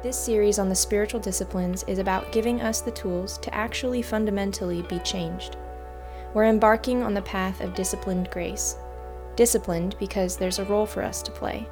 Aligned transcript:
This 0.00 0.16
series 0.16 0.60
on 0.60 0.68
the 0.68 0.76
spiritual 0.76 1.18
disciplines 1.18 1.82
is 1.88 1.98
about 1.98 2.30
giving 2.30 2.60
us 2.60 2.80
the 2.80 2.92
tools 2.92 3.36
to 3.38 3.52
actually 3.52 4.00
fundamentally 4.00 4.82
be 4.82 5.00
changed. 5.00 5.56
We're 6.34 6.44
embarking 6.44 7.02
on 7.02 7.14
the 7.14 7.22
path 7.22 7.60
of 7.60 7.74
disciplined 7.74 8.30
grace. 8.30 8.76
Disciplined 9.34 9.96
because 9.98 10.36
there's 10.36 10.60
a 10.60 10.64
role 10.66 10.86
for 10.86 11.02
us 11.02 11.20
to 11.22 11.32
play. 11.32 11.66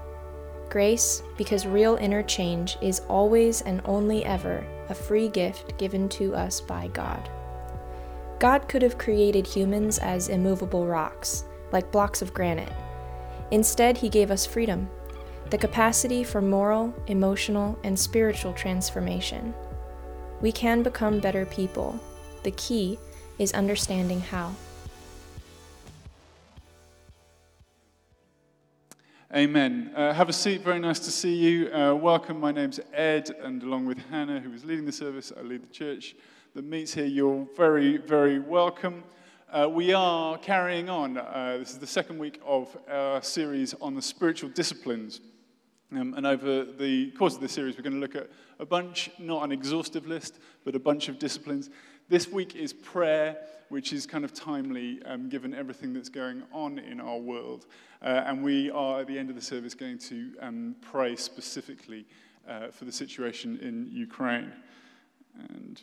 Grace 0.68 1.22
because 1.38 1.66
real 1.66 1.94
inner 1.96 2.24
change 2.24 2.76
is 2.82 3.02
always 3.08 3.62
and 3.62 3.80
only 3.84 4.24
ever 4.24 4.66
a 4.88 4.94
free 4.94 5.28
gift 5.28 5.78
given 5.78 6.08
to 6.08 6.34
us 6.34 6.60
by 6.60 6.88
God. 6.88 7.30
God 8.40 8.66
could 8.68 8.82
have 8.82 8.98
created 8.98 9.46
humans 9.46 9.98
as 9.98 10.30
immovable 10.30 10.84
rocks, 10.84 11.44
like 11.70 11.92
blocks 11.92 12.22
of 12.22 12.34
granite. 12.34 12.72
Instead, 13.52 13.96
He 13.96 14.08
gave 14.08 14.32
us 14.32 14.44
freedom, 14.44 14.90
the 15.50 15.58
capacity 15.58 16.24
for 16.24 16.42
moral, 16.42 16.92
emotional, 17.06 17.78
and 17.84 17.96
spiritual 17.96 18.52
transformation. 18.52 19.54
We 20.40 20.50
can 20.50 20.82
become 20.82 21.20
better 21.20 21.46
people. 21.46 22.00
The 22.42 22.50
key 22.52 22.98
is 23.38 23.52
understanding 23.52 24.20
how. 24.20 24.52
Amen. 29.34 29.92
Uh, 29.94 30.12
have 30.12 30.28
a 30.28 30.32
seat. 30.32 30.62
Very 30.62 30.80
nice 30.80 30.98
to 31.00 31.12
see 31.12 31.34
you. 31.34 31.72
Uh, 31.72 31.94
welcome. 31.94 32.40
My 32.40 32.50
name's 32.50 32.80
Ed, 32.92 33.30
and 33.40 33.62
along 33.62 33.86
with 33.86 33.98
Hannah, 34.10 34.40
who 34.40 34.52
is 34.52 34.64
leading 34.64 34.84
the 34.84 34.92
service, 34.92 35.32
I 35.36 35.42
lead 35.42 35.62
the 35.62 35.72
church 35.72 36.16
that 36.54 36.64
meets 36.64 36.92
here. 36.94 37.04
You're 37.04 37.46
very, 37.56 37.98
very 37.98 38.40
welcome. 38.40 39.04
Uh, 39.52 39.68
we 39.70 39.92
are 39.92 40.38
carrying 40.38 40.88
on. 40.88 41.18
Uh, 41.18 41.56
this 41.60 41.70
is 41.70 41.78
the 41.78 41.86
second 41.86 42.18
week 42.18 42.40
of 42.44 42.76
our 42.90 43.22
series 43.22 43.74
on 43.80 43.94
the 43.94 44.02
spiritual 44.02 44.50
disciplines. 44.50 45.20
Um, 45.94 46.14
and 46.14 46.26
over 46.26 46.64
the 46.64 47.12
course 47.12 47.36
of 47.36 47.40
this 47.40 47.52
series, 47.52 47.76
we're 47.76 47.84
going 47.84 47.94
to 47.94 48.00
look 48.00 48.16
at 48.16 48.28
a 48.58 48.66
bunch, 48.66 49.08
not 49.18 49.44
an 49.44 49.52
exhaustive 49.52 50.06
list, 50.06 50.40
but 50.64 50.74
a 50.74 50.80
bunch 50.80 51.08
of 51.08 51.18
disciplines. 51.18 51.70
This 52.08 52.28
week 52.28 52.56
is 52.56 52.72
prayer, 52.72 53.36
which 53.68 53.92
is 53.92 54.04
kind 54.04 54.24
of 54.24 54.34
timely 54.34 55.00
um, 55.04 55.28
given 55.28 55.54
everything 55.54 55.92
that's 55.92 56.08
going 56.08 56.42
on 56.52 56.80
in 56.80 57.00
our 57.00 57.18
world. 57.18 57.66
Uh, 58.02 58.24
and 58.26 58.42
we 58.42 58.68
are, 58.70 59.00
at 59.00 59.06
the 59.06 59.16
end 59.16 59.30
of 59.30 59.36
the 59.36 59.42
service, 59.42 59.74
going 59.74 59.98
to 59.98 60.32
um, 60.40 60.74
pray 60.80 61.14
specifically 61.14 62.04
uh, 62.48 62.68
for 62.68 62.84
the 62.84 62.92
situation 62.92 63.58
in 63.62 63.88
Ukraine. 63.92 64.52
And 65.50 65.80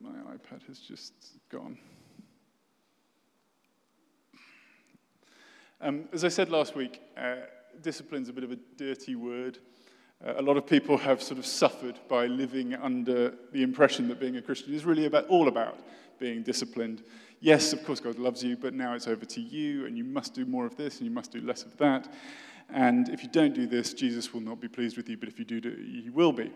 my 0.00 0.10
iPad 0.10 0.66
has 0.66 0.80
just 0.80 1.12
gone. 1.50 1.78
Um, 5.80 6.08
as 6.12 6.24
I 6.24 6.28
said 6.28 6.48
last 6.48 6.74
week, 6.74 7.00
uh, 7.16 7.36
discipline's 7.82 8.28
a 8.28 8.32
bit 8.32 8.44
of 8.44 8.52
a 8.52 8.56
dirty 8.76 9.14
word. 9.14 9.58
Uh, 10.24 10.34
a 10.36 10.42
lot 10.42 10.56
of 10.56 10.66
people 10.66 10.96
have 10.96 11.22
sort 11.22 11.38
of 11.38 11.46
suffered 11.46 11.98
by 12.08 12.26
living 12.26 12.74
under 12.74 13.34
the 13.52 13.62
impression 13.62 14.08
that 14.08 14.18
being 14.18 14.36
a 14.36 14.42
Christian 14.42 14.72
is 14.72 14.84
really 14.84 15.06
about, 15.06 15.26
all 15.26 15.48
about 15.48 15.78
being 16.18 16.42
disciplined. 16.42 17.02
Yes, 17.40 17.72
of 17.72 17.84
course, 17.84 18.00
God 18.00 18.18
loves 18.18 18.42
you, 18.42 18.56
but 18.56 18.72
now 18.72 18.94
it's 18.94 19.06
over 19.06 19.26
to 19.26 19.40
you, 19.40 19.86
and 19.86 19.96
you 19.96 20.04
must 20.04 20.32
do 20.34 20.46
more 20.46 20.64
of 20.64 20.76
this, 20.76 20.98
and 20.98 21.06
you 21.06 21.14
must 21.14 21.32
do 21.32 21.40
less 21.40 21.64
of 21.64 21.76
that. 21.76 22.12
And 22.70 23.08
if 23.10 23.22
you 23.22 23.28
don't 23.28 23.54
do 23.54 23.66
this, 23.66 23.92
Jesus 23.92 24.32
will 24.32 24.40
not 24.40 24.60
be 24.60 24.68
pleased 24.68 24.96
with 24.96 25.08
you, 25.08 25.16
but 25.16 25.28
if 25.28 25.38
you 25.38 25.44
do, 25.44 25.60
do 25.60 25.70
he 25.70 26.10
will 26.10 26.32
be. 26.32 26.50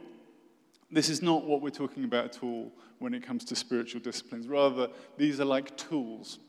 This 0.91 1.09
is 1.09 1.23
not 1.23 1.45
what 1.45 1.61
we're 1.61 1.71
talking 1.71 2.05
about 2.05 2.25
at 2.25 2.43
all 2.43 2.73
when 2.99 3.15
it 3.15 3.23
comes 3.23 3.45
to 3.47 3.57
spiritual 3.57 4.01
disciplines. 4.01 4.49
Rather, 4.49 4.89
these 5.17 5.39
are 5.41 5.45
like 5.45 5.77
tools 5.77 6.41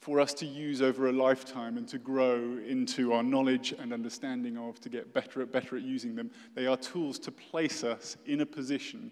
for 0.00 0.20
us 0.20 0.34
to 0.34 0.46
use 0.46 0.82
over 0.82 1.08
a 1.08 1.12
lifetime 1.12 1.78
and 1.78 1.88
to 1.88 1.98
grow 1.98 2.58
into 2.66 3.12
our 3.12 3.22
knowledge 3.22 3.74
and 3.78 3.92
understanding 3.92 4.56
of, 4.56 4.80
to 4.80 4.88
get 4.88 5.12
better 5.12 5.42
at 5.42 5.50
better 5.50 5.76
at 5.76 5.82
using 5.82 6.14
them. 6.14 6.30
They 6.54 6.66
are 6.66 6.76
tools 6.76 7.18
to 7.20 7.30
place 7.30 7.82
us 7.82 8.16
in 8.26 8.40
a 8.40 8.46
position 8.46 9.10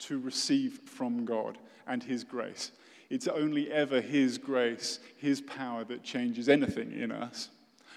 to 0.00 0.18
receive 0.18 0.80
from 0.84 1.24
God 1.24 1.58
and 1.86 2.02
His 2.02 2.24
grace. 2.24 2.72
It's 3.10 3.28
only 3.28 3.70
ever 3.70 4.00
His 4.00 4.38
grace, 4.38 5.00
His 5.16 5.40
power 5.40 5.84
that 5.84 6.02
changes 6.02 6.48
anything 6.48 6.92
in 6.92 7.12
us, 7.12 7.50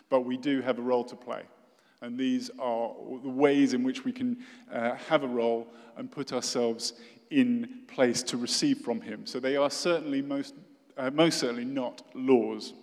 but 0.09 0.21
we 0.21 0.37
do 0.37 0.61
have 0.61 0.79
a 0.79 0.81
role 0.81 1.03
to 1.05 1.15
play. 1.15 1.43
And 2.01 2.17
these 2.17 2.51
are 2.59 2.91
the 3.23 3.29
ways 3.29 3.73
in 3.73 3.83
which 3.83 4.03
we 4.03 4.11
can 4.11 4.43
uh, 4.71 4.95
have 4.95 5.23
a 5.23 5.27
role 5.27 5.67
and 5.95 6.11
put 6.11 6.33
ourselves 6.33 6.93
in 7.29 7.83
place 7.87 8.21
to 8.23 8.37
receive 8.37 8.79
from 8.79 8.99
Him. 8.99 9.25
So 9.25 9.39
they 9.39 9.55
are 9.55 9.69
certainly 9.69 10.21
most, 10.21 10.53
uh, 10.97 11.09
most 11.11 11.39
certainly 11.39 11.65
not 11.65 12.01
laws. 12.13 12.73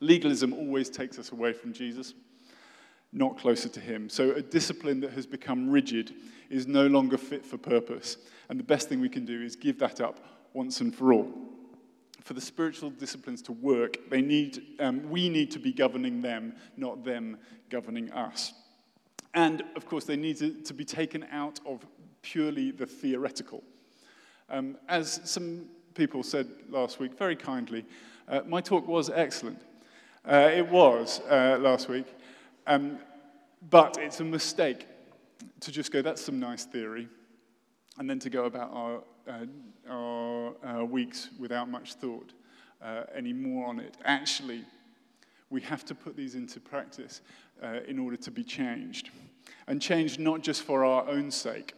Legalism 0.00 0.52
always 0.52 0.90
takes 0.90 1.18
us 1.18 1.32
away 1.32 1.52
from 1.52 1.72
Jesus, 1.72 2.14
not 3.12 3.38
closer 3.38 3.68
to 3.68 3.80
Him. 3.80 4.08
So 4.08 4.32
a 4.32 4.42
discipline 4.42 5.00
that 5.00 5.12
has 5.12 5.26
become 5.26 5.70
rigid 5.70 6.14
is 6.50 6.66
no 6.66 6.86
longer 6.86 7.16
fit 7.16 7.44
for 7.44 7.58
purpose. 7.58 8.16
And 8.48 8.58
the 8.58 8.64
best 8.64 8.88
thing 8.88 9.00
we 9.00 9.08
can 9.08 9.24
do 9.24 9.42
is 9.42 9.56
give 9.56 9.78
that 9.78 10.00
up 10.00 10.20
once 10.54 10.80
and 10.80 10.94
for 10.94 11.12
all 11.12 11.32
for 12.22 12.34
the 12.34 12.40
spiritual 12.40 12.90
disciplines 12.90 13.42
to 13.42 13.52
work, 13.52 13.96
they 14.08 14.22
need, 14.22 14.62
um, 14.80 15.08
we 15.10 15.28
need 15.28 15.50
to 15.50 15.58
be 15.58 15.72
governing 15.72 16.22
them, 16.22 16.54
not 16.76 17.04
them 17.04 17.36
governing 17.68 18.10
us. 18.12 18.52
And 19.34 19.62
of 19.76 19.86
course, 19.86 20.04
they 20.04 20.16
need 20.16 20.36
to, 20.38 20.52
to 20.62 20.74
be 20.74 20.84
taken 20.84 21.26
out 21.32 21.58
of 21.66 21.84
purely 22.22 22.70
the 22.70 22.86
theoretical. 22.86 23.62
Um, 24.48 24.76
as 24.88 25.20
some 25.24 25.66
people 25.94 26.22
said 26.22 26.48
last 26.70 26.98
week, 26.98 27.16
very 27.18 27.36
kindly, 27.36 27.84
uh, 28.28 28.40
my 28.46 28.60
talk 28.60 28.86
was 28.86 29.10
excellent. 29.10 29.58
Uh, 30.24 30.50
it 30.54 30.68
was 30.68 31.20
uh, 31.28 31.58
last 31.60 31.88
week. 31.88 32.06
Um, 32.66 32.98
but 33.70 33.98
it's 34.00 34.20
a 34.20 34.24
mistake 34.24 34.86
to 35.60 35.72
just 35.72 35.92
go, 35.92 36.02
that's 36.02 36.22
some 36.22 36.38
nice 36.38 36.64
theory, 36.64 37.08
and 37.98 38.08
then 38.08 38.18
to 38.20 38.30
go 38.30 38.44
about 38.44 38.70
our 38.72 39.02
uh, 39.28 39.46
our 39.88 40.54
uh, 40.66 40.84
weeks 40.84 41.28
without 41.38 41.68
much 41.68 41.94
thought 41.94 42.32
uh, 42.82 43.04
anymore 43.14 43.66
on 43.68 43.78
it. 43.78 43.96
Actually, 44.04 44.64
we 45.50 45.60
have 45.60 45.84
to 45.84 45.94
put 45.94 46.16
these 46.16 46.34
into 46.34 46.58
practice 46.58 47.20
in 47.86 48.00
order 48.00 48.16
to 48.16 48.30
be 48.32 48.42
changed. 48.42 49.10
And 49.68 49.80
changed 49.80 50.18
not 50.18 50.42
just 50.42 50.62
for 50.62 50.84
our 50.84 51.08
own 51.08 51.30
sake. 51.30 51.74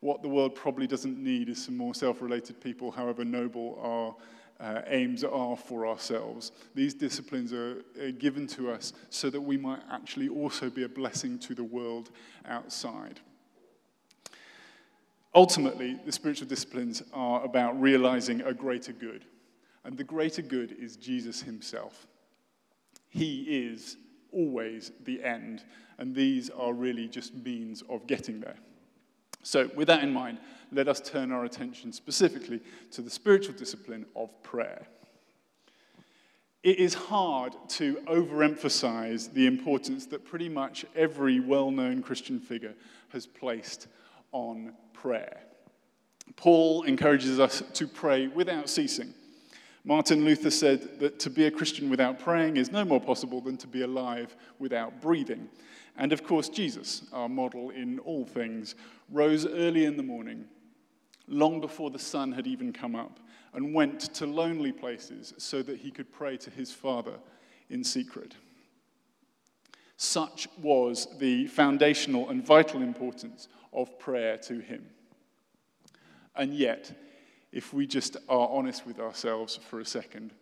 What 0.00 0.22
the 0.22 0.28
world 0.28 0.54
probably 0.54 0.86
doesn't 0.86 1.18
need 1.18 1.48
is 1.48 1.62
some 1.62 1.76
more 1.76 1.94
self 1.94 2.22
related 2.22 2.60
people, 2.60 2.90
however 2.90 3.24
noble 3.24 3.78
our 3.82 4.16
uh, 4.60 4.82
aims 4.86 5.24
are 5.24 5.56
for 5.56 5.86
ourselves. 5.86 6.52
These 6.74 6.94
disciplines 6.94 7.52
are, 7.52 7.82
are 8.00 8.10
given 8.10 8.46
to 8.48 8.70
us 8.70 8.92
so 9.08 9.30
that 9.30 9.40
we 9.40 9.56
might 9.56 9.80
actually 9.90 10.28
also 10.28 10.68
be 10.68 10.84
a 10.84 10.88
blessing 10.88 11.38
to 11.40 11.54
the 11.54 11.64
world 11.64 12.10
outside. 12.46 13.20
Ultimately, 15.34 15.98
the 16.04 16.12
spiritual 16.12 16.48
disciplines 16.48 17.02
are 17.12 17.44
about 17.44 17.80
realizing 17.80 18.42
a 18.42 18.52
greater 18.52 18.92
good. 18.92 19.24
And 19.84 19.96
the 19.96 20.04
greater 20.04 20.42
good 20.42 20.76
is 20.78 20.96
Jesus 20.96 21.40
himself. 21.40 22.06
He 23.08 23.42
is 23.42 23.96
always 24.32 24.92
the 25.04 25.22
end, 25.22 25.64
and 25.98 26.14
these 26.14 26.50
are 26.50 26.72
really 26.72 27.08
just 27.08 27.34
means 27.34 27.82
of 27.88 28.06
getting 28.06 28.40
there. 28.40 28.56
So, 29.42 29.70
with 29.74 29.88
that 29.88 30.02
in 30.02 30.12
mind, 30.12 30.38
let 30.72 30.88
us 30.88 31.00
turn 31.00 31.32
our 31.32 31.44
attention 31.44 31.92
specifically 31.92 32.60
to 32.92 33.02
the 33.02 33.10
spiritual 33.10 33.54
discipline 33.54 34.06
of 34.14 34.30
prayer. 34.42 34.86
It 36.62 36.78
is 36.78 36.92
hard 36.92 37.54
to 37.68 37.94
overemphasize 38.06 39.32
the 39.32 39.46
importance 39.46 40.06
that 40.06 40.26
pretty 40.26 40.48
much 40.48 40.84
every 40.94 41.40
well 41.40 41.70
known 41.70 42.02
Christian 42.02 42.38
figure 42.38 42.74
has 43.08 43.26
placed 43.26 43.88
on 44.32 44.74
prayer. 44.92 45.40
Paul 46.36 46.82
encourages 46.82 47.40
us 47.40 47.62
to 47.74 47.88
pray 47.88 48.28
without 48.28 48.68
ceasing. 48.68 49.14
Martin 49.84 50.24
Luther 50.24 50.50
said 50.50 51.00
that 51.00 51.18
to 51.20 51.30
be 51.30 51.46
a 51.46 51.50
Christian 51.50 51.88
without 51.88 52.18
praying 52.18 52.58
is 52.58 52.70
no 52.70 52.84
more 52.84 53.00
possible 53.00 53.40
than 53.40 53.56
to 53.56 53.66
be 53.66 53.82
alive 53.82 54.36
without 54.58 55.00
breathing. 55.00 55.48
And 55.96 56.12
of 56.12 56.24
course, 56.24 56.48
Jesus, 56.48 57.02
our 57.12 57.28
model 57.28 57.70
in 57.70 57.98
all 58.00 58.24
things, 58.24 58.74
rose 59.10 59.46
early 59.46 59.84
in 59.84 59.96
the 59.96 60.02
morning, 60.02 60.44
long 61.26 61.60
before 61.60 61.90
the 61.90 61.98
sun 61.98 62.32
had 62.32 62.46
even 62.46 62.72
come 62.72 62.94
up, 62.94 63.20
and 63.52 63.74
went 63.74 64.00
to 64.14 64.26
lonely 64.26 64.72
places 64.72 65.34
so 65.38 65.62
that 65.62 65.78
he 65.78 65.90
could 65.90 66.12
pray 66.12 66.36
to 66.36 66.50
his 66.50 66.72
Father 66.72 67.18
in 67.68 67.84
secret. 67.84 68.34
Such 70.02 70.48
was 70.62 71.06
the 71.18 71.46
foundational 71.48 72.30
and 72.30 72.42
vital 72.42 72.80
importance 72.80 73.48
of 73.70 73.98
prayer 73.98 74.38
to 74.38 74.58
Him. 74.58 74.86
And 76.34 76.54
yet, 76.54 76.90
if 77.52 77.74
we 77.74 77.86
just 77.86 78.16
are 78.26 78.48
honest 78.48 78.86
with 78.86 78.98
ourselves 78.98 79.58
for 79.68 79.80
a 79.80 79.84
second, 79.84 80.32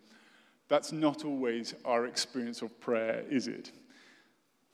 that's 0.69 0.93
not 0.93 1.25
always 1.25 1.73
our 1.83 2.05
experience 2.05 2.61
of 2.61 2.79
prayer, 2.79 3.25
is 3.29 3.49
it? 3.49 3.73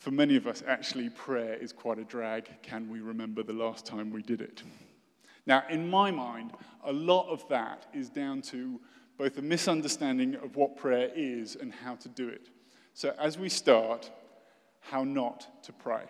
For 0.05 0.11
many 0.11 0.35
of 0.35 0.45
us, 0.45 0.61
actually, 0.67 1.09
prayer 1.09 1.55
is 1.55 1.73
quite 1.73 1.97
a 1.97 2.03
drag. 2.03 2.61
Can 2.61 2.87
we 2.91 2.99
remember 2.99 3.41
the 3.41 3.53
last 3.53 3.87
time 3.87 4.11
we 4.11 4.21
did 4.21 4.39
it? 4.39 4.61
Now, 5.47 5.63
in 5.67 5.89
my 5.89 6.11
mind, 6.11 6.51
a 6.83 6.93
lot 6.93 7.27
of 7.27 7.43
that 7.49 7.87
is 7.91 8.07
down 8.07 8.43
to 8.43 8.79
both 9.17 9.39
a 9.39 9.41
misunderstanding 9.41 10.35
of 10.35 10.57
what 10.57 10.77
prayer 10.77 11.09
is 11.15 11.55
and 11.55 11.73
how 11.73 11.95
to 11.95 12.07
do 12.07 12.29
it. 12.29 12.49
So, 12.93 13.15
as 13.17 13.39
we 13.39 13.49
start, 13.49 14.11
how 14.79 15.03
not 15.03 15.63
to 15.63 15.73
pray. 15.73 16.03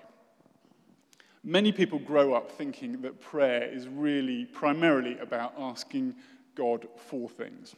Many 1.45 1.71
people 1.71 1.97
grow 1.97 2.33
up 2.33 2.51
thinking 2.51 3.01
that 3.03 3.21
prayer 3.21 3.63
is 3.63 3.87
really 3.87 4.43
primarily 4.43 5.17
about 5.19 5.53
asking 5.57 6.15
God 6.53 6.85
for 6.97 7.29
things. 7.29 7.75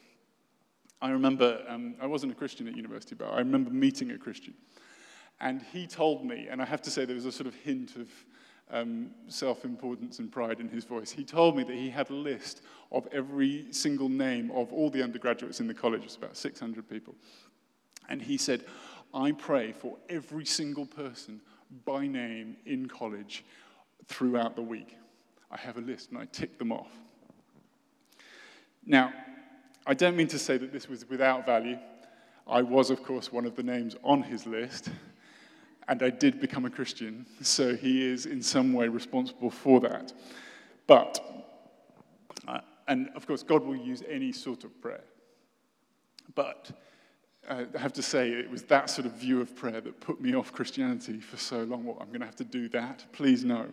I 0.99 1.11
remember, 1.11 1.63
um, 1.67 1.93
I 2.01 2.07
wasn't 2.07 2.31
a 2.31 2.35
Christian 2.35 2.67
at 2.67 2.75
university, 2.75 3.13
but 3.13 3.31
I 3.31 3.37
remember 3.37 3.69
meeting 3.69 4.09
a 4.09 4.17
Christian. 4.17 4.55
And 5.39 5.61
he 5.71 5.85
told 5.85 6.25
me, 6.25 6.47
and 6.49 6.61
I 6.61 6.65
have 6.65 6.81
to 6.83 6.89
say 6.89 7.05
there 7.05 7.15
was 7.15 7.25
a 7.25 7.31
sort 7.31 7.47
of 7.47 7.55
hint 7.55 7.95
of 7.95 8.09
um, 8.71 9.11
self 9.27 9.65
importance 9.65 10.19
and 10.19 10.31
pride 10.31 10.59
in 10.59 10.67
his 10.67 10.83
voice. 10.83 11.11
He 11.11 11.23
told 11.23 11.55
me 11.55 11.63
that 11.63 11.75
he 11.75 11.89
had 11.89 12.09
a 12.09 12.13
list 12.13 12.61
of 12.91 13.07
every 13.11 13.67
single 13.71 14.09
name 14.09 14.51
of 14.51 14.73
all 14.73 14.89
the 14.89 15.03
undergraduates 15.03 15.59
in 15.59 15.67
the 15.67 15.73
college, 15.73 16.03
it's 16.03 16.15
about 16.15 16.35
600 16.35 16.89
people. 16.89 17.15
And 18.09 18.21
he 18.21 18.37
said, 18.37 18.65
I 19.13 19.31
pray 19.31 19.71
for 19.71 19.97
every 20.09 20.45
single 20.45 20.85
person 20.85 21.41
by 21.85 22.07
name 22.07 22.57
in 22.65 22.87
college 22.87 23.43
throughout 24.05 24.55
the 24.55 24.61
week. 24.61 24.97
I 25.51 25.57
have 25.57 25.77
a 25.77 25.81
list 25.81 26.11
and 26.11 26.19
I 26.19 26.25
tick 26.25 26.57
them 26.57 26.71
off. 26.71 26.91
Now, 28.85 29.13
I 29.85 29.93
don't 29.93 30.15
mean 30.15 30.27
to 30.27 30.39
say 30.39 30.57
that 30.57 30.71
this 30.71 30.87
was 30.87 31.07
without 31.09 31.45
value. 31.45 31.77
I 32.45 32.61
was, 32.61 32.89
of 32.89 33.03
course, 33.03 33.31
one 33.31 33.45
of 33.45 33.55
the 33.55 33.63
names 33.63 33.95
on 34.03 34.21
his 34.23 34.45
list, 34.45 34.89
and 35.87 36.03
I 36.03 36.09
did 36.09 36.41
become 36.41 36.65
a 36.65 36.69
Christian, 36.69 37.25
so 37.41 37.75
he 37.75 38.05
is 38.05 38.25
in 38.25 38.41
some 38.41 38.73
way 38.73 38.87
responsible 38.87 39.49
for 39.49 39.79
that. 39.81 40.13
But, 40.85 41.19
uh, 42.47 42.59
and 42.87 43.09
of 43.15 43.25
course, 43.25 43.43
God 43.43 43.63
will 43.63 43.75
use 43.75 44.03
any 44.09 44.31
sort 44.31 44.63
of 44.63 44.81
prayer. 44.81 45.03
But 46.35 46.71
uh, 47.47 47.63
I 47.75 47.79
have 47.79 47.93
to 47.93 48.01
say, 48.01 48.31
it 48.31 48.49
was 48.49 48.63
that 48.63 48.89
sort 48.89 49.05
of 49.05 49.13
view 49.13 49.39
of 49.39 49.55
prayer 49.55 49.79
that 49.79 49.99
put 50.01 50.19
me 50.19 50.35
off 50.35 50.51
Christianity 50.51 51.19
for 51.19 51.37
so 51.37 51.63
long. 51.63 51.85
Well, 51.85 51.97
I'm 52.01 52.07
going 52.07 52.19
to 52.19 52.25
have 52.25 52.35
to 52.37 52.43
do 52.43 52.67
that. 52.69 53.05
Please, 53.13 53.45
no. 53.45 53.67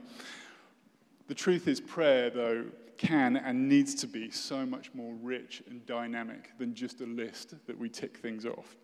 The 1.26 1.34
truth 1.34 1.66
is, 1.66 1.80
prayer, 1.80 2.30
though, 2.30 2.64
can 2.96 3.36
and 3.36 3.68
needs 3.68 3.94
to 3.96 4.06
be 4.06 4.30
so 4.30 4.64
much 4.64 4.94
more 4.94 5.14
rich 5.20 5.62
and 5.68 5.84
dynamic 5.84 6.56
than 6.58 6.74
just 6.74 7.00
a 7.00 7.06
list 7.06 7.54
that 7.66 7.76
we 7.76 7.88
tick 7.88 8.18
things 8.18 8.46
off. 8.46 8.76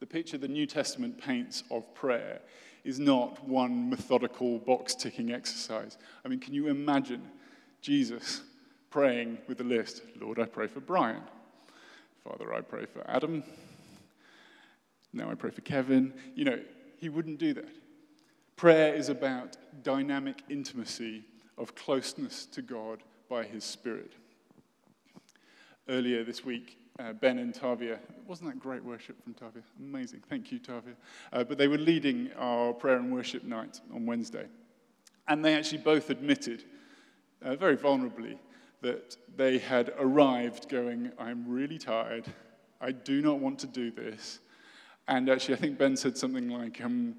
The 0.00 0.06
picture 0.06 0.38
the 0.38 0.48
New 0.48 0.66
Testament 0.66 1.20
paints 1.20 1.62
of 1.70 1.94
prayer 1.94 2.40
is 2.84 2.98
not 2.98 3.46
one 3.48 3.88
methodical 3.88 4.58
box 4.58 4.94
ticking 4.94 5.32
exercise. 5.32 5.96
I 6.24 6.28
mean, 6.28 6.40
can 6.40 6.52
you 6.52 6.68
imagine 6.68 7.22
Jesus 7.80 8.42
praying 8.90 9.38
with 9.48 9.60
a 9.60 9.64
list? 9.64 10.02
Lord, 10.20 10.38
I 10.38 10.44
pray 10.44 10.66
for 10.66 10.80
Brian. 10.80 11.22
Father, 12.22 12.54
I 12.54 12.60
pray 12.60 12.86
for 12.86 13.02
Adam. 13.08 13.42
Now 15.12 15.30
I 15.30 15.34
pray 15.34 15.50
for 15.50 15.60
Kevin. 15.62 16.12
You 16.34 16.44
know, 16.44 16.60
he 16.98 17.08
wouldn't 17.08 17.38
do 17.38 17.54
that. 17.54 17.68
Prayer 18.56 18.94
is 18.94 19.08
about 19.08 19.56
dynamic 19.82 20.42
intimacy 20.48 21.24
of 21.58 21.74
closeness 21.74 22.46
to 22.46 22.62
God 22.62 23.02
by 23.28 23.44
his 23.44 23.64
Spirit. 23.64 24.12
Earlier 25.88 26.24
this 26.24 26.44
week, 26.44 26.78
uh, 26.98 27.12
Ben 27.12 27.38
and 27.38 27.52
Tavia, 27.52 27.98
wasn't 28.26 28.50
that 28.50 28.60
great 28.60 28.84
worship 28.84 29.22
from 29.22 29.34
Tavia? 29.34 29.62
Amazing. 29.80 30.22
Thank 30.28 30.52
you, 30.52 30.58
Tavia. 30.58 30.94
Uh, 31.32 31.44
but 31.44 31.58
they 31.58 31.68
were 31.68 31.78
leading 31.78 32.30
our 32.38 32.72
prayer 32.72 32.96
and 32.96 33.12
worship 33.12 33.44
night 33.44 33.80
on 33.92 34.06
Wednesday. 34.06 34.46
And 35.26 35.44
they 35.44 35.54
actually 35.54 35.78
both 35.78 36.10
admitted, 36.10 36.64
uh, 37.42 37.56
very 37.56 37.76
vulnerably, 37.76 38.38
that 38.82 39.16
they 39.36 39.58
had 39.58 39.92
arrived 39.98 40.68
going, 40.68 41.10
I'm 41.18 41.48
really 41.48 41.78
tired. 41.78 42.26
I 42.80 42.92
do 42.92 43.22
not 43.22 43.38
want 43.38 43.58
to 43.60 43.66
do 43.66 43.90
this. 43.90 44.40
And 45.08 45.28
actually, 45.28 45.54
I 45.54 45.58
think 45.58 45.78
Ben 45.78 45.96
said 45.96 46.16
something 46.16 46.48
like, 46.48 46.82
um, 46.82 47.16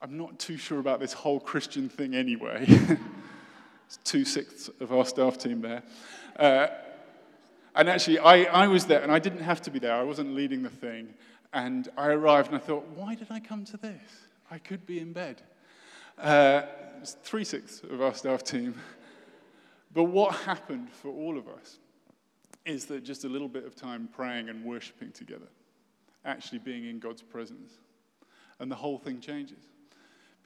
I'm 0.00 0.16
not 0.16 0.38
too 0.38 0.56
sure 0.56 0.78
about 0.78 1.00
this 1.00 1.12
whole 1.12 1.40
Christian 1.40 1.88
thing 1.88 2.14
anyway. 2.14 2.64
it's 3.86 3.98
two 4.04 4.24
sixths 4.24 4.70
of 4.80 4.92
our 4.92 5.04
staff 5.04 5.38
team 5.38 5.60
there. 5.60 5.82
And 7.76 7.88
actually, 7.88 8.18
I, 8.18 8.44
I 8.44 8.66
was 8.66 8.86
there, 8.86 9.02
and 9.02 9.12
I 9.12 9.18
didn't 9.18 9.42
have 9.42 9.60
to 9.62 9.70
be 9.70 9.78
there. 9.78 9.94
I 9.94 10.02
wasn't 10.02 10.34
leading 10.34 10.62
the 10.62 10.70
thing. 10.70 11.14
And 11.52 11.88
I 11.96 12.08
arrived, 12.08 12.48
and 12.48 12.56
I 12.56 12.58
thought, 12.58 12.86
why 12.94 13.14
did 13.14 13.28
I 13.30 13.38
come 13.38 13.64
to 13.66 13.76
this? 13.76 14.00
I 14.50 14.58
could 14.58 14.86
be 14.86 14.98
in 14.98 15.12
bed. 15.12 15.42
Uh, 16.18 16.62
three 17.22 17.44
sixths 17.44 17.82
of 17.82 18.00
our 18.00 18.14
staff 18.14 18.42
team. 18.42 18.74
But 19.92 20.04
what 20.04 20.34
happened 20.34 20.90
for 20.90 21.10
all 21.10 21.38
of 21.38 21.48
us 21.48 21.78
is 22.64 22.86
that 22.86 23.04
just 23.04 23.24
a 23.24 23.28
little 23.28 23.48
bit 23.48 23.64
of 23.64 23.76
time 23.76 24.08
praying 24.12 24.48
and 24.48 24.64
worshiping 24.64 25.12
together 25.12 25.46
actually 26.26 26.58
being 26.58 26.84
in 26.86 26.98
God's 26.98 27.22
presence. 27.22 27.72
And 28.58 28.70
the 28.70 28.74
whole 28.74 28.98
thing 28.98 29.20
changes. 29.20 29.62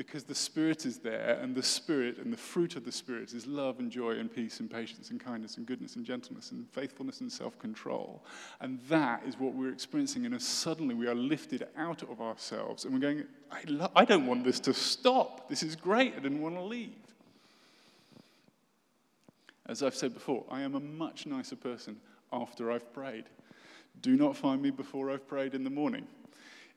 Because 0.00 0.24
the 0.24 0.34
Spirit 0.34 0.86
is 0.86 0.96
there, 0.96 1.38
and 1.42 1.54
the 1.54 1.62
Spirit 1.62 2.16
and 2.16 2.32
the 2.32 2.36
fruit 2.38 2.74
of 2.74 2.86
the 2.86 2.90
Spirit 2.90 3.34
is 3.34 3.46
love 3.46 3.80
and 3.80 3.90
joy 3.92 4.12
and 4.12 4.34
peace 4.34 4.58
and 4.60 4.70
patience 4.70 5.10
and 5.10 5.20
kindness 5.20 5.58
and 5.58 5.66
goodness 5.66 5.94
and 5.94 6.06
gentleness 6.06 6.52
and 6.52 6.66
faithfulness 6.70 7.20
and 7.20 7.30
self 7.30 7.58
control. 7.58 8.24
And 8.62 8.80
that 8.88 9.22
is 9.26 9.38
what 9.38 9.52
we're 9.52 9.70
experiencing. 9.70 10.24
And 10.24 10.40
suddenly 10.40 10.94
we 10.94 11.06
are 11.06 11.14
lifted 11.14 11.68
out 11.76 12.02
of 12.04 12.22
ourselves 12.22 12.86
and 12.86 12.94
we're 12.94 13.00
going, 13.00 13.24
I, 13.52 13.60
lo- 13.66 13.92
I 13.94 14.06
don't 14.06 14.26
want 14.26 14.42
this 14.42 14.58
to 14.60 14.72
stop. 14.72 15.50
This 15.50 15.62
is 15.62 15.76
great. 15.76 16.14
I 16.16 16.20
didn't 16.20 16.40
want 16.40 16.54
to 16.54 16.62
leave. 16.62 16.94
As 19.66 19.82
I've 19.82 19.94
said 19.94 20.14
before, 20.14 20.46
I 20.50 20.62
am 20.62 20.76
a 20.76 20.80
much 20.80 21.26
nicer 21.26 21.56
person 21.56 21.98
after 22.32 22.72
I've 22.72 22.90
prayed. 22.94 23.24
Do 24.00 24.16
not 24.16 24.34
find 24.34 24.62
me 24.62 24.70
before 24.70 25.10
I've 25.10 25.28
prayed 25.28 25.52
in 25.52 25.62
the 25.62 25.68
morning. 25.68 26.06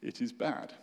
It 0.01 0.21
is 0.21 0.33
bad. 0.33 0.73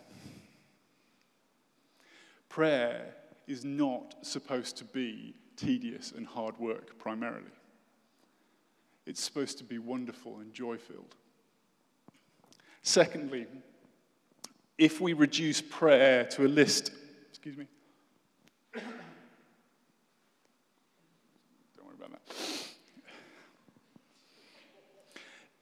Prayer 2.51 3.15
is 3.47 3.65
not 3.65 4.17
supposed 4.21 4.77
to 4.77 4.85
be 4.85 5.35
tedious 5.57 6.13
and 6.15 6.27
hard 6.27 6.59
work 6.59 6.99
primarily. 6.99 7.51
It's 9.07 9.23
supposed 9.23 9.57
to 9.59 9.65
be 9.65 9.79
wonderful 9.79 10.41
and 10.41 10.53
joy 10.53 10.77
filled. 10.77 11.17
Secondly, 12.83 13.47
if 14.77 15.01
we 15.01 15.15
reduce 15.15 15.63
prayer 15.63 16.25
to 16.27 16.45
a 16.45 16.49
list, 16.49 16.93
excuse 17.31 17.57
me, 17.57 17.67
don't 18.75 18.85
worry 21.87 21.95
about 21.99 22.11
that 22.11 22.37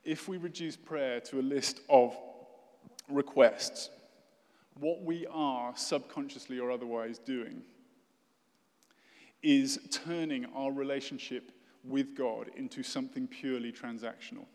if 0.08 0.26
we 0.26 0.38
reduce 0.38 0.75
prayer 0.75 1.20
to 1.20 1.38
a 1.38 1.43
list 1.43 1.81
of 1.90 2.17
requests, 3.11 3.90
what 4.80 5.02
we 5.02 5.26
are 5.30 5.72
subconsciously 5.76 6.58
or 6.58 6.70
otherwise 6.70 7.19
doing 7.19 7.62
is 9.42 9.78
turning 9.90 10.47
our 10.54 10.73
relationship 10.73 11.52
with 11.85 12.16
God 12.16 12.50
into 12.56 12.82
something 12.82 13.26
purely 13.26 13.73
transactional. 13.73 14.47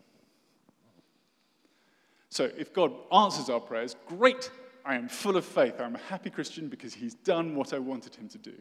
So 2.28 2.50
if 2.56 2.72
God 2.72 2.92
answers 3.12 3.48
our 3.48 3.60
prayers, 3.60 3.96
great, 4.06 4.50
I 4.84 4.96
am 4.96 5.08
full 5.08 5.36
of 5.36 5.44
faith. 5.44 5.80
I'm 5.80 5.94
a 5.94 6.00
happy 6.10 6.30
Christian 6.30 6.68
because 6.68 6.92
he's 6.92 7.14
done 7.14 7.54
what 7.54 7.72
I 7.72 7.78
wanted 7.78 8.14
him 8.14 8.28
to 8.28 8.38
do. 8.38 8.54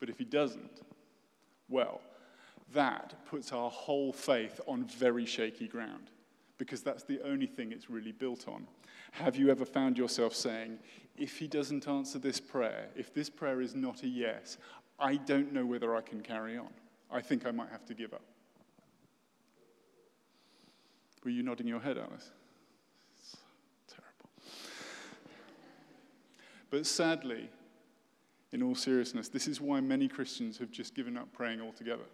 But 0.00 0.08
if 0.08 0.18
he 0.18 0.24
doesn't, 0.24 0.80
well, 1.68 2.00
that 2.72 3.14
puts 3.26 3.52
our 3.52 3.70
whole 3.70 4.12
faith 4.12 4.60
on 4.66 4.84
very 4.84 5.26
shaky 5.26 5.68
ground 5.68 6.10
because 6.58 6.82
that's 6.82 7.04
the 7.04 7.20
only 7.24 7.46
thing 7.46 7.72
it's 7.72 7.90
really 7.90 8.12
built 8.12 8.46
on. 8.48 8.66
Have 9.12 9.36
you 9.36 9.50
ever 9.50 9.64
found 9.64 9.98
yourself 9.98 10.34
saying, 10.34 10.78
if 11.16 11.38
he 11.38 11.46
doesn't 11.46 11.86
answer 11.86 12.18
this 12.18 12.40
prayer, 12.40 12.88
if 12.96 13.12
this 13.12 13.30
prayer 13.30 13.60
is 13.60 13.74
not 13.74 14.02
a 14.02 14.08
yes, 14.08 14.58
I 14.98 15.16
don't 15.16 15.52
know 15.52 15.66
whether 15.66 15.96
I 15.96 16.00
can 16.00 16.20
carry 16.20 16.56
on. 16.56 16.70
I 17.10 17.20
think 17.20 17.46
I 17.46 17.50
might 17.50 17.70
have 17.70 17.84
to 17.86 17.94
give 17.94 18.12
up. 18.12 18.22
Were 21.24 21.30
you 21.30 21.42
nodding 21.42 21.66
your 21.66 21.80
head, 21.80 21.96
Alice? 21.96 22.30
It's 23.16 23.36
terrible. 23.88 24.30
But 26.70 26.86
sadly, 26.86 27.48
in 28.52 28.62
all 28.62 28.74
seriousness, 28.74 29.28
this 29.28 29.48
is 29.48 29.60
why 29.60 29.80
many 29.80 30.06
Christians 30.06 30.58
have 30.58 30.70
just 30.70 30.94
given 30.94 31.16
up 31.16 31.32
praying 31.32 31.60
altogether 31.60 32.04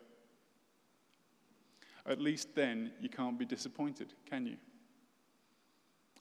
at 2.07 2.21
least 2.21 2.55
then 2.55 2.93
you 3.01 3.09
can't 3.09 3.39
be 3.39 3.45
disappointed, 3.45 4.15
can 4.29 4.47
you? 4.47 4.57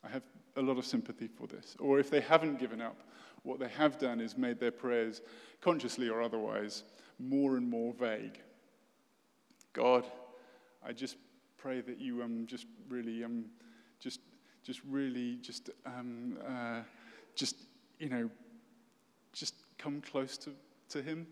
I 0.04 0.08
have 0.08 0.22
a 0.56 0.62
lot 0.62 0.78
of 0.78 0.86
sympathy 0.86 1.28
for 1.28 1.46
this. 1.46 1.76
Or 1.78 1.98
if 1.98 2.10
they 2.10 2.20
haven't 2.20 2.58
given 2.58 2.80
up, 2.80 3.02
what 3.42 3.58
they 3.58 3.68
have 3.68 3.98
done 3.98 4.20
is 4.20 4.36
made 4.36 4.60
their 4.60 4.70
prayers, 4.70 5.22
consciously 5.60 6.08
or 6.08 6.22
otherwise, 6.22 6.84
more 7.18 7.56
and 7.56 7.68
more 7.68 7.92
vague. 7.94 8.40
God, 9.72 10.04
I 10.84 10.92
just 10.92 11.16
pray 11.56 11.80
that 11.80 11.98
you 11.98 12.22
um, 12.22 12.46
just 12.46 12.66
really, 12.88 13.24
um, 13.24 13.46
just, 13.98 14.20
just 14.62 14.80
really, 14.88 15.36
just, 15.36 15.70
um, 15.86 16.38
uh, 16.46 16.80
just, 17.34 17.56
you 17.98 18.08
know, 18.08 18.30
just 19.32 19.54
come 19.78 20.00
close 20.00 20.36
to, 20.38 20.50
to 20.88 21.02
Him. 21.02 21.26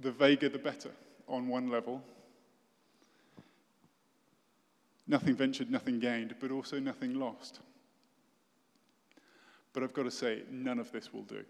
The 0.00 0.10
vaguer, 0.10 0.48
the 0.48 0.58
better, 0.58 0.90
on 1.32 1.48
one 1.48 1.70
level. 1.70 2.02
Nothing 5.08 5.34
ventured, 5.34 5.70
nothing 5.70 5.98
gained, 5.98 6.36
but 6.38 6.50
also 6.50 6.78
nothing 6.78 7.18
lost. 7.18 7.60
But 9.72 9.82
I've 9.82 9.94
got 9.94 10.04
to 10.04 10.10
say, 10.10 10.42
none 10.50 10.78
of 10.78 10.92
this 10.92 11.12
will 11.12 11.22
do. 11.22 11.42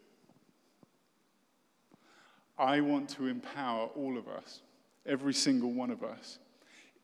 I 2.58 2.80
want 2.80 3.08
to 3.10 3.26
empower 3.26 3.88
all 3.88 4.16
of 4.16 4.28
us, 4.28 4.60
every 5.04 5.34
single 5.34 5.72
one 5.72 5.90
of 5.90 6.02
us, 6.04 6.38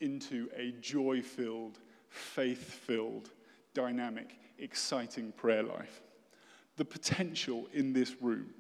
into 0.01 0.49
a 0.57 0.73
joy 0.81 1.21
filled, 1.21 1.79
faith 2.09 2.63
filled, 2.87 3.31
dynamic, 3.75 4.39
exciting 4.59 5.33
prayer 5.33 5.63
life. 5.63 6.03
The 6.77 6.85
potential 6.85 7.67
in 7.73 7.93
this 7.93 8.15
room 8.21 8.51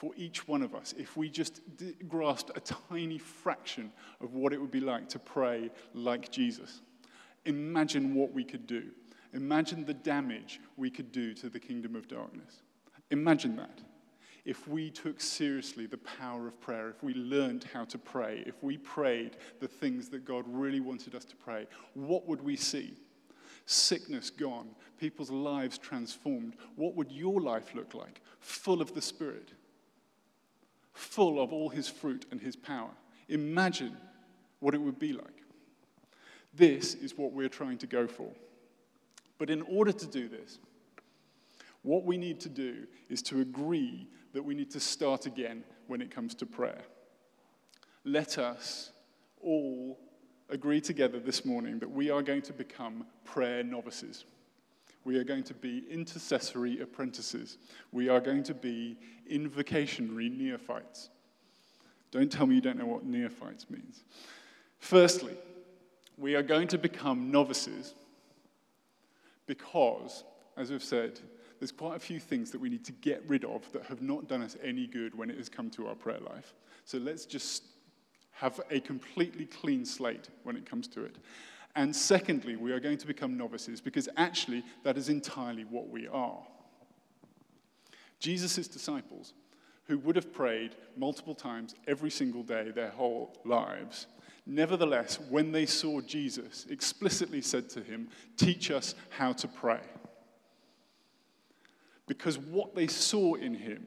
for 0.00 0.12
each 0.16 0.48
one 0.48 0.62
of 0.62 0.74
us, 0.74 0.94
if 0.96 1.14
we 1.18 1.28
just 1.28 1.60
d- 1.76 1.94
grasped 2.08 2.50
a 2.56 2.60
tiny 2.88 3.18
fraction 3.18 3.92
of 4.22 4.32
what 4.32 4.54
it 4.54 4.58
would 4.58 4.70
be 4.70 4.80
like 4.80 5.06
to 5.10 5.18
pray 5.18 5.70
like 5.92 6.30
Jesus, 6.30 6.80
imagine 7.44 8.14
what 8.14 8.32
we 8.32 8.42
could 8.42 8.66
do. 8.66 8.84
Imagine 9.34 9.84
the 9.84 9.92
damage 9.92 10.58
we 10.78 10.88
could 10.88 11.12
do 11.12 11.34
to 11.34 11.50
the 11.50 11.60
kingdom 11.60 11.96
of 11.96 12.08
darkness. 12.08 12.62
Imagine 13.10 13.56
that. 13.56 13.78
If 14.46 14.66
we 14.66 14.88
took 14.88 15.20
seriously 15.20 15.84
the 15.84 15.98
power 15.98 16.48
of 16.48 16.58
prayer, 16.62 16.88
if 16.88 17.02
we 17.02 17.12
learned 17.12 17.66
how 17.70 17.84
to 17.84 17.98
pray, 17.98 18.42
if 18.46 18.62
we 18.62 18.78
prayed 18.78 19.36
the 19.60 19.68
things 19.68 20.08
that 20.08 20.24
God 20.24 20.46
really 20.48 20.80
wanted 20.80 21.14
us 21.14 21.26
to 21.26 21.36
pray, 21.36 21.66
what 21.92 22.26
would 22.26 22.40
we 22.40 22.56
see? 22.56 22.94
Sickness 23.66 24.30
gone, 24.30 24.70
people's 24.98 25.30
lives 25.30 25.76
transformed. 25.76 26.54
What 26.76 26.96
would 26.96 27.12
your 27.12 27.38
life 27.38 27.74
look 27.74 27.92
like? 27.92 28.22
Full 28.38 28.80
of 28.80 28.94
the 28.94 29.02
Spirit, 29.02 29.52
full 31.00 31.42
of 31.42 31.52
all 31.52 31.68
His 31.68 31.88
fruit 31.88 32.26
and 32.30 32.40
His 32.40 32.54
power. 32.54 32.90
Imagine 33.28 33.96
what 34.60 34.74
it 34.74 34.80
would 34.80 34.98
be 34.98 35.12
like. 35.12 35.42
This 36.54 36.94
is 36.94 37.16
what 37.16 37.32
we're 37.32 37.48
trying 37.48 37.78
to 37.78 37.86
go 37.86 38.06
for. 38.06 38.30
But 39.38 39.50
in 39.50 39.62
order 39.62 39.92
to 39.92 40.06
do 40.06 40.28
this, 40.28 40.58
what 41.82 42.04
we 42.04 42.18
need 42.18 42.40
to 42.40 42.48
do 42.48 42.86
is 43.08 43.22
to 43.22 43.40
agree 43.40 44.08
that 44.34 44.44
we 44.44 44.54
need 44.54 44.70
to 44.72 44.80
start 44.80 45.26
again 45.26 45.64
when 45.86 46.02
it 46.02 46.10
comes 46.10 46.34
to 46.36 46.46
prayer. 46.46 46.82
Let 48.04 48.36
us 48.38 48.90
all 49.42 49.98
agree 50.50 50.80
together 50.80 51.18
this 51.18 51.44
morning 51.44 51.78
that 51.78 51.90
we 51.90 52.10
are 52.10 52.22
going 52.22 52.42
to 52.42 52.52
become 52.52 53.06
prayer 53.24 53.62
novices. 53.62 54.24
We 55.04 55.16
are 55.16 55.24
going 55.24 55.44
to 55.44 55.54
be 55.54 55.84
intercessory 55.90 56.80
apprentices. 56.80 57.58
We 57.92 58.08
are 58.08 58.20
going 58.20 58.42
to 58.44 58.54
be 58.54 58.96
invocationary 59.30 60.36
neophytes. 60.36 61.08
Don't 62.10 62.30
tell 62.30 62.46
me 62.46 62.56
you 62.56 62.60
don't 62.60 62.78
know 62.78 62.86
what 62.86 63.04
neophytes 63.04 63.70
means. 63.70 64.02
Firstly, 64.78 65.36
we 66.18 66.34
are 66.34 66.42
going 66.42 66.68
to 66.68 66.78
become 66.78 67.30
novices 67.30 67.94
because, 69.46 70.24
as 70.56 70.70
we've 70.70 70.84
said, 70.84 71.18
there's 71.58 71.72
quite 71.72 71.96
a 71.96 72.00
few 72.00 72.18
things 72.18 72.50
that 72.50 72.60
we 72.60 72.68
need 72.68 72.84
to 72.86 72.92
get 72.92 73.22
rid 73.26 73.44
of 73.44 73.70
that 73.72 73.84
have 73.84 74.02
not 74.02 74.28
done 74.28 74.42
us 74.42 74.56
any 74.62 74.86
good 74.86 75.14
when 75.14 75.30
it 75.30 75.36
has 75.36 75.48
come 75.48 75.70
to 75.70 75.86
our 75.88 75.94
prayer 75.94 76.20
life. 76.20 76.54
So 76.84 76.98
let's 76.98 77.26
just 77.26 77.64
have 78.32 78.60
a 78.70 78.80
completely 78.80 79.44
clean 79.44 79.84
slate 79.84 80.28
when 80.44 80.56
it 80.56 80.64
comes 80.64 80.88
to 80.88 81.04
it. 81.04 81.16
And 81.76 81.94
secondly, 81.94 82.56
we 82.56 82.72
are 82.72 82.80
going 82.80 82.98
to 82.98 83.06
become 83.06 83.36
novices 83.36 83.80
because 83.80 84.08
actually 84.16 84.64
that 84.82 84.96
is 84.96 85.08
entirely 85.08 85.64
what 85.64 85.88
we 85.88 86.08
are. 86.08 86.42
Jesus' 88.18 88.68
disciples, 88.68 89.34
who 89.86 89.98
would 89.98 90.16
have 90.16 90.32
prayed 90.32 90.76
multiple 90.96 91.34
times 91.34 91.74
every 91.86 92.10
single 92.10 92.42
day 92.42 92.70
their 92.70 92.90
whole 92.90 93.36
lives, 93.44 94.06
Nevertheless, 94.46 95.20
when 95.28 95.52
they 95.52 95.64
saw 95.64 96.00
Jesus, 96.00 96.66
explicitly 96.68 97.40
said 97.40 97.68
to 97.70 97.82
him, 97.82 98.08
Teach 98.36 98.72
us 98.72 98.96
how 99.10 99.32
to 99.34 99.46
pray. 99.46 99.80
Because 102.08 102.36
what 102.36 102.74
they 102.74 102.88
saw 102.88 103.34
in 103.34 103.54
him 103.54 103.86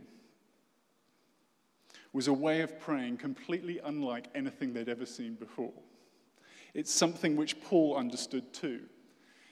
was 2.13 2.29
a 2.29 2.33
way 2.33 2.61
of 2.61 2.79
praying 2.79 3.17
completely 3.17 3.81
unlike 3.83 4.29
anything 4.35 4.71
they'd 4.71 4.87
ever 4.87 5.05
seen 5.05 5.33
before. 5.33 5.73
It's 6.73 6.91
something 6.91 7.35
which 7.35 7.61
Paul 7.61 7.95
understood 7.95 8.53
too. 8.53 8.81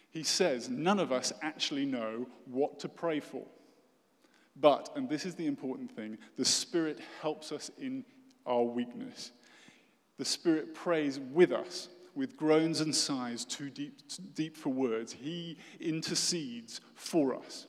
He 0.09 0.23
says, 0.23 0.69
None 0.69 0.99
of 0.99 1.11
us 1.11 1.31
actually 1.41 1.85
know 1.85 2.27
what 2.45 2.79
to 2.79 2.89
pray 2.89 3.19
for. 3.19 3.45
But, 4.55 4.89
and 4.95 5.09
this 5.09 5.25
is 5.25 5.35
the 5.35 5.47
important 5.47 5.95
thing, 5.95 6.17
the 6.37 6.45
Spirit 6.45 6.99
helps 7.21 7.51
us 7.51 7.71
in 7.77 8.03
our 8.45 8.63
weakness 8.63 9.31
the 10.21 10.25
Spirit 10.25 10.75
prays 10.75 11.19
with 11.19 11.51
us 11.51 11.89
with 12.13 12.37
groans 12.37 12.79
and 12.79 12.95
sighs 12.95 13.43
too 13.43 13.71
deep, 13.71 14.07
too 14.07 14.21
deep 14.35 14.55
for 14.55 14.69
words. 14.69 15.11
He 15.11 15.57
intercedes 15.79 16.79
for 16.93 17.33
us. 17.33 17.65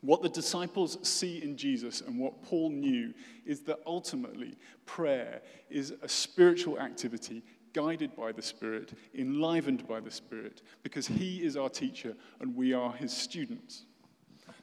What 0.00 0.20
the 0.20 0.28
disciples 0.28 0.98
see 1.02 1.40
in 1.44 1.56
Jesus 1.56 2.00
and 2.00 2.18
what 2.18 2.42
Paul 2.42 2.70
knew 2.70 3.14
is 3.46 3.60
that 3.66 3.78
ultimately 3.86 4.56
prayer 4.84 5.42
is 5.70 5.94
a 6.02 6.08
spiritual 6.08 6.80
activity 6.80 7.44
guided 7.74 8.16
by 8.16 8.32
the 8.32 8.40
Spirit, 8.40 8.96
enlivened 9.14 9.86
by 9.86 10.00
the 10.00 10.10
Spirit, 10.10 10.62
because 10.82 11.06
He 11.06 11.44
is 11.44 11.56
our 11.56 11.68
teacher 11.68 12.14
and 12.40 12.56
we 12.56 12.72
are 12.72 12.92
His 12.92 13.14
students. 13.14 13.84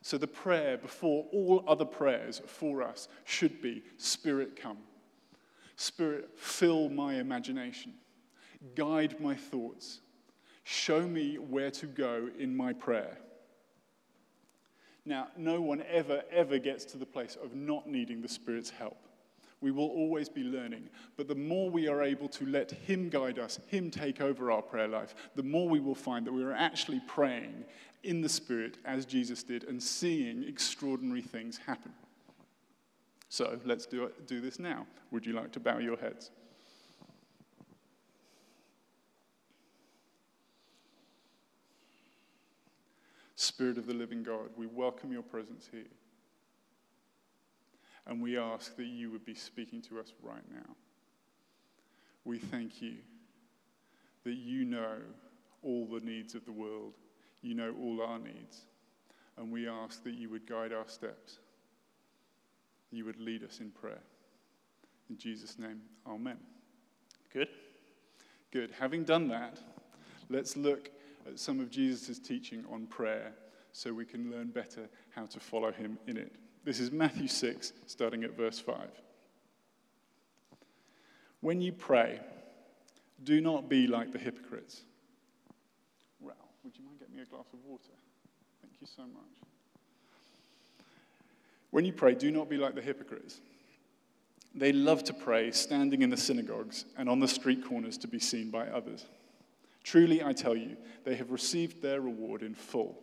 So 0.02 0.18
the 0.18 0.28
prayer 0.28 0.78
before 0.78 1.26
all 1.32 1.64
other 1.68 1.86
prayers 1.86 2.42
for 2.48 2.82
us 2.82 3.08
should 3.24 3.62
be 3.62 3.84
Spirit 3.98 4.56
come. 4.56 4.80
Spirit, 5.76 6.30
fill 6.36 6.90
my 6.90 7.16
imagination, 7.16 7.94
guide 8.76 9.20
my 9.20 9.36
thoughts, 9.36 10.02
show 10.64 11.08
me 11.08 11.38
where 11.38 11.72
to 11.72 11.86
go 11.86 12.30
in 12.40 12.56
my 12.56 12.74
prayer. 12.74 13.18
Now, 15.06 15.30
no 15.36 15.60
one 15.62 15.84
ever, 15.90 16.22
ever 16.32 16.60
gets 16.60 16.86
to 16.86 16.98
the 16.98 17.06
place 17.06 17.36
of 17.44 17.56
not 17.56 17.88
needing 17.88 18.22
the 18.22 18.28
Spirit's 18.28 18.70
help. 18.70 19.08
We 19.62 19.72
will 19.72 19.88
always 19.88 20.28
be 20.28 20.44
learning. 20.44 20.90
But 21.18 21.28
the 21.28 21.36
more 21.36 21.70
we 21.70 21.88
are 21.88 22.02
able 22.02 22.28
to 22.30 22.46
let 22.48 22.72
Him 22.72 23.10
guide 23.10 23.38
us, 23.38 23.60
Him 23.68 23.92
take 23.92 24.20
over 24.20 24.52
our 24.52 24.62
prayer 24.62 24.88
life, 24.88 25.14
the 25.36 25.44
more 25.44 25.70
we 25.70 25.80
will 25.80 25.96
find 25.96 26.26
that 26.26 26.34
we 26.34 26.44
are 26.44 26.54
actually 26.54 27.02
praying 27.08 27.64
in 28.04 28.22
the 28.22 28.30
Spirit 28.30 28.78
as 28.86 29.06
Jesus 29.06 29.44
did 29.44 29.64
and 29.66 29.82
seeing 29.82 30.44
extraordinary 30.44 31.22
things 31.22 31.58
happen. 31.58 31.94
So 33.30 33.60
let's 33.64 33.86
do, 33.86 34.12
do 34.26 34.42
this 34.42 34.60
now. 34.60 34.88
Would 35.12 35.26
you 35.26 35.34
like 35.34 35.52
to 35.54 35.60
bow 35.60 35.78
your 35.78 35.98
heads? 35.98 36.32
Spirit 43.36 43.78
of 43.78 43.88
the 43.88 43.94
living 43.94 44.22
God, 44.22 44.50
we 44.58 44.66
welcome 44.66 45.12
your 45.12 45.24
presence 45.24 45.70
here. 45.72 45.86
And 48.08 48.22
we 48.22 48.38
ask 48.38 48.76
that 48.78 48.86
you 48.86 49.12
would 49.12 49.26
be 49.26 49.36
speaking 49.36 49.82
to 49.84 50.00
us 50.00 50.14
right 50.22 50.44
now. 50.52 50.76
We 52.26 52.38
thank 52.40 52.82
you 52.82 52.96
that 54.24 54.36
you 54.36 54.66
know 54.66 54.98
all 55.64 55.86
the 55.86 56.06
needs 56.06 56.36
of 56.36 56.46
the 56.46 56.52
world, 56.52 56.94
you 57.42 57.56
know 57.56 57.74
all 57.80 58.02
our 58.02 58.20
needs. 58.20 58.62
And 59.38 59.52
we 59.52 59.68
ask 59.68 60.04
that 60.04 60.14
you 60.14 60.30
would 60.30 60.46
guide 60.46 60.74
our 60.74 60.88
steps 60.88 61.40
you 62.92 63.06
would 63.06 63.20
lead 63.20 63.44
us 63.44 63.60
in 63.60 63.72
prayer. 63.72 64.02
In 65.10 65.18
Jesus' 65.18 65.58
name, 65.58 65.82
amen. 66.08 66.38
Good? 67.34 67.48
Good. 68.52 68.72
Having 68.78 69.06
done 69.06 69.28
that, 69.30 69.60
let's 70.30 70.58
look 70.58 70.92
at 71.26 71.40
some 71.40 71.60
of 71.60 71.70
Jesus' 71.70 72.20
teaching 72.20 72.66
on 72.72 72.86
prayer 72.86 73.34
so 73.72 73.94
we 73.94 74.06
can 74.06 74.30
learn 74.30 74.48
better 74.48 74.90
how 75.16 75.26
to 75.26 75.40
follow 75.40 75.72
him 75.72 75.98
in 76.08 76.18
it. 76.18 76.34
This 76.64 76.80
is 76.80 76.92
Matthew 76.92 77.28
6, 77.28 77.74
starting 77.88 78.24
at 78.24 78.38
verse 78.38 78.60
5. 78.60 78.76
When 81.40 81.60
you 81.60 81.72
pray, 81.72 82.20
do 83.24 83.42
not 83.42 83.68
be 83.68 83.88
like 83.88 84.14
the 84.14 84.20
hypocrites. 84.20 84.82
Well, 86.20 86.36
would 86.64 86.78
you 86.78 86.86
mind 86.86 87.00
getting 87.00 87.16
me 87.16 87.24
a 87.24 87.26
glass 87.26 87.48
of 87.52 87.60
water? 87.66 87.94
Thank 88.62 88.76
you 88.80 88.86
so 88.86 89.02
much. 89.02 89.42
When 91.72 91.84
you 91.84 91.94
pray, 91.94 92.14
do 92.14 92.30
not 92.30 92.48
be 92.48 92.58
like 92.58 92.76
the 92.76 92.82
hypocrites. 92.82 93.40
They 94.54 94.72
love 94.72 95.04
to 95.06 95.14
pray 95.14 95.50
standing 95.52 96.04
in 96.04 96.12
the 96.12 96.18
synagogues 96.18 96.86
and 96.96 97.10
on 97.10 97.20
the 97.20 97.28
street 97.28 97.66
corners 97.66 97.98
to 98.00 98.08
be 98.08 98.20
seen 98.20 98.52
by 98.52 98.68
others. 98.68 99.06
Truly, 99.84 100.24
I 100.24 100.34
tell 100.34 100.56
you, 100.56 100.78
they 101.06 101.16
have 101.16 101.32
received 101.32 101.82
their 101.82 102.02
reward 102.02 102.44
in 102.44 102.54
full. 102.54 103.00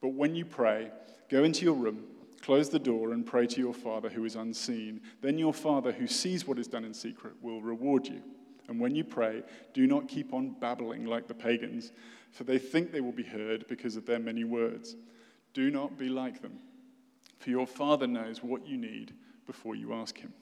But 0.00 0.10
when 0.10 0.36
you 0.36 0.44
pray, 0.44 0.92
go 1.28 1.42
into 1.42 1.64
your 1.64 1.74
room, 1.74 2.04
close 2.42 2.68
the 2.68 2.78
door, 2.78 3.12
and 3.12 3.26
pray 3.26 3.46
to 3.46 3.60
your 3.60 3.74
Father 3.74 4.08
who 4.08 4.24
is 4.24 4.36
unseen. 4.36 5.00
Then 5.20 5.38
your 5.38 5.54
Father 5.54 5.92
who 5.92 6.06
sees 6.06 6.46
what 6.46 6.58
is 6.58 6.68
done 6.68 6.84
in 6.84 6.94
secret 6.94 7.34
will 7.42 7.60
reward 7.60 8.06
you. 8.06 8.22
And 8.68 8.80
when 8.80 8.94
you 8.94 9.04
pray, 9.04 9.42
do 9.74 9.86
not 9.86 10.08
keep 10.08 10.32
on 10.32 10.56
babbling 10.60 11.04
like 11.04 11.26
the 11.26 11.34
pagans, 11.34 11.92
for 12.30 12.44
they 12.44 12.58
think 12.58 12.92
they 12.92 13.00
will 13.00 13.12
be 13.12 13.24
heard 13.24 13.66
because 13.68 13.96
of 13.96 14.06
their 14.06 14.20
many 14.20 14.44
words. 14.44 14.96
Do 15.54 15.70
not 15.70 15.98
be 15.98 16.08
like 16.08 16.40
them 16.40 16.58
for 17.40 17.50
your 17.50 17.66
Father 17.66 18.06
knows 18.06 18.44
what 18.44 18.66
you 18.66 18.76
need 18.76 19.14
before 19.46 19.74
you 19.74 19.92
ask 19.94 20.18
Him. 20.18 20.32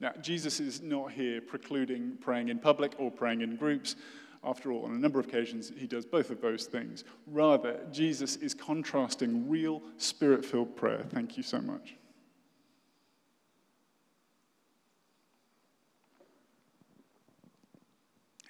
Now, 0.00 0.12
Jesus 0.22 0.60
is 0.60 0.80
not 0.80 1.12
here 1.12 1.42
precluding 1.42 2.16
praying 2.20 2.48
in 2.48 2.58
public 2.58 2.94
or 2.98 3.10
praying 3.10 3.42
in 3.42 3.56
groups 3.56 3.96
after 4.42 4.72
all, 4.72 4.84
on 4.86 4.92
a 4.92 4.98
number 4.98 5.20
of 5.20 5.26
occasions, 5.26 5.70
he 5.76 5.86
does 5.86 6.06
both 6.06 6.30
of 6.30 6.40
those 6.40 6.64
things. 6.64 7.04
Rather, 7.26 7.80
Jesus 7.92 8.36
is 8.36 8.54
contrasting 8.54 9.48
real 9.48 9.82
spirit 9.98 10.44
filled 10.44 10.76
prayer. 10.76 11.04
Thank 11.10 11.36
you 11.36 11.42
so 11.42 11.60
much. 11.60 11.96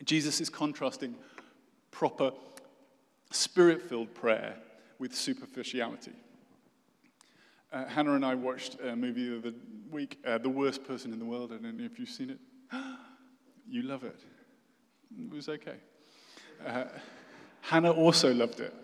Jesus 0.04 0.40
is 0.40 0.48
contrasting 0.48 1.14
proper 1.90 2.32
spirit 3.30 3.82
filled 3.82 4.14
prayer 4.14 4.56
with 4.98 5.14
superficiality. 5.14 6.12
Uh, 7.72 7.84
Hannah 7.86 8.14
and 8.14 8.24
I 8.24 8.34
watched 8.34 8.76
a 8.80 8.96
movie 8.96 9.28
the 9.28 9.38
other 9.38 9.52
week, 9.90 10.18
uh, 10.26 10.38
The 10.38 10.48
Worst 10.48 10.84
Person 10.84 11.12
in 11.12 11.18
the 11.18 11.24
World. 11.24 11.52
I 11.52 11.56
don't 11.62 11.76
know 11.76 11.84
if 11.84 11.98
you've 11.98 12.08
seen 12.08 12.30
it. 12.30 12.38
you 13.68 13.82
love 13.82 14.04
it. 14.04 14.20
It 15.18 15.32
was 15.32 15.48
okay. 15.48 15.76
Uh, 16.64 16.84
Hannah 17.62 17.92
also 17.92 18.32
loved 18.32 18.60
it. 18.60 18.74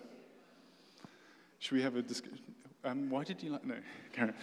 Should 1.59 1.77
we 1.77 1.83
have 1.83 1.97
a 1.97 2.03
discussion? 2.03 2.41
Um, 2.85 3.11
why 3.11 3.25
did 3.25 3.43
you 3.43 3.51
like? 3.51 3.65
No, 3.65 3.77
Karen. 4.13 4.35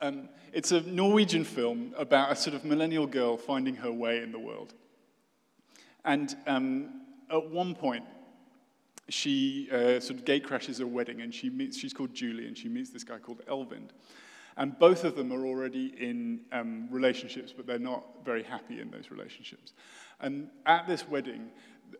Um, 0.00 0.28
it's 0.52 0.72
a 0.72 0.80
Norwegian 0.82 1.44
film 1.44 1.94
about 1.96 2.30
a 2.30 2.36
sort 2.36 2.54
of 2.54 2.64
millennial 2.64 3.06
girl 3.06 3.36
finding 3.36 3.76
her 3.76 3.92
way 3.92 4.22
in 4.22 4.32
the 4.32 4.38
world. 4.38 4.74
And 6.04 6.36
um, 6.46 7.02
at 7.30 7.50
one 7.50 7.74
point, 7.74 8.04
she 9.08 9.68
uh, 9.72 10.00
sort 10.00 10.18
of 10.18 10.24
gate 10.24 10.44
crashes 10.44 10.80
a 10.80 10.86
wedding 10.86 11.20
and 11.20 11.34
she 11.34 11.48
meets, 11.48 11.78
she's 11.78 11.92
called 11.92 12.14
Julie, 12.14 12.46
and 12.46 12.56
she 12.56 12.68
meets 12.68 12.90
this 12.90 13.04
guy 13.04 13.18
called 13.18 13.42
Eivind. 13.46 13.90
And 14.56 14.78
both 14.78 15.04
of 15.04 15.16
them 15.16 15.32
are 15.32 15.44
already 15.44 15.92
in 15.98 16.40
um, 16.50 16.88
relationships, 16.90 17.52
but 17.54 17.66
they're 17.66 17.78
not 17.78 18.04
very 18.24 18.42
happy 18.42 18.80
in 18.80 18.90
those 18.90 19.10
relationships. 19.10 19.74
And 20.20 20.48
at 20.64 20.86
this 20.86 21.06
wedding, 21.06 21.50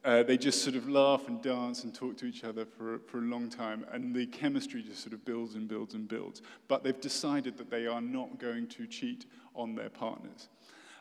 uh, 0.05 0.23
they 0.23 0.37
just 0.37 0.63
sort 0.63 0.75
of 0.75 0.89
laugh 0.89 1.29
and 1.29 1.43
dance 1.43 1.85
and 1.85 1.95
talk 1.95 2.17
to 2.17 2.27
each 2.27 2.45
other 2.45 2.65
for, 2.65 2.99
for 3.07 3.19
a 3.19 3.23
long 3.23 3.49
time, 3.49 3.85
and 3.93 4.15
the 4.15 4.27
chemistry 4.27 4.83
just 4.83 5.03
sort 5.03 5.13
of 5.13 5.25
builds 5.25 5.55
and 5.55 5.69
builds 5.69 5.95
and 5.95 6.09
builds. 6.09 6.43
But 6.67 6.83
they've 6.83 7.01
decided 7.01 7.57
that 7.59 7.71
they 7.71 7.87
are 7.87 8.01
not 8.01 8.39
going 8.39 8.69
to 8.69 8.87
cheat 8.87 9.27
on 9.55 9.75
their 9.75 9.91
partners. 9.91 10.49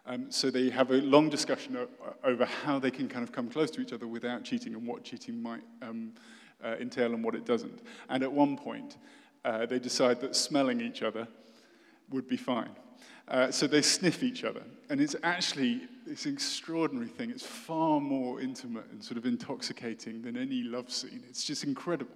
Um, 0.07 0.29
so 0.29 0.51
they 0.51 0.69
have 0.69 0.91
a 0.91 1.01
long 1.01 1.29
discussion 1.29 1.77
o- 1.77 1.87
over 2.23 2.45
how 2.45 2.79
they 2.79 2.91
can 2.91 3.07
kind 3.07 3.23
of 3.23 3.31
come 3.31 3.49
close 3.49 3.71
to 3.71 3.81
each 3.81 3.91
other 3.91 4.07
without 4.07 4.43
cheating 4.43 4.75
and 4.75 4.85
what 4.85 5.03
cheating 5.03 5.41
might 5.41 5.63
um, 5.81 6.11
uh, 6.63 6.75
entail 6.79 7.13
and 7.13 7.23
what 7.23 7.33
it 7.33 7.45
doesn't. 7.45 7.81
And 8.09 8.21
at 8.21 8.31
one 8.31 8.55
point, 8.55 8.97
uh, 9.43 9.65
they 9.65 9.79
decide 9.79 10.21
that 10.21 10.35
smelling 10.35 10.79
each 10.79 11.01
other 11.01 11.27
would 12.09 12.27
be 12.27 12.37
fine. 12.37 12.69
Uh, 13.27 13.49
so 13.51 13.65
they 13.67 13.81
sniff 13.81 14.23
each 14.23 14.43
other. 14.43 14.61
And 14.89 15.01
it's 15.01 15.15
actually 15.23 15.81
this 16.05 16.25
extraordinary 16.25 17.07
thing. 17.07 17.31
It's 17.31 17.45
far 17.45 17.99
more 17.99 18.39
intimate 18.39 18.85
and 18.91 19.03
sort 19.03 19.17
of 19.17 19.25
intoxicating 19.25 20.21
than 20.21 20.37
any 20.37 20.61
love 20.63 20.91
scene. 20.91 21.23
It's 21.27 21.43
just 21.43 21.63
incredible. 21.63 22.15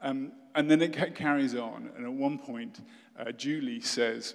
Um, 0.00 0.32
and 0.54 0.70
then 0.70 0.80
it 0.80 0.96
ca- 0.96 1.10
carries 1.10 1.54
on. 1.54 1.90
And 1.96 2.06
at 2.06 2.12
one 2.12 2.38
point, 2.38 2.80
uh, 3.18 3.32
Julie 3.32 3.80
says, 3.80 4.34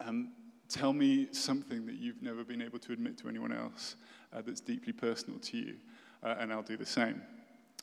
um, 0.00 0.32
Tell 0.70 0.92
me 0.92 1.26
something 1.32 1.84
that 1.86 1.96
you've 1.96 2.22
never 2.22 2.44
been 2.44 2.62
able 2.62 2.78
to 2.78 2.92
admit 2.92 3.18
to 3.18 3.28
anyone 3.28 3.50
else 3.52 3.96
uh, 4.32 4.40
that's 4.40 4.60
deeply 4.60 4.92
personal 4.92 5.40
to 5.40 5.56
you, 5.56 5.74
uh, 6.22 6.36
and 6.38 6.52
I'll 6.52 6.62
do 6.62 6.76
the 6.76 6.86
same. 6.86 7.20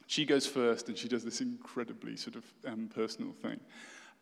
She 0.07 0.23
goes 0.23 0.47
first, 0.47 0.87
and 0.87 0.97
she 0.97 1.09
does 1.09 1.25
this 1.25 1.41
incredibly 1.41 2.15
sort 2.15 2.37
of 2.37 2.45
um, 2.65 2.89
personal 2.95 3.33
thing. 3.41 3.59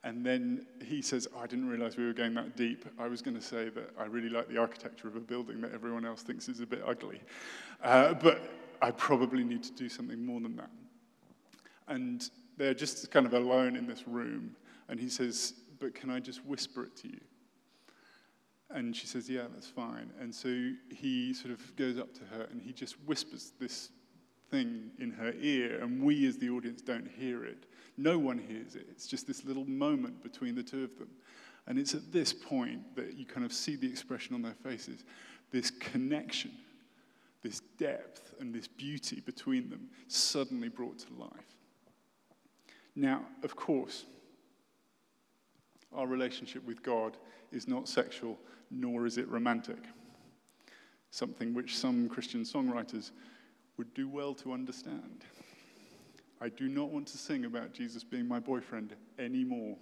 And 0.05 0.23
then 0.23 0.67
he 0.85 1.01
says, 1.01 1.27
oh, 1.35 1.39
I 1.39 1.47
didn't 1.47 1.67
realize 1.67 1.97
we 1.97 2.05
were 2.05 2.13
going 2.13 2.35
that 2.35 2.55
deep. 2.55 2.85
I 2.99 3.07
was 3.07 3.23
going 3.23 3.35
to 3.35 3.41
say 3.41 3.69
that 3.69 3.89
I 3.99 4.03
really 4.05 4.29
like 4.29 4.47
the 4.47 4.59
architecture 4.59 5.07
of 5.07 5.15
a 5.15 5.19
building 5.19 5.59
that 5.61 5.73
everyone 5.73 6.05
else 6.05 6.21
thinks 6.21 6.47
is 6.47 6.59
a 6.59 6.65
bit 6.67 6.83
ugly. 6.85 7.19
Uh, 7.83 8.13
but 8.13 8.39
I 8.83 8.91
probably 8.91 9.43
need 9.43 9.63
to 9.63 9.71
do 9.71 9.89
something 9.89 10.23
more 10.23 10.39
than 10.39 10.55
that. 10.57 10.69
And 11.87 12.29
they're 12.55 12.75
just 12.75 13.09
kind 13.09 13.25
of 13.25 13.33
alone 13.33 13.75
in 13.75 13.87
this 13.87 14.07
room. 14.07 14.55
And 14.89 14.99
he 14.99 15.09
says, 15.09 15.55
But 15.79 15.95
can 15.95 16.11
I 16.11 16.19
just 16.19 16.45
whisper 16.45 16.83
it 16.83 16.95
to 16.97 17.07
you? 17.07 17.21
And 18.69 18.95
she 18.95 19.07
says, 19.07 19.27
Yeah, 19.27 19.45
that's 19.51 19.67
fine. 19.67 20.11
And 20.21 20.33
so 20.33 20.69
he 20.95 21.33
sort 21.33 21.51
of 21.51 21.75
goes 21.75 21.97
up 21.97 22.13
to 22.13 22.21
her 22.25 22.47
and 22.51 22.61
he 22.61 22.73
just 22.73 22.93
whispers 23.07 23.53
this 23.59 23.89
thing 24.51 24.91
in 24.99 25.11
her 25.11 25.33
ear, 25.39 25.79
and 25.81 26.01
we 26.01 26.27
as 26.27 26.37
the 26.37 26.49
audience 26.49 26.81
don't 26.81 27.09
hear 27.17 27.45
it. 27.45 27.65
No 27.97 28.17
one 28.17 28.37
hears 28.37 28.75
it. 28.75 28.87
It's 28.89 29.07
just 29.07 29.27
this 29.27 29.45
little 29.45 29.65
moment 29.65 30.21
between 30.21 30.55
the 30.55 30.63
two 30.63 30.83
of 30.83 30.97
them. 30.97 31.09
And 31.67 31.79
it's 31.79 31.95
at 31.95 32.11
this 32.11 32.33
point 32.33 32.95
that 32.95 33.15
you 33.17 33.25
kind 33.25 33.45
of 33.45 33.51
see 33.51 33.75
the 33.75 33.87
expression 33.87 34.35
on 34.35 34.41
their 34.41 34.55
faces 34.63 35.03
this 35.51 35.71
connection, 35.71 36.51
this 37.41 37.61
depth, 37.77 38.33
and 38.39 38.53
this 38.53 38.67
beauty 38.67 39.21
between 39.21 39.69
them 39.69 39.87
suddenly 40.07 40.67
brought 40.67 40.99
to 40.99 41.13
life. 41.17 41.55
Now, 42.95 43.21
of 43.43 43.55
course, 43.55 44.05
our 45.93 46.07
relationship 46.07 46.65
with 46.65 46.83
God 46.83 47.15
is 47.51 47.67
not 47.67 47.87
sexual, 47.87 48.37
nor 48.69 49.05
is 49.05 49.17
it 49.17 49.29
romantic. 49.29 49.77
Something 51.11 51.53
which 51.53 51.77
some 51.77 52.09
Christian 52.09 52.41
songwriters 52.41 53.11
would 53.77 53.93
do 53.93 54.07
well 54.07 54.33
to 54.35 54.53
understand. 54.53 55.23
I 56.41 56.49
do 56.49 56.67
not 56.67 56.89
want 56.89 57.07
to 57.07 57.17
sing 57.17 57.45
about 57.45 57.73
Jesus 57.73 58.03
being 58.03 58.27
my 58.27 58.39
boyfriend 58.39 58.95
anymore. 59.19 59.77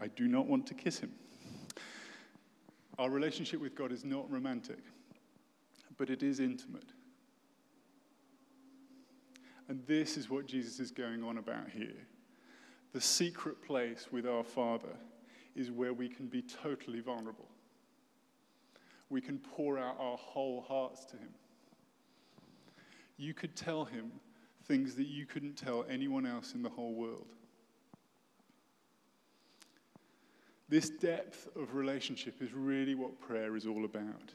I 0.00 0.08
do 0.08 0.26
not 0.26 0.46
want 0.46 0.66
to 0.68 0.74
kiss 0.74 0.98
him. 0.98 1.12
Our 2.98 3.10
relationship 3.10 3.60
with 3.60 3.74
God 3.74 3.92
is 3.92 4.04
not 4.04 4.30
romantic, 4.30 4.78
but 5.96 6.10
it 6.10 6.22
is 6.22 6.40
intimate. 6.40 6.92
And 9.68 9.84
this 9.86 10.16
is 10.16 10.28
what 10.28 10.46
Jesus 10.46 10.78
is 10.78 10.90
going 10.90 11.24
on 11.24 11.38
about 11.38 11.70
here. 11.70 12.06
The 12.92 13.00
secret 13.00 13.62
place 13.62 14.08
with 14.12 14.26
our 14.26 14.44
Father 14.44 14.96
is 15.56 15.70
where 15.70 15.92
we 15.92 16.08
can 16.08 16.26
be 16.26 16.42
totally 16.42 17.00
vulnerable. 17.00 17.48
We 19.08 19.20
can 19.20 19.38
pour 19.38 19.78
out 19.78 19.96
our 19.98 20.16
whole 20.16 20.64
hearts 20.68 21.04
to 21.06 21.16
Him. 21.16 21.30
You 23.16 23.34
could 23.34 23.54
tell 23.56 23.84
Him 23.84 24.12
things 24.64 24.94
that 24.96 25.06
you 25.06 25.26
couldn't 25.26 25.56
tell 25.56 25.84
anyone 25.88 26.26
else 26.26 26.54
in 26.54 26.62
the 26.62 26.68
whole 26.68 26.94
world. 26.94 27.26
This 30.68 30.90
depth 30.90 31.48
of 31.56 31.74
relationship 31.74 32.40
is 32.40 32.52
really 32.52 32.94
what 32.94 33.20
prayer 33.20 33.54
is 33.54 33.66
all 33.66 33.84
about. 33.84 34.32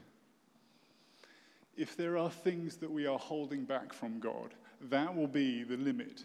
If 1.76 1.98
there 1.98 2.18
are 2.18 2.30
things 2.30 2.78
that 2.78 2.92
we 2.92 3.08
are 3.08 3.18
holding 3.18 3.65
back 3.65 3.94
from 3.94 4.20
God, 4.20 4.54
that 4.89 5.13
will 5.13 5.28
be 5.28 5.63
the 5.63 5.78
limit 5.78 6.24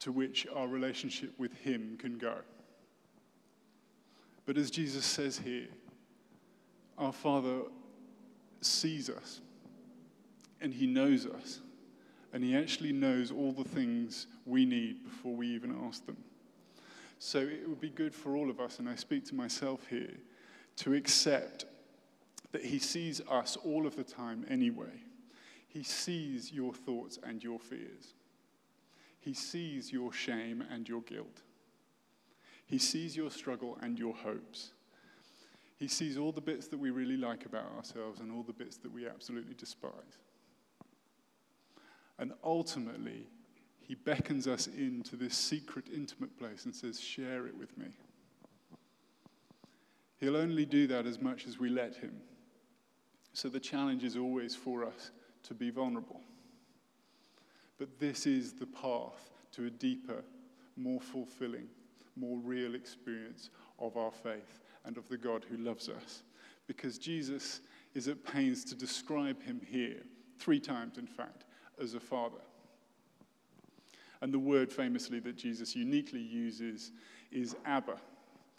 to 0.00 0.10
which 0.10 0.46
our 0.54 0.66
relationship 0.66 1.38
with 1.38 1.52
Him 1.58 1.96
can 1.98 2.18
go. 2.18 2.36
But 4.46 4.56
as 4.56 4.70
Jesus 4.70 5.04
says 5.04 5.38
here, 5.38 5.68
our 6.98 7.12
Father 7.12 7.62
sees 8.60 9.08
us 9.08 9.40
and 10.62 10.72
He 10.72 10.86
knows 10.86 11.26
us. 11.26 11.60
And 12.32 12.42
He 12.42 12.56
actually 12.56 12.92
knows 12.92 13.30
all 13.30 13.52
the 13.52 13.68
things 13.68 14.26
we 14.46 14.64
need 14.64 15.04
before 15.04 15.34
we 15.34 15.48
even 15.48 15.76
ask 15.86 16.06
them. 16.06 16.16
So 17.18 17.38
it 17.40 17.68
would 17.68 17.80
be 17.80 17.90
good 17.90 18.14
for 18.14 18.36
all 18.36 18.48
of 18.48 18.58
us, 18.58 18.78
and 18.78 18.88
I 18.88 18.94
speak 18.94 19.24
to 19.26 19.34
myself 19.34 19.86
here, 19.88 20.16
to 20.76 20.94
accept 20.94 21.66
that 22.52 22.64
He 22.64 22.78
sees 22.78 23.20
us 23.30 23.56
all 23.56 23.86
of 23.86 23.96
the 23.96 24.04
time 24.04 24.46
anyway. 24.48 25.04
He 25.68 25.82
sees 25.82 26.52
your 26.52 26.72
thoughts 26.72 27.18
and 27.22 27.42
your 27.42 27.58
fears. 27.58 28.14
He 29.20 29.34
sees 29.34 29.92
your 29.92 30.12
shame 30.12 30.64
and 30.70 30.88
your 30.88 31.02
guilt. 31.02 31.42
He 32.66 32.78
sees 32.78 33.16
your 33.16 33.30
struggle 33.30 33.78
and 33.80 33.98
your 33.98 34.14
hopes. 34.14 34.72
He 35.78 35.88
sees 35.88 36.16
all 36.16 36.32
the 36.32 36.40
bits 36.40 36.68
that 36.68 36.78
we 36.78 36.90
really 36.90 37.16
like 37.16 37.46
about 37.46 37.70
ourselves 37.76 38.20
and 38.20 38.32
all 38.32 38.42
the 38.42 38.52
bits 38.52 38.76
that 38.78 38.92
we 38.92 39.06
absolutely 39.06 39.54
despise. 39.54 40.18
And 42.18 42.32
ultimately, 42.44 43.26
he 43.80 43.94
beckons 43.94 44.46
us 44.46 44.68
into 44.68 45.16
this 45.16 45.36
secret, 45.36 45.86
intimate 45.94 46.38
place 46.38 46.64
and 46.64 46.74
says, 46.74 47.00
Share 47.00 47.46
it 47.46 47.56
with 47.56 47.76
me. 47.76 47.88
He'll 50.18 50.36
only 50.36 50.64
do 50.64 50.86
that 50.86 51.06
as 51.06 51.20
much 51.20 51.46
as 51.46 51.58
we 51.58 51.68
let 51.68 51.96
him. 51.96 52.14
So 53.32 53.48
the 53.48 53.60
challenge 53.60 54.04
is 54.04 54.16
always 54.16 54.54
for 54.54 54.84
us 54.84 55.10
to 55.44 55.54
be 55.54 55.70
vulnerable. 55.70 56.20
But 57.78 57.98
this 57.98 58.26
is 58.26 58.52
the 58.52 58.66
path 58.66 59.30
to 59.52 59.66
a 59.66 59.70
deeper, 59.70 60.22
more 60.76 61.00
fulfilling, 61.00 61.66
more 62.16 62.38
real 62.38 62.74
experience 62.74 63.50
of 63.78 63.96
our 63.96 64.12
faith 64.12 64.60
and 64.84 64.96
of 64.96 65.08
the 65.08 65.16
God 65.16 65.44
who 65.50 65.56
loves 65.56 65.88
us. 65.88 66.22
Because 66.66 66.98
Jesus 66.98 67.60
is 67.94 68.08
at 68.08 68.24
pains 68.24 68.64
to 68.66 68.74
describe 68.74 69.42
him 69.42 69.60
here, 69.66 70.02
three 70.38 70.60
times 70.60 70.98
in 70.98 71.06
fact, 71.06 71.44
as 71.80 71.94
a 71.94 72.00
father. 72.00 72.40
And 74.20 74.32
the 74.32 74.38
word 74.38 74.72
famously 74.72 75.18
that 75.20 75.36
Jesus 75.36 75.74
uniquely 75.74 76.20
uses 76.20 76.92
is 77.32 77.56
Abba, 77.64 77.96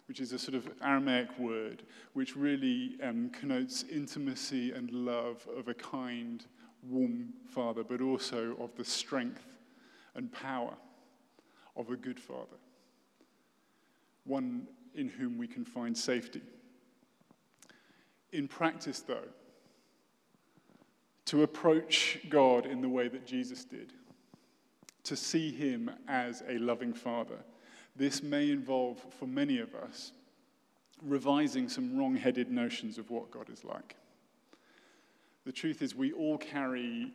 which 0.08 0.20
is 0.20 0.32
a 0.32 0.38
sort 0.38 0.54
of 0.54 0.68
Aramaic 0.82 1.38
word 1.38 1.84
which 2.12 2.36
really 2.36 2.96
um, 3.02 3.30
connotes 3.30 3.84
intimacy 3.90 4.72
and 4.72 4.90
love 4.90 5.46
of 5.56 5.68
a 5.68 5.74
kind 5.74 6.44
warm 6.82 7.32
father, 7.48 7.82
but 7.82 8.02
also 8.02 8.56
of 8.60 8.74
the 8.76 8.84
strength 8.84 9.46
and 10.14 10.30
power 10.32 10.74
of 11.76 11.90
a 11.90 11.96
good 11.96 12.20
father. 12.20 12.58
One 14.24 14.68
in 14.94 15.08
whom 15.08 15.38
we 15.38 15.46
can 15.46 15.64
find 15.64 15.96
safety. 15.96 16.42
In 18.32 18.48
practice, 18.48 19.00
though, 19.00 19.28
to 21.26 21.42
approach 21.42 22.18
God 22.28 22.66
in 22.66 22.80
the 22.80 22.88
way 22.88 23.08
that 23.08 23.26
Jesus 23.26 23.64
did, 23.64 23.92
to 25.04 25.16
see 25.16 25.50
him 25.50 25.90
as 26.08 26.42
a 26.48 26.58
loving 26.58 26.92
father, 26.92 27.38
this 27.96 28.22
may 28.22 28.50
involve, 28.50 29.04
for 29.18 29.26
many 29.26 29.58
of 29.58 29.74
us, 29.74 30.12
revising 31.02 31.68
some 31.68 31.96
wrong 31.96 32.16
headed 32.16 32.50
notions 32.50 32.98
of 32.98 33.10
what 33.10 33.30
God 33.30 33.48
is 33.50 33.64
like. 33.64 33.96
The 35.44 35.52
truth 35.52 35.82
is, 35.82 35.94
we 35.94 36.12
all 36.12 36.38
carry 36.38 37.12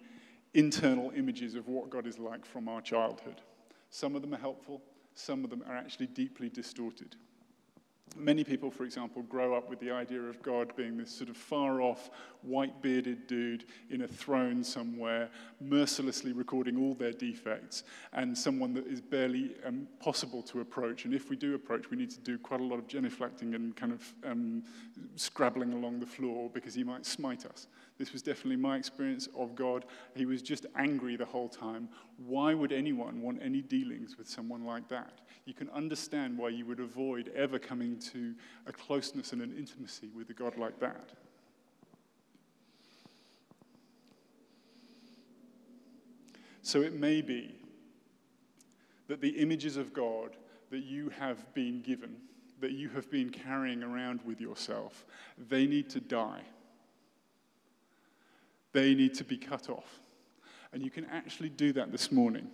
internal 0.54 1.12
images 1.15 1.56
of 1.56 1.67
what 1.67 1.89
God 1.89 2.06
is 2.08 2.19
like 2.19 2.45
from 2.45 2.67
our 2.67 2.82
childhood. 2.82 3.41
Some 3.89 4.15
of 4.15 4.22
them 4.22 4.34
are 4.34 4.39
helpful, 4.39 4.82
some 5.15 5.43
of 5.43 5.50
them 5.50 5.63
are 5.67 5.76
actually 5.76 6.08
deeply 6.08 6.50
distorted. 6.50 7.15
Many 8.15 8.43
people, 8.43 8.69
for 8.69 8.84
example, 8.84 9.22
grow 9.24 9.56
up 9.56 9.69
with 9.69 9.80
the 9.80 9.91
idea 9.91 10.22
of 10.22 10.41
God 10.41 10.76
being 10.76 10.98
this 10.98 11.12
sort 11.12 11.30
of 11.30 11.38
far 11.38 11.82
off, 11.82 12.10
white 12.41 12.82
bearded 12.82 13.28
dude 13.28 13.65
in 13.89 14.02
a 14.02 14.08
throne 14.08 14.63
somewhere, 14.63 15.30
mercilessly 15.62 16.34
recording 16.34 16.78
all 16.78 16.95
their 16.95 17.13
defects, 17.13 17.84
and 18.13 18.38
someone 18.38 18.74
that 18.74 18.88
is 18.88 19.00
barely 19.00 19.56
um, 19.65 19.88
possible 20.00 20.41
to 20.43 20.62
approach. 20.62 21.06
And 21.06 21.13
if 21.13 21.30
we 21.30 21.36
do 21.36 21.56
approach, 21.56 21.89
we 21.89 21.98
need 21.98 22.10
to 22.12 22.19
do 22.19 22.38
quite 22.38 22.60
a 22.60 22.63
lot 22.63 22.80
of 22.80 22.88
genuflecting 22.88 23.56
and 23.56 23.76
kind 23.76 23.93
of 23.93 24.13
um, 24.26 24.63
scrabbling 25.15 25.74
along 25.74 26.00
the 26.00 26.06
floor 26.06 26.50
because 26.54 26.74
he 26.74 26.84
might 26.84 27.06
smite 27.06 27.45
us. 27.45 27.67
This 28.00 28.14
was 28.14 28.22
definitely 28.22 28.56
my 28.56 28.78
experience 28.78 29.28
of 29.38 29.56
God. 29.56 29.84
He 30.16 30.26
was 30.26 30.42
just 30.42 30.66
angry 30.78 31.18
the 31.18 31.26
whole 31.26 31.50
time. 31.50 31.90
Why 32.26 32.54
would 32.54 32.72
anyone 32.72 33.22
want 33.22 33.42
any 33.44 33.62
dealings 33.62 34.18
with 34.18 34.28
someone 34.28 34.64
like 34.64 34.88
that? 34.88 35.20
You 35.44 35.54
can 35.54 35.70
understand 35.72 36.38
why 36.38 36.50
you 36.50 36.66
would 36.66 36.80
avoid 36.80 37.30
ever 37.36 37.60
coming 37.60 38.00
to 38.14 38.34
a 38.66 38.72
closeness 38.72 39.34
and 39.34 39.42
an 39.42 39.54
intimacy 39.58 40.10
with 40.16 40.30
a 40.30 40.34
God 40.34 40.58
like 40.58 40.80
that. 40.80 41.10
So 46.62 46.82
it 46.82 46.94
may 46.98 47.22
be 47.22 47.54
that 49.08 49.20
the 49.20 49.30
images 49.30 49.76
of 49.76 49.92
God 49.92 50.38
that 50.70 50.84
you 50.84 51.10
have 51.10 51.54
been 51.54 51.82
given, 51.82 52.16
that 52.62 52.72
you 52.72 52.88
have 52.90 53.12
been 53.12 53.30
carrying 53.30 53.84
around 53.84 54.22
with 54.24 54.40
yourself, 54.40 55.06
they 55.50 55.66
need 55.66 55.90
to 55.90 56.00
die. 56.00 56.44
They 58.72 58.94
need 58.94 59.14
to 59.16 59.24
be 59.24 59.38
cut 59.38 59.70
off. 59.70 60.00
And 60.72 60.84
you 60.84 60.92
can 60.92 61.06
actually 61.06 61.50
do 61.50 61.74
that 61.74 61.92
this 61.92 62.12
morning. 62.12 62.48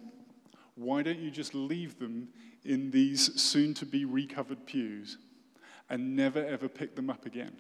Why 0.76 1.02
don't 1.02 1.20
you 1.20 1.32
just 1.32 1.54
leave 1.54 2.00
them 2.00 2.30
in 2.64 2.92
these 2.92 3.42
soon 3.42 3.74
to 3.76 3.86
be 3.86 4.06
recovered 4.06 4.66
pews 4.66 5.18
and 5.90 6.16
never 6.16 6.44
ever 6.44 6.68
pick 6.68 6.96
them 6.96 7.10
up 7.10 7.26
again? 7.26 7.56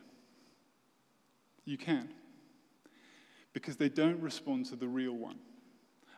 You 1.65 1.77
can. 1.77 2.09
Because 3.53 3.77
they 3.77 3.89
don't 3.89 4.21
respond 4.21 4.65
to 4.67 4.75
the 4.75 4.87
real 4.87 5.13
one, 5.13 5.39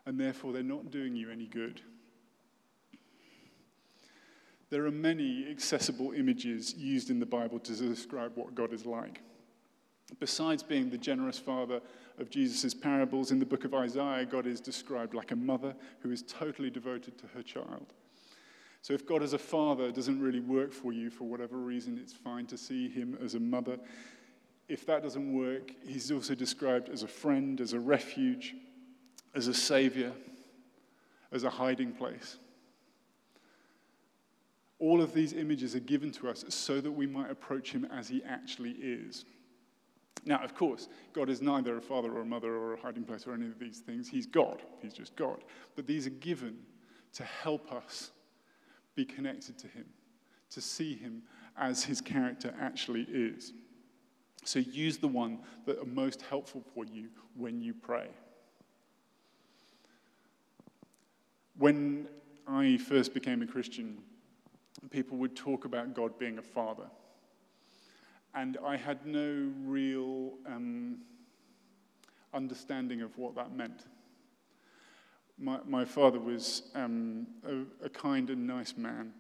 and 0.06 0.20
therefore 0.20 0.54
they're 0.54 0.64
not 0.64 0.92
doing 0.92 1.16
you 1.16 1.30
any 1.30 1.46
good. 1.46 1.82
There 4.70 4.86
are 4.86 4.92
many 4.92 5.48
accessible 5.50 6.12
images 6.12 6.74
used 6.74 7.10
in 7.10 7.20
the 7.20 7.26
Bible 7.26 7.60
to 7.60 7.74
describe 7.74 8.34
what 8.36 8.54
God 8.54 8.74
is 8.74 8.86
like. 8.86 9.22
Besides 10.20 10.64
being 10.64 10.90
the 10.90 10.98
generous 10.98 11.40
father 11.40 11.80
of 12.18 12.30
Jesus' 12.30 12.74
parables, 12.74 13.32
in 13.32 13.40
the 13.40 13.46
book 13.46 13.64
of 13.64 13.74
Isaiah, 13.74 14.26
God 14.26 14.48
is 14.48 14.60
described 14.60 15.14
like 15.14 15.32
a 15.32 15.36
mother 15.36 15.76
who 16.00 16.12
is 16.12 16.24
totally 16.24 16.70
devoted 16.70 17.18
to 17.20 17.28
her 17.28 17.44
child. 17.44 17.94
So, 18.82 18.94
if 18.94 19.06
God 19.06 19.22
as 19.22 19.34
a 19.34 19.38
father 19.38 19.92
doesn't 19.92 20.22
really 20.22 20.40
work 20.40 20.72
for 20.72 20.94
you 20.94 21.10
for 21.10 21.26
whatever 21.26 21.58
reason, 21.58 22.00
it's 22.02 22.14
fine 22.14 22.46
to 22.48 22.58
see 22.58 22.90
him 22.90 23.18
as 23.24 23.36
a 23.36 23.40
mother. 23.40 23.78
If 24.68 24.86
that 24.86 25.04
doesn't 25.04 25.34
work, 25.34 25.72
he's 25.86 26.12
also 26.12 26.36
described 26.36 26.90
as 26.90 27.04
a 27.04 27.08
friend, 27.08 27.60
as 27.62 27.74
a 27.74 27.80
refuge, 27.80 28.56
as 29.36 29.48
a 29.48 29.54
savior, 29.54 30.12
as 31.32 31.44
a 31.44 31.50
hiding 31.50 31.92
place. 31.92 32.38
All 34.80 35.02
of 35.02 35.14
these 35.14 35.34
images 35.34 35.76
are 35.76 35.82
given 35.82 36.12
to 36.12 36.30
us 36.30 36.46
so 36.50 36.82
that 36.82 36.92
we 36.92 37.08
might 37.08 37.32
approach 37.32 37.72
him 37.72 37.86
as 37.86 38.08
he 38.08 38.24
actually 38.24 38.72
is. 38.72 39.26
Now, 40.26 40.44
of 40.44 40.54
course, 40.56 40.90
God 41.14 41.30
is 41.30 41.42
neither 41.42 41.78
a 41.78 41.82
father 41.82 42.12
or 42.12 42.22
a 42.22 42.26
mother 42.26 42.54
or 42.54 42.74
a 42.74 42.80
hiding 42.80 43.04
place 43.04 43.26
or 43.26 43.34
any 43.34 43.48
of 43.48 43.60
these 43.60 43.80
things. 43.80 44.10
He's 44.10 44.26
God. 44.26 44.62
He's 44.82 44.94
just 44.94 45.16
God. 45.16 45.44
But 45.76 45.88
these 45.88 46.06
are 46.08 46.12
given 46.12 46.58
to 47.14 47.24
help 47.24 47.72
us 47.72 48.12
be 48.96 49.06
connected 49.06 49.58
to 49.60 49.68
Him, 49.68 49.86
to 50.50 50.62
see 50.62 50.96
Him 50.96 51.24
as 51.58 51.84
His 51.84 52.02
character 52.02 52.54
actually 52.60 53.04
is. 53.10 53.54
So 54.44 54.60
use 54.60 54.98
the 54.98 55.08
one 55.08 55.40
that 55.66 55.80
are 55.80 55.86
most 55.86 56.22
helpful 56.22 56.64
for 56.74 56.86
you 56.86 57.10
when 57.36 57.62
you 57.62 57.74
pray. 57.74 58.08
When 61.58 62.08
I 62.48 62.78
first 62.78 63.14
became 63.14 63.42
a 63.42 63.48
Christian, 63.48 63.98
people 64.90 65.18
would 65.18 65.36
talk 65.36 65.66
about 65.66 65.94
God 65.94 66.18
being 66.20 66.38
a 66.38 66.42
father 66.42 66.86
and 68.36 68.58
I 68.66 68.78
had 68.78 69.06
no 69.06 69.52
real 69.66 70.34
um, 70.46 71.00
understanding 72.34 73.02
of 73.02 73.18
what 73.18 73.36
that 73.36 73.56
meant. 73.56 73.86
My, 75.40 75.60
my 75.66 75.86
father 75.86 76.20
was 76.20 76.64
um, 76.76 77.28
a, 77.46 77.86
a, 77.86 77.90
kind 77.90 78.30
and 78.30 78.48
nice 78.48 78.76
man, 78.76 79.14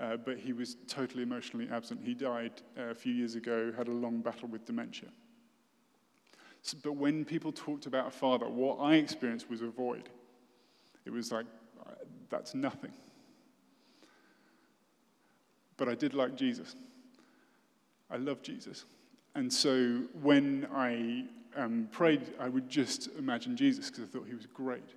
uh, 0.00 0.16
but 0.16 0.38
he 0.38 0.52
was 0.52 0.76
totally 0.86 1.22
emotionally 1.22 1.68
absent. 1.70 2.00
He 2.02 2.14
died 2.14 2.52
uh, 2.78 2.90
a 2.90 2.94
few 2.94 3.12
years 3.12 3.34
ago, 3.34 3.72
had 3.76 3.88
a 3.88 3.92
long 3.92 4.20
battle 4.20 4.48
with 4.48 4.64
dementia. 4.64 5.08
So, 6.62 6.76
but 6.82 6.92
when 6.92 7.24
people 7.24 7.52
talked 7.52 7.86
about 7.86 8.06
a 8.06 8.10
father, 8.10 8.48
what 8.48 8.78
I 8.80 8.94
experienced 8.96 9.50
was 9.50 9.62
a 9.62 9.68
void. 9.68 10.08
It 11.04 11.10
was 11.10 11.32
like, 11.32 11.46
uh, 11.84 11.92
that's 12.28 12.54
nothing. 12.54 12.92
But 15.76 15.88
I 15.88 15.94
did 15.94 16.14
like 16.14 16.36
Jesus. 16.36 16.76
I 18.10 18.16
love 18.16 18.42
Jesus. 18.42 18.84
And 19.34 19.52
so 19.52 20.02
when 20.20 20.66
I 20.74 21.24
um, 21.56 21.88
prayed, 21.92 22.32
I 22.40 22.48
would 22.48 22.68
just 22.68 23.08
imagine 23.18 23.56
Jesus 23.56 23.90
because 23.90 24.04
I 24.04 24.06
thought 24.06 24.26
he 24.26 24.34
was 24.34 24.46
great. 24.46 24.88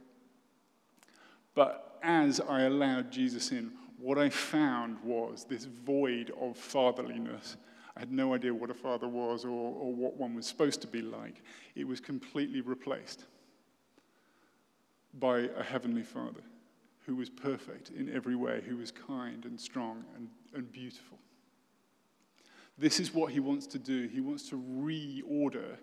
But 1.54 2.00
as 2.02 2.40
I 2.40 2.62
allowed 2.62 3.12
Jesus 3.12 3.52
in, 3.52 3.72
what 3.98 4.18
I 4.18 4.30
found 4.30 4.98
was 5.04 5.46
this 5.48 5.66
void 5.66 6.32
of 6.40 6.58
fatherliness. 6.58 7.58
I 7.96 8.00
had 8.00 8.12
no 8.12 8.34
idea 8.34 8.54
what 8.54 8.70
a 8.70 8.74
father 8.74 9.08
was 9.08 9.46
or, 9.46 9.50
or 9.50 9.94
what 9.94 10.16
one 10.16 10.34
was 10.34 10.48
supposed 10.48 10.82
to 10.82 10.88
be 10.88 11.02
like. 11.02 11.44
It 11.76 11.88
was 11.88 12.00
completely 12.00 12.62
replaced 12.62 13.26
by 15.20 15.50
a 15.58 15.64
heavenly 15.64 16.04
father 16.04 16.42
who 17.06 17.16
was 17.16 17.30
perfect 17.30 17.90
in 17.90 18.14
every 18.14 18.36
way, 18.36 18.62
who 18.66 18.78
was 18.78 18.92
kind 18.92 19.46
and 19.46 19.60
strong 19.60 20.04
and, 20.16 20.30
and 20.56 20.72
beautiful. 20.72 21.18
This 22.78 23.00
is 23.00 23.14
what 23.14 23.32
he 23.32 23.40
wants 23.40 23.68
to 23.68 23.80
do. 23.80 24.08
He 24.08 24.22
wants 24.22 24.50
to 24.50 24.56
reorder 24.56 25.78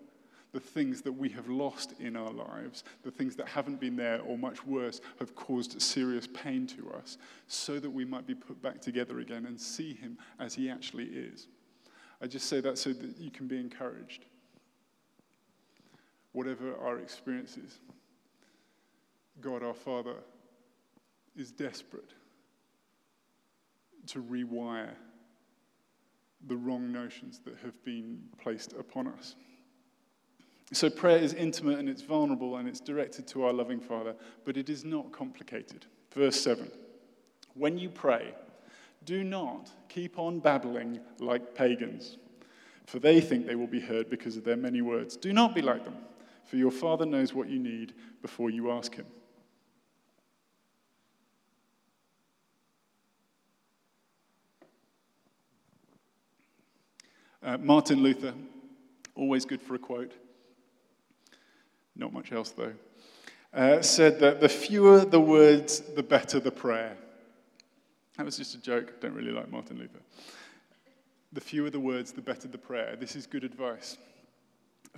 the 0.52 0.60
things 0.60 1.02
that 1.02 1.12
we 1.12 1.28
have 1.28 1.48
lost 1.48 1.92
in 2.00 2.16
our 2.16 2.30
lives, 2.30 2.82
the 3.02 3.10
things 3.10 3.36
that 3.36 3.46
haven't 3.46 3.78
been 3.80 3.96
there, 3.96 4.20
or 4.22 4.38
much 4.38 4.66
worse, 4.66 5.00
have 5.18 5.34
caused 5.34 5.80
serious 5.80 6.26
pain 6.26 6.66
to 6.66 6.90
us, 6.92 7.18
so 7.46 7.78
that 7.78 7.90
we 7.90 8.04
might 8.04 8.26
be 8.26 8.34
put 8.34 8.60
back 8.62 8.80
together 8.80 9.20
again 9.20 9.44
and 9.46 9.60
see 9.60 9.92
him 9.92 10.16
as 10.40 10.54
he 10.54 10.70
actually 10.70 11.04
is. 11.04 11.48
I 12.22 12.26
just 12.26 12.48
say 12.48 12.60
that 12.62 12.78
so 12.78 12.92
that 12.92 13.18
you 13.18 13.30
can 13.30 13.46
be 13.46 13.58
encouraged. 13.58 14.24
Whatever 16.32 16.76
our 16.78 16.98
experiences, 16.98 17.78
God 19.40 19.62
our 19.62 19.74
Father 19.74 20.16
is 21.36 21.52
desperate 21.52 22.12
to 24.06 24.22
rewire 24.22 24.94
the 26.46 26.56
wrong 26.56 26.92
notions 26.92 27.40
that 27.44 27.56
have 27.64 27.82
been 27.84 28.20
placed 28.40 28.72
upon 28.74 29.08
us. 29.08 29.34
So, 30.72 30.90
prayer 30.90 31.18
is 31.18 31.32
intimate 31.32 31.78
and 31.78 31.88
it's 31.88 32.02
vulnerable 32.02 32.56
and 32.56 32.68
it's 32.68 32.80
directed 32.80 33.26
to 33.28 33.44
our 33.44 33.52
loving 33.52 33.80
Father, 33.80 34.14
but 34.44 34.56
it 34.56 34.68
is 34.68 34.84
not 34.84 35.10
complicated. 35.12 35.86
Verse 36.14 36.38
7 36.40 36.70
When 37.54 37.78
you 37.78 37.88
pray, 37.88 38.34
do 39.04 39.24
not 39.24 39.70
keep 39.88 40.18
on 40.18 40.40
babbling 40.40 41.00
like 41.18 41.54
pagans, 41.54 42.18
for 42.86 42.98
they 42.98 43.20
think 43.20 43.46
they 43.46 43.54
will 43.54 43.66
be 43.66 43.80
heard 43.80 44.10
because 44.10 44.36
of 44.36 44.44
their 44.44 44.56
many 44.56 44.82
words. 44.82 45.16
Do 45.16 45.32
not 45.32 45.54
be 45.54 45.62
like 45.62 45.84
them, 45.84 45.96
for 46.44 46.56
your 46.56 46.70
Father 46.70 47.06
knows 47.06 47.32
what 47.32 47.48
you 47.48 47.58
need 47.58 47.94
before 48.20 48.50
you 48.50 48.70
ask 48.70 48.94
Him. 48.94 49.06
Uh, 57.48 57.56
Martin 57.62 58.02
Luther, 58.02 58.34
always 59.14 59.46
good 59.46 59.62
for 59.62 59.74
a 59.74 59.78
quote. 59.78 60.12
not 61.96 62.12
much 62.12 62.30
else 62.30 62.50
though, 62.50 62.74
uh, 63.54 63.80
said 63.80 64.20
that 64.20 64.42
the 64.42 64.48
fewer 64.50 65.02
the 65.06 65.18
words, 65.18 65.80
the 65.80 66.02
better 66.02 66.40
the 66.40 66.50
prayer. 66.50 66.94
That 68.18 68.26
was 68.26 68.36
just 68.36 68.54
a 68.54 68.60
joke. 68.60 68.92
I 68.94 69.00
don't 69.00 69.14
really 69.14 69.30
like 69.30 69.50
Martin 69.50 69.78
Luther. 69.78 70.00
The 71.32 71.40
fewer 71.40 71.70
the 71.70 71.80
words, 71.80 72.12
the 72.12 72.20
better 72.20 72.48
the 72.48 72.58
prayer. 72.58 72.96
This 72.96 73.16
is 73.16 73.26
good 73.26 73.44
advice. 73.44 73.96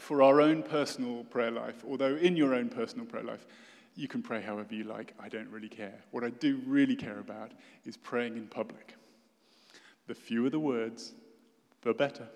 For 0.00 0.20
our 0.20 0.40
own 0.40 0.64
personal 0.64 1.22
prayer 1.22 1.52
life, 1.52 1.84
although 1.88 2.16
in 2.16 2.34
your 2.34 2.56
own 2.56 2.68
personal 2.68 3.06
prayer 3.06 3.22
life, 3.22 3.46
you 3.94 4.08
can 4.08 4.22
pray 4.22 4.40
however 4.40 4.74
you 4.74 4.82
like. 4.82 5.14
I 5.20 5.28
don't 5.28 5.50
really 5.50 5.68
care. 5.68 6.02
What 6.10 6.24
I 6.24 6.30
do 6.30 6.60
really 6.66 6.96
care 6.96 7.20
about 7.20 7.52
is 7.84 7.96
praying 7.96 8.36
in 8.36 8.48
public. 8.48 8.96
The 10.08 10.16
fewer 10.16 10.50
the 10.50 10.58
words, 10.58 11.12
the 11.82 11.94
better. 11.94 12.26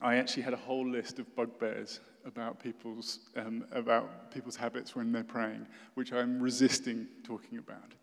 I 0.00 0.16
actually 0.16 0.42
had 0.42 0.52
a 0.52 0.58
whole 0.58 0.86
list 0.86 1.18
of 1.18 1.34
bugbears 1.34 2.00
about 2.24 2.62
people's, 2.62 3.20
um, 3.36 3.64
about 3.72 4.30
people's 4.30 4.56
habits 4.56 4.94
when 4.94 5.12
they're 5.12 5.24
praying, 5.24 5.66
which 5.94 6.12
I'm 6.12 6.40
resisting 6.40 7.06
talking 7.22 7.58
about. 7.58 7.94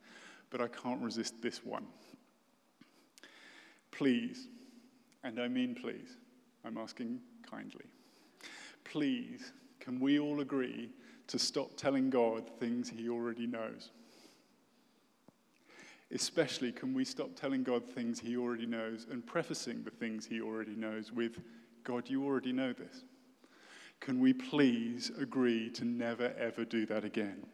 But 0.49 0.61
I 0.61 0.67
can't 0.67 1.01
resist 1.01 1.41
this 1.41 1.63
one. 1.63 1.85
Please, 3.91 4.47
and 5.23 5.39
I 5.39 5.47
mean 5.47 5.75
please, 5.75 6.17
I'm 6.65 6.77
asking 6.77 7.19
kindly, 7.49 7.85
please, 8.83 9.51
can 9.79 9.99
we 9.99 10.19
all 10.19 10.39
agree 10.39 10.89
to 11.27 11.37
stop 11.37 11.75
telling 11.77 12.09
God 12.09 12.49
things 12.59 12.89
he 12.89 13.09
already 13.09 13.45
knows? 13.45 13.91
Especially, 16.11 16.71
can 16.71 16.93
we 16.93 17.05
stop 17.05 17.35
telling 17.35 17.63
God 17.63 17.83
things 17.87 18.19
he 18.19 18.37
already 18.37 18.65
knows 18.65 19.07
and 19.11 19.25
prefacing 19.25 19.83
the 19.83 19.91
things 19.91 20.25
he 20.25 20.41
already 20.41 20.75
knows 20.75 21.11
with, 21.11 21.39
God, 21.83 22.09
you 22.09 22.25
already 22.25 22.53
know 22.53 22.73
this? 22.73 23.03
Can 23.99 24.19
we 24.19 24.33
please 24.33 25.11
agree 25.19 25.69
to 25.71 25.85
never 25.85 26.33
ever 26.37 26.65
do 26.65 26.85
that 26.87 27.05
again? 27.05 27.45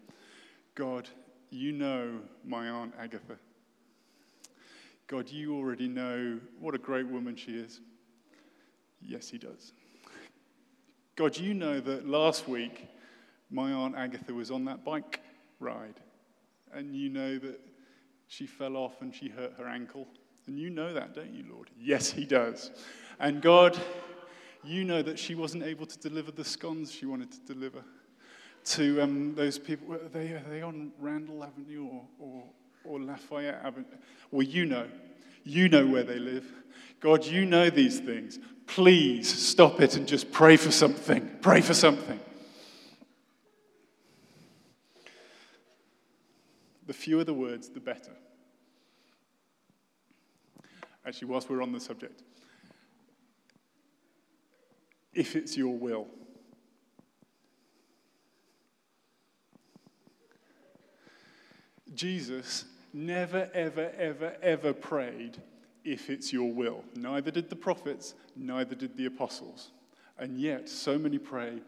God, 0.75 1.09
you 1.49 1.71
know 1.71 2.19
my 2.45 2.69
Aunt 2.69 2.93
Agatha. 2.99 3.37
God, 5.07 5.29
you 5.29 5.55
already 5.55 5.87
know 5.87 6.39
what 6.59 6.75
a 6.75 6.77
great 6.77 7.07
woman 7.07 7.35
she 7.35 7.51
is. 7.51 7.81
Yes, 9.01 9.29
he 9.29 9.37
does. 9.37 9.73
God, 11.15 11.37
you 11.37 11.53
know 11.53 11.79
that 11.79 12.07
last 12.07 12.47
week 12.47 12.87
my 13.49 13.71
Aunt 13.71 13.95
Agatha 13.95 14.33
was 14.33 14.51
on 14.51 14.65
that 14.65 14.85
bike 14.85 15.21
ride, 15.59 15.99
and 16.71 16.95
you 16.95 17.09
know 17.09 17.39
that 17.39 17.59
she 18.27 18.45
fell 18.45 18.77
off 18.77 19.01
and 19.01 19.13
she 19.13 19.27
hurt 19.27 19.53
her 19.57 19.67
ankle. 19.67 20.07
And 20.47 20.57
you 20.57 20.69
know 20.69 20.93
that, 20.93 21.13
don't 21.13 21.33
you, 21.33 21.45
Lord? 21.51 21.69
Yes, 21.79 22.11
he 22.11 22.25
does. 22.25 22.71
And 23.19 23.41
God, 23.41 23.77
you 24.63 24.83
know 24.83 25.01
that 25.01 25.17
she 25.17 25.35
wasn't 25.35 25.63
able 25.63 25.85
to 25.85 25.97
deliver 25.99 26.31
the 26.31 26.45
scones 26.45 26.91
she 26.91 27.05
wanted 27.05 27.31
to 27.31 27.53
deliver 27.53 27.83
to 28.65 29.01
um, 29.01 29.35
those 29.35 29.57
people. 29.57 29.93
Are 29.93 30.09
they, 30.09 30.27
are 30.33 30.43
they 30.49 30.61
on 30.61 30.91
Randall 30.99 31.43
Avenue 31.43 31.87
or, 31.87 32.03
or, 32.19 32.43
or 32.83 32.99
Lafayette 32.99 33.61
Avenue? 33.63 33.85
Well, 34.31 34.43
you 34.43 34.65
know. 34.65 34.87
You 35.43 35.69
know 35.69 35.85
where 35.85 36.03
they 36.03 36.19
live. 36.19 36.45
God, 36.99 37.25
you 37.25 37.45
know 37.45 37.69
these 37.69 37.99
things. 37.99 38.39
Please 38.67 39.33
stop 39.33 39.81
it 39.81 39.95
and 39.95 40.07
just 40.07 40.31
pray 40.31 40.57
for 40.57 40.71
something. 40.71 41.37
Pray 41.41 41.61
for 41.61 41.73
something. 41.73 42.19
The 46.85 46.93
fewer 46.93 47.23
the 47.23 47.33
words, 47.33 47.69
the 47.69 47.79
better. 47.79 48.11
Actually, 51.05 51.29
whilst 51.29 51.49
we're 51.49 51.63
on 51.63 51.71
the 51.71 51.79
subject, 51.79 52.21
if 55.13 55.35
it's 55.35 55.57
your 55.57 55.75
will. 55.75 56.07
Jesus 61.93 62.65
never, 62.93 63.49
ever, 63.53 63.91
ever, 63.97 64.35
ever 64.41 64.73
prayed, 64.73 65.41
if 65.83 66.09
it's 66.09 66.31
your 66.31 66.51
will. 66.51 66.83
Neither 66.95 67.31
did 67.31 67.49
the 67.49 67.55
prophets, 67.55 68.13
neither 68.35 68.75
did 68.75 68.95
the 68.95 69.05
apostles. 69.05 69.71
And 70.17 70.39
yet, 70.39 70.69
so 70.69 70.97
many 70.97 71.17
pray, 71.17 71.61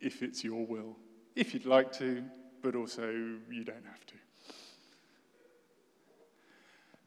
if 0.00 0.22
it's 0.22 0.42
your 0.42 0.66
will. 0.66 0.96
If 1.36 1.54
you'd 1.54 1.66
like 1.66 1.92
to, 1.92 2.24
but 2.62 2.74
also 2.74 3.08
you 3.08 3.64
don't 3.64 3.86
have 3.86 4.06
to. 4.06 4.14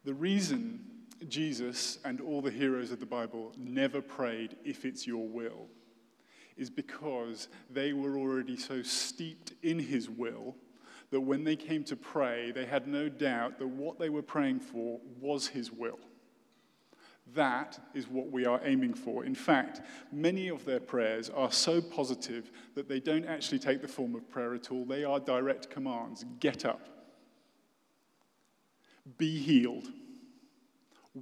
The 0.06 0.14
reason 0.14 0.86
Jesus 1.28 2.00
and 2.04 2.22
all 2.22 2.42
the 2.42 2.52
heroes 2.52 2.92
of 2.92 3.00
the 3.00 3.06
Bible 3.06 3.54
never 3.58 4.02
prayed, 4.02 4.58
if 4.64 4.86
it's 4.86 5.08
your 5.08 5.28
will, 5.28 5.68
is 6.58 6.70
because 6.70 7.48
they 7.70 7.94
were 7.94 8.18
already 8.18 8.58
so 8.58 8.82
steeped 8.82 9.54
in 9.64 9.80
his 9.80 10.10
will 10.10 10.56
that 11.12 11.22
when 11.22 11.44
they 11.44 11.56
came 11.56 11.84
to 11.86 11.96
pray, 11.96 12.52
they 12.52 12.66
had 12.66 12.88
no 12.88 13.10
doubt 13.10 13.60
that 13.60 13.68
what 13.68 14.00
they 14.00 14.10
were 14.10 14.22
praying 14.22 14.60
for 14.60 15.00
was 15.20 15.48
his 15.48 15.72
will. 15.72 16.00
That 17.34 17.80
is 17.94 18.08
what 18.08 18.32
we 18.32 18.46
are 18.46 18.62
aiming 18.64 18.94
for. 18.94 19.26
In 19.26 19.36
fact, 19.36 19.82
many 20.12 20.50
of 20.50 20.64
their 20.64 20.80
prayers 20.80 21.30
are 21.30 21.52
so 21.52 21.82
positive 21.82 22.52
that 22.76 22.88
they 22.88 23.00
don't 23.00 23.26
actually 23.26 23.60
take 23.60 23.82
the 23.82 23.88
form 23.88 24.16
of 24.16 24.30
prayer 24.30 24.54
at 24.54 24.72
all. 24.72 24.86
They 24.86 25.04
are 25.04 25.20
direct 25.20 25.70
commands 25.70 26.24
get 26.40 26.66
up, 26.66 26.88
be 29.18 29.40
healed, 29.40 29.88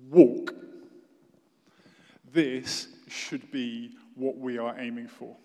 walk. 0.09 0.53
This 2.31 2.87
should 3.07 3.51
be 3.51 3.91
what 4.15 4.37
we 4.37 4.57
are 4.57 4.79
aiming 4.79 5.07
for 5.07 5.35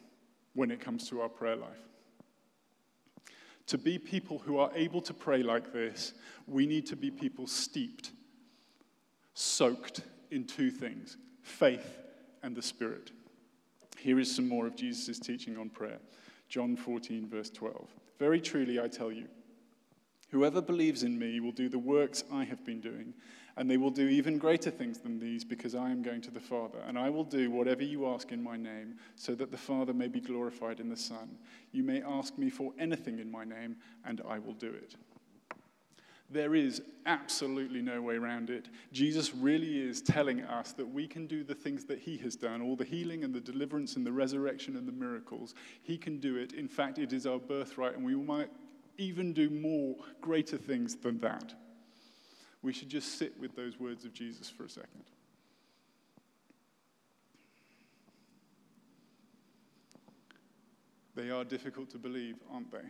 when 0.55 0.71
it 0.71 0.81
comes 0.81 1.09
to 1.09 1.21
our 1.21 1.29
prayer 1.29 1.57
life. 1.57 1.89
To 3.69 3.79
be 3.79 3.99
people 3.99 4.39
who 4.39 4.59
are 4.59 4.71
able 4.75 5.03
to 5.03 5.13
pray 5.13 5.43
like 5.43 5.73
this, 5.73 6.15
we 6.47 6.67
need 6.67 6.87
to 6.87 6.97
be 6.97 7.11
people 7.11 7.47
steeped, 7.47 8.13
soaked 9.35 10.01
in 10.31 10.45
two 10.45 10.71
things 10.71 11.17
faith 11.43 11.99
and 12.43 12.55
the 12.55 12.63
Spirit. 12.63 13.11
Here 13.99 14.19
is 14.19 14.35
some 14.35 14.49
more 14.49 14.67
of 14.67 14.77
Jesus' 14.77 15.19
teaching 15.19 15.57
on 15.57 15.71
prayer. 15.71 15.99
John 16.49 16.77
14, 16.77 17.27
verse 17.29 17.51
12. 17.51 17.89
Very 18.19 18.41
truly, 18.41 18.81
I 18.81 18.89
tell 18.89 19.13
you, 19.13 19.27
whoever 20.31 20.61
believes 20.61 21.03
in 21.03 21.19
me 21.19 21.41
will 21.41 21.53
do 21.53 21.69
the 21.69 21.79
works 21.79 22.25
I 22.33 22.45
have 22.45 22.65
been 22.65 22.81
doing 22.81 23.13
and 23.59 23.69
they 23.69 23.77
will 23.77 23.91
do 23.91 24.07
even 24.07 24.39
greater 24.39 24.71
things 24.71 24.99
than 25.01 25.19
these 25.19 25.45
because 25.45 25.75
I 25.75 25.91
am 25.91 26.01
going 26.01 26.21
to 26.23 26.31
the 26.31 26.41
Father. 26.41 26.79
And 26.87 26.97
I 26.97 27.11
will 27.11 27.25
do 27.25 27.51
whatever 27.51 27.83
you 27.83 28.07
ask 28.07 28.31
in 28.31 28.41
my 28.41 28.57
name, 28.57 28.95
so 29.17 29.35
that 29.35 29.51
the 29.51 29.59
Father 29.59 29.93
may 29.93 30.07
be 30.07 30.21
glorified 30.21 30.79
in 30.79 30.89
the 30.89 30.97
Son. 30.97 31.37
You 31.73 31.83
may 31.83 32.01
ask 32.03 32.39
me 32.39 32.51
for 32.51 32.73
anything 32.79 33.19
in 33.19 33.29
my 33.29 33.43
name, 33.43 33.77
and 34.05 34.23
I 34.29 34.39
will 34.39 34.55
do 34.55 34.69
it. 34.69 34.95
There 36.31 36.55
is 36.55 36.83
absolutely 37.07 37.83
no 37.83 38.01
way 38.01 38.15
around 38.15 38.49
it. 38.49 38.69
Jesus 38.93 39.35
really 39.35 39.81
is 39.81 40.03
telling 40.03 40.43
us 40.43 40.73
that 40.73 40.87
we 40.87 41.09
can 41.09 41.27
do 41.27 41.43
the 41.43 41.55
things 41.55 41.85
that 41.87 41.99
he 41.99 42.17
has 42.19 42.37
done, 42.37 42.63
all 42.63 42.77
the 42.77 42.85
healing 42.85 43.25
and 43.25 43.35
the 43.35 43.41
deliverance 43.41 43.97
and 43.97 44.07
the 44.07 44.13
resurrection 44.13 44.77
and 44.77 44.87
the 44.87 44.93
miracles. 44.93 45.55
He 45.83 45.99
can 45.99 46.21
do 46.21 46.37
it. 46.37 46.53
In 46.53 46.69
fact, 46.69 46.99
it 46.99 47.13
is 47.13 47.27
our 47.27 47.41
birthright, 47.41 47.97
and 47.97 48.05
we 48.05 48.15
might 48.15 48.51
even 48.99 49.33
do 49.33 49.51
more 49.51 49.97
greater 50.21 50.59
things 50.59 50.95
than 50.95 51.19
that 51.21 51.55
we 52.63 52.73
should 52.73 52.89
just 52.89 53.19
sit 53.19 53.39
with 53.39 53.55
those 53.55 53.79
words 53.79 54.05
of 54.05 54.13
Jesus 54.13 54.51
for 54.51 54.65
a 54.65 54.69
second. 54.69 55.05
They 61.15 61.31
are 61.31 61.45
difficult 61.45 61.91
to 61.91 61.99
believe, 61.99 62.37
aren't 62.53 62.71
they? 62.71 62.87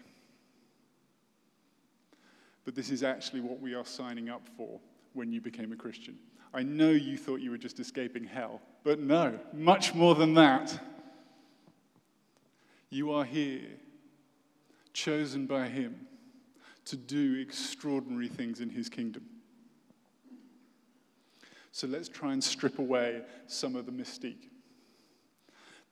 But 2.64 2.74
this 2.74 2.90
is 2.90 3.02
actually 3.02 3.40
what 3.40 3.60
we 3.60 3.74
are 3.74 3.86
signing 3.86 4.28
up 4.28 4.46
for 4.56 4.78
when 5.14 5.32
you 5.32 5.40
became 5.40 5.72
a 5.72 5.76
Christian. 5.76 6.18
I 6.52 6.62
know 6.62 6.90
you 6.90 7.16
thought 7.16 7.40
you 7.40 7.50
were 7.50 7.58
just 7.58 7.80
escaping 7.80 8.24
hell, 8.24 8.60
but 8.84 9.00
no, 9.00 9.38
much 9.54 9.94
more 9.94 10.14
than 10.14 10.34
that. 10.34 10.78
You 12.90 13.12
are 13.12 13.24
here, 13.24 13.62
chosen 14.92 15.46
by 15.46 15.68
Him 15.68 16.06
to 16.86 16.96
do 16.96 17.38
extraordinary 17.40 18.28
things 18.28 18.60
in 18.60 18.70
His 18.70 18.88
kingdom. 18.88 19.24
So 21.72 21.86
let's 21.86 22.08
try 22.08 22.32
and 22.32 22.42
strip 22.42 22.78
away 22.78 23.22
some 23.46 23.76
of 23.76 23.86
the 23.86 23.92
mystique. 23.92 24.48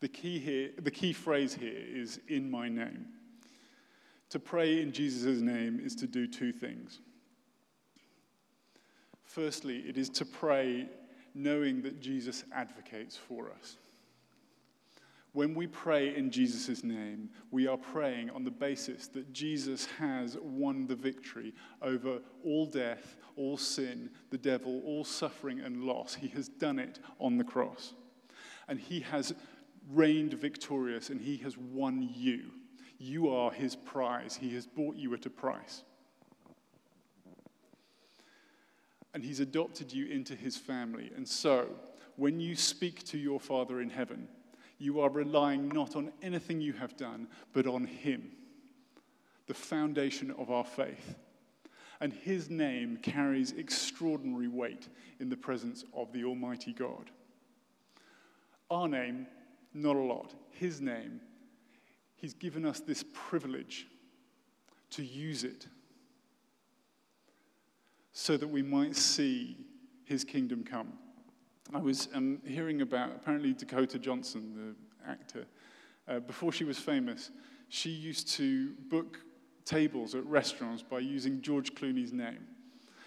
The 0.00 0.08
key, 0.08 0.38
here, 0.38 0.70
the 0.78 0.90
key 0.90 1.12
phrase 1.12 1.54
here 1.54 1.72
is 1.74 2.20
in 2.28 2.50
my 2.50 2.68
name. 2.68 3.06
To 4.30 4.38
pray 4.38 4.82
in 4.82 4.92
Jesus' 4.92 5.40
name 5.40 5.80
is 5.82 5.94
to 5.96 6.06
do 6.06 6.26
two 6.26 6.52
things. 6.52 7.00
Firstly, 9.24 9.78
it 9.80 9.96
is 9.96 10.08
to 10.10 10.24
pray 10.24 10.88
knowing 11.34 11.82
that 11.82 12.00
Jesus 12.00 12.44
advocates 12.52 13.16
for 13.16 13.50
us. 13.50 13.76
When 15.36 15.54
we 15.54 15.66
pray 15.66 16.16
in 16.16 16.30
Jesus' 16.30 16.82
name, 16.82 17.28
we 17.50 17.66
are 17.66 17.76
praying 17.76 18.30
on 18.30 18.42
the 18.42 18.50
basis 18.50 19.06
that 19.08 19.34
Jesus 19.34 19.84
has 19.98 20.38
won 20.40 20.86
the 20.86 20.94
victory 20.94 21.52
over 21.82 22.20
all 22.42 22.64
death, 22.64 23.18
all 23.36 23.58
sin, 23.58 24.08
the 24.30 24.38
devil, 24.38 24.80
all 24.86 25.04
suffering 25.04 25.60
and 25.60 25.84
loss. 25.84 26.14
He 26.14 26.28
has 26.28 26.48
done 26.48 26.78
it 26.78 27.00
on 27.20 27.36
the 27.36 27.44
cross. 27.44 27.92
And 28.66 28.80
he 28.80 29.00
has 29.00 29.34
reigned 29.92 30.32
victorious, 30.32 31.10
and 31.10 31.20
he 31.20 31.36
has 31.36 31.58
won 31.58 32.08
you. 32.14 32.52
You 32.96 33.28
are 33.28 33.50
his 33.50 33.76
prize. 33.76 34.38
He 34.40 34.54
has 34.54 34.66
bought 34.66 34.96
you 34.96 35.12
at 35.12 35.26
a 35.26 35.30
price. 35.30 35.82
And 39.12 39.22
he's 39.22 39.40
adopted 39.40 39.92
you 39.92 40.06
into 40.06 40.34
his 40.34 40.56
family. 40.56 41.10
And 41.14 41.28
so, 41.28 41.68
when 42.16 42.40
you 42.40 42.56
speak 42.56 43.04
to 43.08 43.18
your 43.18 43.38
Father 43.38 43.82
in 43.82 43.90
heaven, 43.90 44.28
you 44.78 45.00
are 45.00 45.10
relying 45.10 45.68
not 45.68 45.96
on 45.96 46.12
anything 46.22 46.60
you 46.60 46.72
have 46.74 46.96
done, 46.96 47.28
but 47.52 47.66
on 47.66 47.84
him, 47.86 48.32
the 49.46 49.54
foundation 49.54 50.30
of 50.32 50.50
our 50.50 50.64
faith. 50.64 51.16
And 52.00 52.12
his 52.12 52.50
name 52.50 52.98
carries 52.98 53.52
extraordinary 53.52 54.48
weight 54.48 54.88
in 55.18 55.30
the 55.30 55.36
presence 55.36 55.84
of 55.94 56.12
the 56.12 56.24
Almighty 56.24 56.74
God. 56.74 57.10
Our 58.70 58.86
name, 58.86 59.26
not 59.72 59.96
a 59.96 60.00
lot. 60.00 60.34
His 60.50 60.80
name, 60.80 61.20
he's 62.16 62.34
given 62.34 62.66
us 62.66 62.80
this 62.80 63.04
privilege 63.14 63.86
to 64.90 65.04
use 65.04 65.44
it 65.44 65.66
so 68.12 68.36
that 68.36 68.48
we 68.48 68.62
might 68.62 68.96
see 68.96 69.58
his 70.04 70.24
kingdom 70.24 70.64
come. 70.64 70.92
I 71.74 71.78
was 71.78 72.08
um, 72.14 72.40
hearing 72.46 72.82
about 72.82 73.10
apparently 73.16 73.52
Dakota 73.52 73.98
Johnson, 73.98 74.76
the 75.04 75.10
actor, 75.10 75.46
uh, 76.08 76.20
before 76.20 76.52
she 76.52 76.64
was 76.64 76.78
famous, 76.78 77.30
she 77.68 77.90
used 77.90 78.28
to 78.34 78.72
book 78.88 79.20
tables 79.64 80.14
at 80.14 80.24
restaurants 80.26 80.82
by 80.82 81.00
using 81.00 81.42
George 81.42 81.74
Clooney's 81.74 82.12
name. 82.12 82.46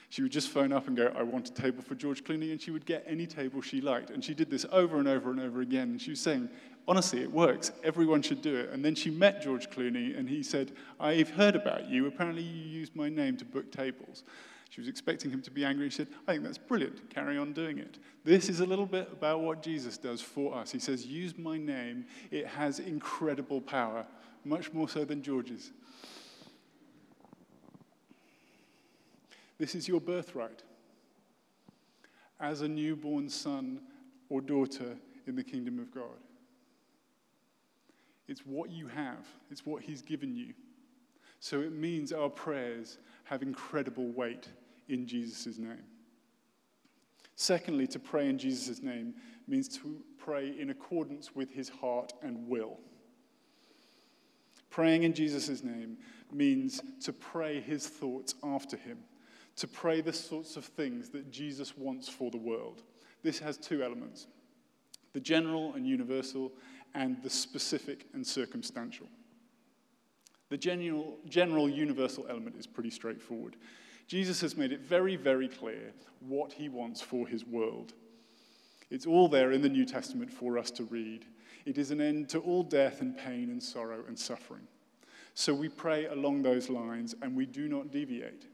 She 0.09 0.23
would 0.23 0.31
just 0.31 0.49
phone 0.49 0.73
up 0.73 0.87
and 0.87 0.97
go, 0.97 1.13
I 1.15 1.21
want 1.21 1.49
a 1.49 1.53
table 1.53 1.83
for 1.83 1.95
George 1.95 2.23
Clooney, 2.23 2.51
and 2.51 2.59
she 2.59 2.71
would 2.71 2.85
get 2.85 3.05
any 3.07 3.27
table 3.27 3.61
she 3.61 3.79
liked. 3.79 4.09
And 4.09 4.23
she 4.23 4.33
did 4.33 4.49
this 4.49 4.65
over 4.71 4.97
and 4.97 5.07
over 5.07 5.29
and 5.29 5.39
over 5.39 5.61
again. 5.61 5.91
And 5.91 6.01
she 6.01 6.09
was 6.09 6.19
saying, 6.19 6.49
honestly, 6.87 7.21
it 7.21 7.31
works. 7.31 7.71
Everyone 7.83 8.23
should 8.23 8.41
do 8.41 8.55
it. 8.55 8.71
And 8.71 8.83
then 8.83 8.95
she 8.95 9.11
met 9.11 9.41
George 9.41 9.69
Clooney, 9.69 10.17
and 10.17 10.27
he 10.27 10.41
said, 10.41 10.71
I've 10.99 11.29
heard 11.29 11.55
about 11.55 11.87
you. 11.87 12.07
Apparently, 12.07 12.41
you 12.41 12.79
used 12.79 12.95
my 12.95 13.07
name 13.07 13.37
to 13.37 13.45
book 13.45 13.71
tables. 13.71 14.23
She 14.69 14.81
was 14.81 14.87
expecting 14.87 15.31
him 15.31 15.41
to 15.41 15.51
be 15.51 15.65
angry. 15.65 15.89
She 15.89 15.97
said, 15.97 16.07
I 16.27 16.33
think 16.33 16.43
that's 16.43 16.59
brilliant. 16.59 17.09
Carry 17.09 17.37
on 17.37 17.53
doing 17.53 17.79
it. 17.79 17.97
This 18.23 18.49
is 18.49 18.59
a 18.59 18.65
little 18.65 18.85
bit 18.85 19.09
about 19.11 19.41
what 19.41 19.63
Jesus 19.63 19.97
does 19.97 20.21
for 20.21 20.55
us. 20.55 20.71
He 20.71 20.79
says, 20.79 21.05
Use 21.05 21.37
my 21.37 21.57
name. 21.57 22.05
It 22.29 22.45
has 22.45 22.79
incredible 22.79 23.61
power, 23.61 24.05
much 24.45 24.71
more 24.71 24.87
so 24.87 25.03
than 25.03 25.23
George's. 25.23 25.71
This 29.57 29.73
is 29.73 29.87
your 29.87 29.99
birthright. 29.99 30.63
As 32.39 32.61
a 32.61 32.67
newborn 32.67 33.27
son 33.27 33.81
or 34.29 34.39
daughter 34.39 34.95
in 35.27 35.35
the 35.35 35.43
kingdom 35.43 35.79
of 35.79 35.93
God. 35.93 36.17
It's 38.27 38.45
what 38.45 38.69
you 38.69 38.87
have, 38.87 39.25
it's 39.49 39.65
what 39.65 39.81
He's 39.81 40.03
given 40.03 40.35
you. 40.35 40.53
So 41.39 41.61
it 41.61 41.71
means 41.71 42.13
our 42.13 42.29
prayers 42.29 42.99
have 43.23 43.41
incredible 43.41 44.07
weight 44.11 44.47
in 44.89 45.07
Jesus' 45.07 45.57
name. 45.57 45.83
Secondly, 47.35 47.87
to 47.87 47.99
pray 47.99 48.27
in 48.27 48.37
Jesus' 48.37 48.81
name 48.81 49.13
means 49.47 49.67
to 49.77 50.01
pray 50.17 50.55
in 50.59 50.69
accordance 50.69 51.35
with 51.35 51.51
His 51.51 51.69
heart 51.69 52.11
and 52.21 52.47
will. 52.47 52.79
Praying 54.69 55.03
in 55.03 55.13
Jesus' 55.13 55.63
name 55.63 55.97
means 56.31 56.81
to 57.01 57.13
pray 57.13 57.61
His 57.61 57.87
thoughts 57.87 58.35
after 58.43 58.75
Him 58.75 58.99
to 59.59 59.67
pray 59.67 59.99
the 59.99 60.13
sorts 60.13 60.55
of 60.55 60.63
things 60.63 61.09
that 61.09 61.29
Jesus 61.31 61.77
wants 61.77 62.07
for 62.07 62.31
the 62.31 62.37
world. 62.37 62.81
This 63.23 63.39
has 63.39 63.57
two 63.57 63.83
elements 63.83 64.27
the 65.11 65.19
general 65.19 65.73
and 65.73 65.87
universal, 65.87 66.53
and 66.93 67.21
the 67.23 67.29
specific 67.29 68.05
and 68.13 68.25
circumstantial. 68.25 69.07
The 70.49 70.57
general, 70.57 71.17
general 71.27 71.67
universal 71.67 72.25
element 72.29 72.55
is 72.57 72.67
pretty 72.67 72.91
straightforward. 72.91 73.55
Jesus 74.09 74.41
has 74.41 74.57
made 74.57 74.71
it 74.71 74.81
very, 74.81 75.15
very 75.15 75.47
clear 75.47 75.93
what 76.19 76.51
he 76.51 76.67
wants 76.67 76.99
for 76.99 77.27
his 77.27 77.45
world. 77.45 77.93
It's 78.89 79.05
all 79.05 79.29
there 79.29 79.51
in 79.51 79.61
the 79.61 79.69
New 79.69 79.85
Testament 79.85 80.33
for 80.33 80.57
us 80.57 80.71
to 80.71 80.83
read. 80.85 81.25
It 81.67 81.77
is 81.77 81.91
an 81.91 82.01
end 82.01 82.27
to 82.29 82.39
all 82.39 82.63
death 82.63 83.01
and 83.01 83.15
pain 83.15 83.51
and 83.51 83.61
sorrow 83.61 84.03
and 84.07 84.17
suffering. 84.17 84.67
So 85.35 85.53
we 85.53 85.69
pray 85.69 86.07
along 86.07 86.41
those 86.41 86.71
lines 86.71 87.13
and 87.21 87.37
we 87.37 87.45
do 87.45 87.69
not 87.69 87.91
deviate. 87.91 88.47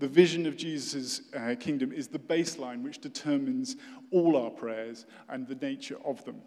The 0.00 0.06
vision 0.06 0.44
of 0.44 0.54
Jesus' 0.54 1.22
uh, 1.34 1.54
kingdom 1.58 1.90
is 1.90 2.08
the 2.08 2.18
baseline 2.18 2.82
which 2.82 2.98
determines 2.98 3.76
all 4.10 4.36
our 4.36 4.50
prayers 4.50 5.06
and 5.30 5.48
the 5.48 5.54
nature 5.54 5.96
of 6.04 6.22
them. 6.26 6.42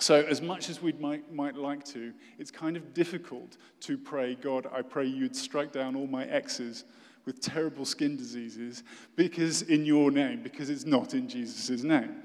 So, 0.00 0.22
as 0.22 0.42
much 0.42 0.68
as 0.68 0.82
we 0.82 0.92
might, 0.92 1.32
might 1.32 1.54
like 1.54 1.84
to, 1.86 2.12
it's 2.36 2.50
kind 2.50 2.76
of 2.76 2.92
difficult 2.92 3.56
to 3.82 3.96
pray, 3.96 4.34
God, 4.34 4.66
I 4.72 4.82
pray 4.82 5.06
you'd 5.06 5.36
strike 5.36 5.70
down 5.70 5.94
all 5.94 6.08
my 6.08 6.26
exes 6.26 6.84
with 7.24 7.40
terrible 7.40 7.84
skin 7.84 8.16
diseases 8.16 8.82
because 9.16 9.62
in 9.62 9.86
your 9.86 10.10
name, 10.10 10.42
because 10.42 10.70
it's 10.70 10.84
not 10.84 11.14
in 11.14 11.28
Jesus' 11.28 11.82
name. 11.82 12.22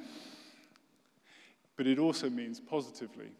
But 1.77 1.87
it 1.87 1.99
also 1.99 2.29
means 2.29 2.59
positively 2.59 3.31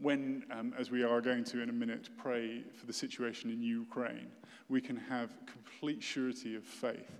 when, 0.00 0.44
um, 0.50 0.74
as 0.78 0.90
we 0.90 1.04
are 1.04 1.20
going 1.20 1.44
to 1.44 1.62
in 1.62 1.68
a 1.68 1.72
minute, 1.72 2.10
pray 2.16 2.62
for 2.76 2.86
the 2.86 2.92
situation 2.92 3.50
in 3.50 3.62
Ukraine, 3.62 4.30
we 4.68 4.80
can 4.80 4.96
have 4.96 5.30
complete 5.46 6.02
surety 6.02 6.56
of 6.56 6.64
faith 6.64 7.10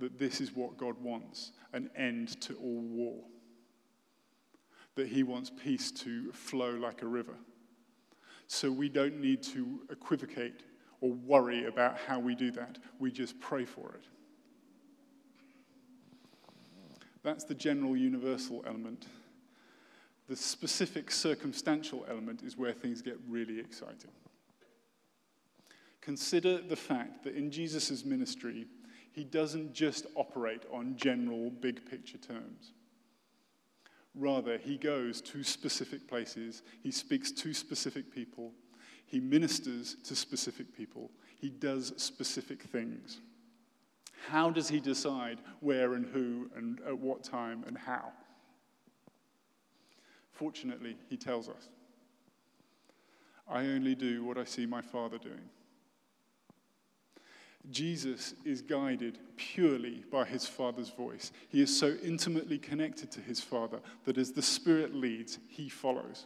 that 0.00 0.18
this 0.18 0.40
is 0.40 0.54
what 0.54 0.76
God 0.76 0.96
wants 1.00 1.52
an 1.72 1.88
end 1.96 2.40
to 2.42 2.54
all 2.56 2.80
war. 2.80 3.20
That 4.96 5.06
He 5.06 5.22
wants 5.22 5.50
peace 5.50 5.92
to 5.92 6.32
flow 6.32 6.70
like 6.70 7.02
a 7.02 7.06
river. 7.06 7.36
So 8.48 8.70
we 8.70 8.88
don't 8.88 9.20
need 9.20 9.42
to 9.44 9.80
equivocate 9.90 10.62
or 11.02 11.12
worry 11.12 11.66
about 11.66 11.98
how 11.98 12.18
we 12.18 12.34
do 12.34 12.50
that. 12.52 12.78
We 12.98 13.10
just 13.10 13.38
pray 13.40 13.66
for 13.66 13.92
it. 13.94 14.04
That's 17.22 17.44
the 17.44 17.54
general 17.54 17.96
universal 17.96 18.64
element. 18.66 19.06
The 20.28 20.36
specific 20.36 21.10
circumstantial 21.10 22.06
element 22.08 22.42
is 22.42 22.56
where 22.56 22.72
things 22.72 23.02
get 23.02 23.18
really 23.28 23.58
exciting. 23.58 24.12
Consider 26.00 26.60
the 26.60 26.76
fact 26.76 27.24
that 27.24 27.34
in 27.34 27.50
Jesus' 27.50 28.04
ministry, 28.04 28.66
he 29.12 29.24
doesn't 29.24 29.72
just 29.74 30.06
operate 30.14 30.62
on 30.72 30.96
general 30.96 31.50
big 31.50 31.84
picture 31.88 32.18
terms. 32.18 32.72
Rather, 34.14 34.56
he 34.56 34.76
goes 34.76 35.20
to 35.20 35.42
specific 35.42 36.06
places, 36.06 36.62
he 36.82 36.90
speaks 36.90 37.32
to 37.32 37.52
specific 37.52 38.12
people, 38.12 38.52
he 39.12 39.20
ministers 39.20 39.94
to 40.04 40.16
specific 40.16 40.74
people, 40.74 41.10
he 41.38 41.50
does 41.50 41.92
specific 41.98 42.62
things. 42.62 43.20
How 44.26 44.48
does 44.48 44.70
he 44.70 44.80
decide 44.80 45.38
where 45.60 45.92
and 45.92 46.06
who 46.06 46.48
and 46.56 46.80
at 46.86 46.98
what 46.98 47.22
time 47.22 47.62
and 47.66 47.76
how? 47.76 48.10
Fortunately, 50.32 50.96
he 51.10 51.18
tells 51.18 51.50
us 51.50 51.68
I 53.46 53.66
only 53.66 53.94
do 53.94 54.24
what 54.24 54.38
I 54.38 54.44
see 54.44 54.64
my 54.64 54.80
Father 54.80 55.18
doing. 55.18 55.50
Jesus 57.70 58.34
is 58.46 58.62
guided 58.62 59.18
purely 59.36 60.04
by 60.10 60.24
his 60.24 60.46
Father's 60.46 60.88
voice. 60.88 61.32
He 61.50 61.60
is 61.60 61.78
so 61.78 61.96
intimately 62.02 62.58
connected 62.58 63.10
to 63.12 63.20
his 63.20 63.40
Father 63.40 63.80
that 64.06 64.16
as 64.16 64.32
the 64.32 64.42
Spirit 64.42 64.94
leads, 64.94 65.38
he 65.48 65.68
follows. 65.68 66.24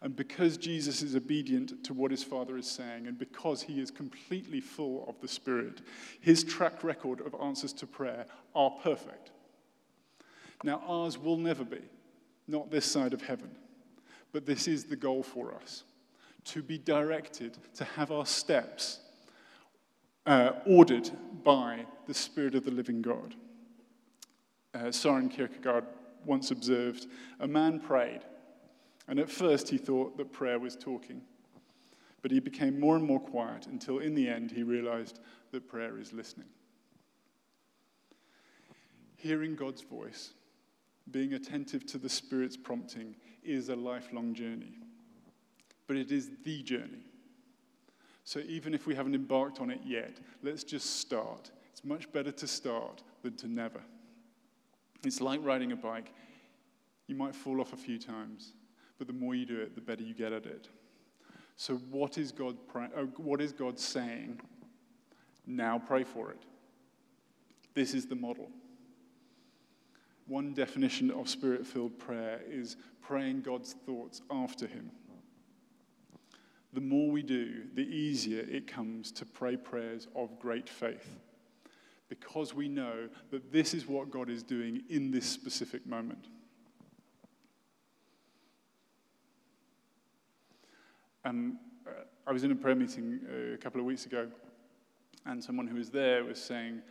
And 0.00 0.14
because 0.14 0.56
Jesus 0.56 1.02
is 1.02 1.16
obedient 1.16 1.84
to 1.84 1.92
what 1.92 2.12
his 2.12 2.22
Father 2.22 2.56
is 2.56 2.68
saying, 2.68 3.08
and 3.08 3.18
because 3.18 3.62
he 3.62 3.80
is 3.80 3.90
completely 3.90 4.60
full 4.60 5.04
of 5.08 5.20
the 5.20 5.26
Spirit, 5.26 5.80
his 6.20 6.44
track 6.44 6.84
record 6.84 7.20
of 7.26 7.34
answers 7.42 7.72
to 7.74 7.86
prayer 7.86 8.26
are 8.54 8.70
perfect. 8.82 9.32
Now, 10.62 10.82
ours 10.86 11.18
will 11.18 11.36
never 11.36 11.64
be, 11.64 11.82
not 12.46 12.70
this 12.70 12.86
side 12.86 13.12
of 13.12 13.22
heaven, 13.22 13.50
but 14.32 14.46
this 14.46 14.68
is 14.68 14.84
the 14.84 14.96
goal 14.96 15.22
for 15.22 15.52
us 15.54 15.84
to 16.44 16.62
be 16.62 16.78
directed, 16.78 17.58
to 17.74 17.84
have 17.84 18.10
our 18.10 18.24
steps 18.24 19.00
uh, 20.26 20.52
ordered 20.66 21.10
by 21.44 21.84
the 22.06 22.14
Spirit 22.14 22.54
of 22.54 22.64
the 22.64 22.70
living 22.70 23.02
God. 23.02 23.34
Uh, 24.74 24.90
Soren 24.90 25.28
Kierkegaard 25.28 25.84
once 26.24 26.50
observed 26.50 27.06
a 27.40 27.48
man 27.48 27.80
prayed, 27.80 28.20
and 29.08 29.18
at 29.18 29.30
first 29.30 29.68
he 29.70 29.78
thought 29.78 30.16
that 30.18 30.32
prayer 30.32 30.58
was 30.58 30.76
talking. 30.76 31.22
But 32.20 32.30
he 32.30 32.40
became 32.40 32.78
more 32.78 32.96
and 32.96 33.04
more 33.04 33.20
quiet 33.20 33.66
until 33.66 33.98
in 33.98 34.14
the 34.14 34.28
end 34.28 34.50
he 34.50 34.62
realized 34.62 35.20
that 35.52 35.68
prayer 35.68 35.98
is 35.98 36.12
listening. 36.12 36.48
Hearing 39.16 39.56
God's 39.56 39.82
voice, 39.82 40.34
being 41.10 41.32
attentive 41.32 41.86
to 41.86 41.98
the 41.98 42.08
Spirit's 42.08 42.56
prompting, 42.56 43.16
is 43.42 43.68
a 43.68 43.76
lifelong 43.76 44.34
journey. 44.34 44.74
But 45.86 45.96
it 45.96 46.12
is 46.12 46.30
the 46.44 46.62
journey. 46.62 47.06
So 48.24 48.40
even 48.40 48.74
if 48.74 48.86
we 48.86 48.94
haven't 48.94 49.14
embarked 49.14 49.58
on 49.58 49.70
it 49.70 49.80
yet, 49.86 50.18
let's 50.42 50.62
just 50.62 51.00
start. 51.00 51.50
It's 51.72 51.82
much 51.82 52.12
better 52.12 52.30
to 52.30 52.46
start 52.46 53.02
than 53.22 53.36
to 53.36 53.48
never. 53.48 53.80
It's 55.04 55.20
like 55.20 55.40
riding 55.42 55.72
a 55.72 55.76
bike. 55.76 56.12
You 57.06 57.14
might 57.14 57.34
fall 57.34 57.60
off 57.60 57.72
a 57.72 57.76
few 57.76 57.98
times, 57.98 58.52
but 58.98 59.06
the 59.06 59.12
more 59.12 59.34
you 59.34 59.46
do 59.46 59.60
it, 59.60 59.74
the 59.74 59.80
better 59.80 60.02
you 60.02 60.14
get 60.14 60.32
at 60.32 60.46
it. 60.46 60.68
So, 61.56 61.76
what 61.76 62.18
is 62.18 62.30
God, 62.30 62.56
pray- 62.68 62.88
oh, 62.96 63.02
uh, 63.02 63.06
what 63.16 63.40
is 63.40 63.52
God 63.52 63.78
saying? 63.78 64.40
Now 65.46 65.78
pray 65.78 66.04
for 66.04 66.30
it. 66.30 66.42
This 67.74 67.94
is 67.94 68.06
the 68.06 68.14
model. 68.14 68.50
One 70.26 70.52
definition 70.52 71.10
of 71.10 71.28
spirit 71.28 71.66
filled 71.66 71.98
prayer 71.98 72.42
is 72.48 72.76
praying 73.00 73.42
God's 73.42 73.74
thoughts 73.86 74.20
after 74.30 74.66
Him. 74.66 74.90
The 76.74 76.80
more 76.80 77.10
we 77.10 77.22
do, 77.22 77.62
the 77.74 77.82
easier 77.82 78.40
it 78.40 78.66
comes 78.66 79.10
to 79.12 79.24
pray 79.24 79.56
prayers 79.56 80.06
of 80.14 80.38
great 80.38 80.68
faith 80.68 81.18
because 82.08 82.54
we 82.54 82.68
know 82.68 83.08
that 83.30 83.52
this 83.52 83.74
is 83.74 83.86
what 83.86 84.10
God 84.10 84.28
is 84.30 84.42
doing 84.42 84.82
in 84.88 85.10
this 85.10 85.26
specific 85.26 85.86
moment. 85.86 86.26
And 91.24 91.56
uh, 91.86 92.04
I 92.26 92.32
was 92.32 92.44
in 92.44 92.52
a 92.52 92.56
prayer 92.56 92.74
meeting 92.74 93.20
uh, 93.30 93.54
a 93.54 93.58
couple 93.58 93.80
of 93.80 93.86
weeks 93.86 94.06
ago, 94.06 94.28
and 95.26 95.42
someone 95.42 95.66
who 95.66 95.76
was 95.76 95.90
there 95.90 96.24
was 96.24 96.40
saying, 96.42 96.82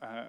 uh, 0.00 0.26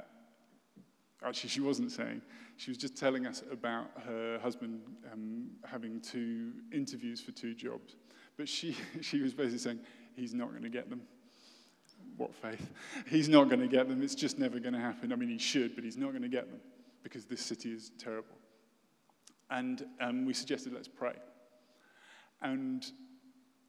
actually, 1.25 1.49
she 1.49 1.61
wasn't 1.61 1.91
saying, 1.91 2.21
she 2.57 2.71
was 2.71 2.77
just 2.77 2.95
telling 2.95 3.25
us 3.25 3.43
about 3.51 3.89
her 4.05 4.39
husband 4.41 4.81
um, 5.11 5.49
having 5.65 5.99
two 6.01 6.53
interviews 6.71 7.21
for 7.21 7.31
two 7.31 7.53
jobs. 7.53 7.95
But 8.37 8.47
she, 8.47 8.75
she 9.01 9.21
was 9.21 9.33
basically 9.33 9.59
saying, 9.59 9.79
he's 10.15 10.33
not 10.33 10.49
going 10.49 10.63
to 10.63 10.69
get 10.69 10.89
them. 10.89 11.01
What 12.17 12.35
faith? 12.35 12.69
He's 13.07 13.27
not 13.27 13.49
going 13.49 13.61
to 13.61 13.67
get 13.67 13.87
them. 13.87 14.03
It's 14.03 14.13
just 14.13 14.37
never 14.37 14.59
going 14.59 14.73
to 14.73 14.79
happen. 14.79 15.11
I 15.11 15.15
mean, 15.15 15.29
he 15.29 15.39
should, 15.39 15.73
but 15.73 15.83
he's 15.83 15.97
not 15.97 16.11
going 16.11 16.21
to 16.21 16.27
get 16.27 16.47
them 16.49 16.59
because 17.01 17.25
this 17.25 17.41
city 17.41 17.71
is 17.71 17.91
terrible. 17.97 18.37
And 19.49 19.85
um, 19.99 20.25
we 20.25 20.33
suggested, 20.33 20.73
let's 20.73 20.87
pray. 20.87 21.15
And 22.41 22.85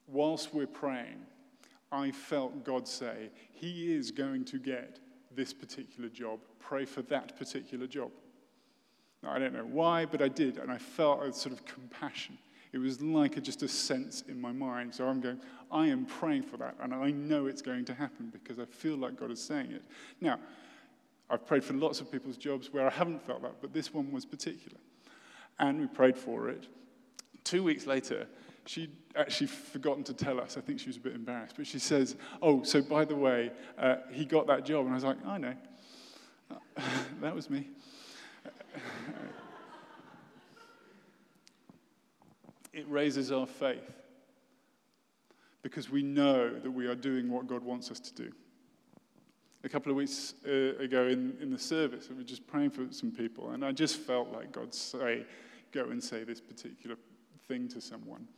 whilst 0.06 0.54
we're 0.54 0.66
praying, 0.66 1.26
I 1.92 2.10
felt 2.10 2.64
God 2.64 2.88
say, 2.88 3.30
He 3.52 3.94
is 3.94 4.10
going 4.10 4.44
to 4.46 4.58
get 4.58 4.98
this 5.34 5.52
particular 5.52 6.08
job. 6.08 6.40
Pray 6.58 6.84
for 6.84 7.02
that 7.02 7.38
particular 7.38 7.86
job. 7.86 8.10
Now, 9.22 9.32
I 9.32 9.38
don't 9.38 9.54
know 9.54 9.64
why, 9.64 10.04
but 10.04 10.20
I 10.20 10.28
did, 10.28 10.58
and 10.58 10.70
I 10.70 10.78
felt 10.78 11.22
a 11.22 11.32
sort 11.32 11.54
of 11.54 11.64
compassion. 11.64 12.36
It 12.72 12.78
was 12.78 13.00
like 13.00 13.36
a, 13.36 13.40
just 13.40 13.62
a 13.62 13.68
sense 13.68 14.22
in 14.28 14.40
my 14.40 14.52
mind. 14.52 14.94
So 14.94 15.06
I'm 15.06 15.20
going, 15.20 15.40
I 15.70 15.86
am 15.86 16.04
praying 16.04 16.42
for 16.42 16.56
that, 16.58 16.74
and 16.82 16.92
I 16.92 17.10
know 17.10 17.46
it's 17.46 17.62
going 17.62 17.84
to 17.86 17.94
happen 17.94 18.30
because 18.32 18.58
I 18.58 18.64
feel 18.64 18.96
like 18.96 19.18
God 19.18 19.30
is 19.30 19.40
saying 19.40 19.70
it. 19.70 19.82
Now, 20.20 20.38
I've 21.30 21.46
prayed 21.46 21.64
for 21.64 21.72
lots 21.72 22.00
of 22.00 22.10
people's 22.10 22.36
jobs 22.36 22.72
where 22.72 22.86
I 22.86 22.90
haven't 22.90 23.24
felt 23.26 23.42
that, 23.42 23.60
but 23.60 23.72
this 23.72 23.94
one 23.94 24.12
was 24.12 24.26
particular. 24.26 24.78
And 25.58 25.80
we 25.80 25.86
prayed 25.86 26.18
for 26.18 26.48
it. 26.48 26.66
Two 27.44 27.62
weeks 27.62 27.86
later, 27.86 28.26
she'd 28.66 28.92
actually 29.16 29.46
forgotten 29.48 30.02
to 30.04 30.14
tell 30.14 30.40
us. 30.40 30.56
I 30.56 30.60
think 30.60 30.80
she 30.80 30.88
was 30.88 30.96
a 30.96 31.00
bit 31.00 31.14
embarrassed. 31.14 31.54
But 31.56 31.66
she 31.66 31.78
says, 31.78 32.16
Oh, 32.42 32.62
so 32.62 32.82
by 32.82 33.04
the 33.04 33.14
way, 33.16 33.50
uh, 33.78 33.96
he 34.10 34.24
got 34.24 34.46
that 34.46 34.64
job. 34.64 34.86
And 34.86 34.92
I 34.92 34.94
was 34.94 35.04
like, 35.04 35.18
I 35.26 35.38
know. 35.38 35.54
that 37.20 37.34
was 37.34 37.50
me. 37.50 37.68
it 42.72 42.88
raises 42.88 43.30
our 43.30 43.46
faith 43.46 43.92
because 45.62 45.90
we 45.90 46.02
know 46.02 46.58
that 46.58 46.70
we 46.70 46.86
are 46.86 46.94
doing 46.94 47.30
what 47.30 47.46
God 47.46 47.64
wants 47.64 47.90
us 47.90 47.98
to 48.00 48.14
do. 48.14 48.30
A 49.62 49.68
couple 49.68 49.90
of 49.90 49.96
weeks 49.96 50.34
uh, 50.46 50.76
ago 50.78 51.06
in, 51.06 51.36
in 51.40 51.50
the 51.50 51.58
service, 51.58 52.10
we 52.10 52.16
were 52.16 52.22
just 52.22 52.46
praying 52.46 52.70
for 52.70 52.86
some 52.90 53.10
people, 53.10 53.52
and 53.52 53.64
I 53.64 53.72
just 53.72 53.96
felt 53.96 54.30
like 54.30 54.52
God 54.52 54.74
say, 54.74 55.24
Go 55.72 55.88
and 55.90 56.04
say 56.04 56.22
this 56.22 56.40
particular 56.40 56.96
thing 57.48 57.66
to 57.68 57.80
someone. 57.80 58.28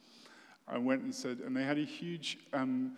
I 0.69 0.79
went 0.79 1.03
and 1.03 1.15
said, 1.15 1.39
and 1.39 1.57
they 1.57 1.63
had 1.63 1.79
a 1.79 1.85
huge 1.85 2.39
um, 2.53 2.93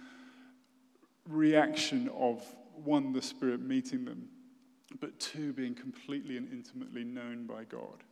reaction 1.29 2.09
of 2.16 2.43
one, 2.85 3.12
the 3.12 3.23
Spirit 3.23 3.61
meeting 3.61 4.05
them, 4.05 4.29
but 5.01 5.19
two, 5.19 5.53
being 5.53 5.75
completely 5.75 6.37
and 6.37 6.51
intimately 6.53 7.05
known 7.05 7.47
by 7.47 7.64
God. 7.64 8.03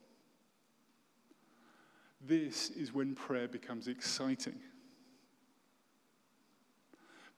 This 2.21 2.71
is 2.71 2.93
when 2.93 3.15
prayer 3.15 3.49
becomes 3.49 3.89
exciting. 3.89 4.59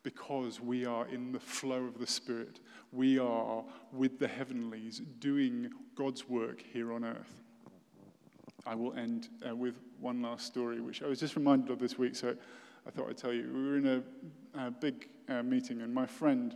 Because 0.02 0.60
we 0.60 0.86
are 0.86 1.06
in 1.08 1.32
the 1.32 1.40
flow 1.40 1.84
of 1.84 1.98
the 1.98 2.06
Spirit. 2.06 2.60
We 2.92 3.18
are 3.18 3.62
with 3.92 4.18
the 4.18 4.28
heavenlies 4.28 5.02
doing 5.18 5.70
God's 5.94 6.28
work 6.28 6.62
here 6.72 6.92
on 6.92 7.04
earth. 7.04 7.42
I 8.68 8.74
will 8.74 8.92
end 8.94 9.28
uh, 9.48 9.56
with 9.56 9.76
one 9.98 10.20
last 10.20 10.44
story, 10.46 10.82
which 10.82 11.02
I 11.02 11.06
was 11.06 11.18
just 11.18 11.36
reminded 11.36 11.70
of 11.70 11.78
this 11.78 11.96
week, 11.96 12.14
so 12.14 12.36
I 12.86 12.90
thought 12.90 13.08
I'd 13.08 13.16
tell 13.16 13.32
you. 13.32 13.50
We 13.50 13.66
were 13.66 13.76
in 13.78 13.86
a, 14.56 14.66
a 14.66 14.70
big 14.70 15.08
uh, 15.26 15.42
meeting, 15.42 15.80
and 15.80 15.92
my 15.92 16.04
friend, 16.04 16.54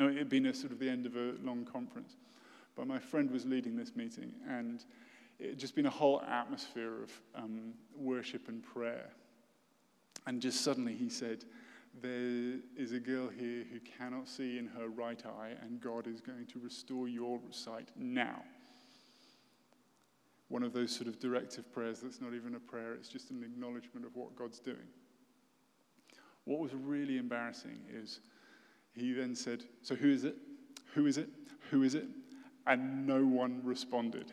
oh, 0.00 0.10
had 0.10 0.30
been 0.30 0.46
a 0.46 0.54
sort 0.54 0.72
of 0.72 0.78
the 0.78 0.88
end 0.88 1.04
of 1.04 1.16
a 1.16 1.34
long 1.44 1.66
conference, 1.70 2.16
but 2.74 2.86
my 2.86 2.98
friend 2.98 3.30
was 3.30 3.44
leading 3.44 3.76
this 3.76 3.94
meeting, 3.94 4.32
and 4.48 4.86
it 5.38 5.50
had 5.50 5.58
just 5.58 5.74
been 5.74 5.84
a 5.84 5.90
whole 5.90 6.22
atmosphere 6.22 7.02
of 7.02 7.12
um, 7.34 7.74
worship 7.94 8.48
and 8.48 8.62
prayer. 8.62 9.10
And 10.26 10.40
just 10.40 10.62
suddenly 10.62 10.94
he 10.94 11.10
said, 11.10 11.44
There 12.00 12.58
is 12.74 12.92
a 12.92 13.00
girl 13.00 13.28
here 13.28 13.64
who 13.70 13.80
cannot 13.80 14.28
see 14.28 14.56
in 14.56 14.66
her 14.68 14.88
right 14.88 15.22
eye, 15.26 15.52
and 15.60 15.78
God 15.78 16.06
is 16.06 16.22
going 16.22 16.46
to 16.46 16.58
restore 16.58 17.06
your 17.06 17.38
sight 17.50 17.90
now. 17.96 18.42
One 20.52 20.62
of 20.62 20.74
those 20.74 20.94
sort 20.94 21.08
of 21.08 21.18
directive 21.18 21.72
prayers 21.72 22.00
that's 22.00 22.20
not 22.20 22.34
even 22.34 22.56
a 22.56 22.60
prayer, 22.60 22.92
it's 22.92 23.08
just 23.08 23.30
an 23.30 23.42
acknowledgement 23.42 24.04
of 24.04 24.14
what 24.14 24.36
God's 24.36 24.60
doing. 24.60 24.84
What 26.44 26.60
was 26.60 26.74
really 26.74 27.16
embarrassing 27.16 27.78
is 27.90 28.20
he 28.94 29.14
then 29.14 29.34
said, 29.34 29.64
So 29.80 29.94
who 29.94 30.10
is 30.12 30.24
it? 30.24 30.36
Who 30.92 31.06
is 31.06 31.16
it? 31.16 31.30
Who 31.70 31.84
is 31.84 31.94
it? 31.94 32.04
And 32.66 33.06
no 33.06 33.24
one 33.24 33.62
responded. 33.64 34.30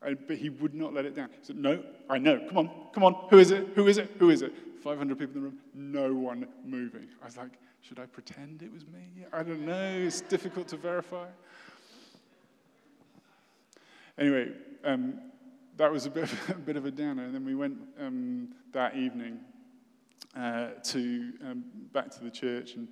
Uh, 0.00 0.12
but 0.26 0.38
he 0.38 0.48
would 0.48 0.74
not 0.74 0.94
let 0.94 1.04
it 1.04 1.14
down. 1.14 1.28
He 1.38 1.44
said, 1.44 1.56
No, 1.56 1.84
I 2.08 2.16
know. 2.16 2.40
Come 2.48 2.56
on, 2.56 2.70
come 2.94 3.04
on. 3.04 3.12
Who 3.28 3.36
is 3.36 3.50
it? 3.50 3.68
Who 3.74 3.88
is 3.88 3.98
it? 3.98 4.10
Who 4.18 4.30
is 4.30 4.40
it? 4.40 4.54
500 4.82 5.18
people 5.18 5.34
in 5.36 5.42
the 5.42 5.48
room, 5.48 5.58
no 5.74 6.14
one 6.14 6.48
moving. 6.64 7.08
I 7.20 7.26
was 7.26 7.36
like, 7.36 7.58
Should 7.82 7.98
I 7.98 8.06
pretend 8.06 8.62
it 8.62 8.72
was 8.72 8.86
me? 8.86 9.26
I 9.34 9.42
don't 9.42 9.66
know. 9.66 9.98
It's 9.98 10.22
difficult 10.22 10.66
to 10.68 10.78
verify. 10.78 11.26
Anyway, 14.16 14.48
um, 14.84 15.20
that 15.76 15.90
was 15.90 16.06
a 16.06 16.10
bit, 16.10 16.24
of, 16.24 16.50
a 16.50 16.54
bit 16.54 16.76
of 16.76 16.84
a 16.84 16.90
downer. 16.90 17.24
And 17.24 17.34
then 17.34 17.44
we 17.44 17.54
went 17.54 17.78
um, 18.00 18.48
that 18.72 18.96
evening 18.96 19.40
uh, 20.36 20.68
to 20.84 21.32
um, 21.44 21.64
back 21.92 22.10
to 22.10 22.24
the 22.24 22.30
church, 22.30 22.74
and 22.74 22.88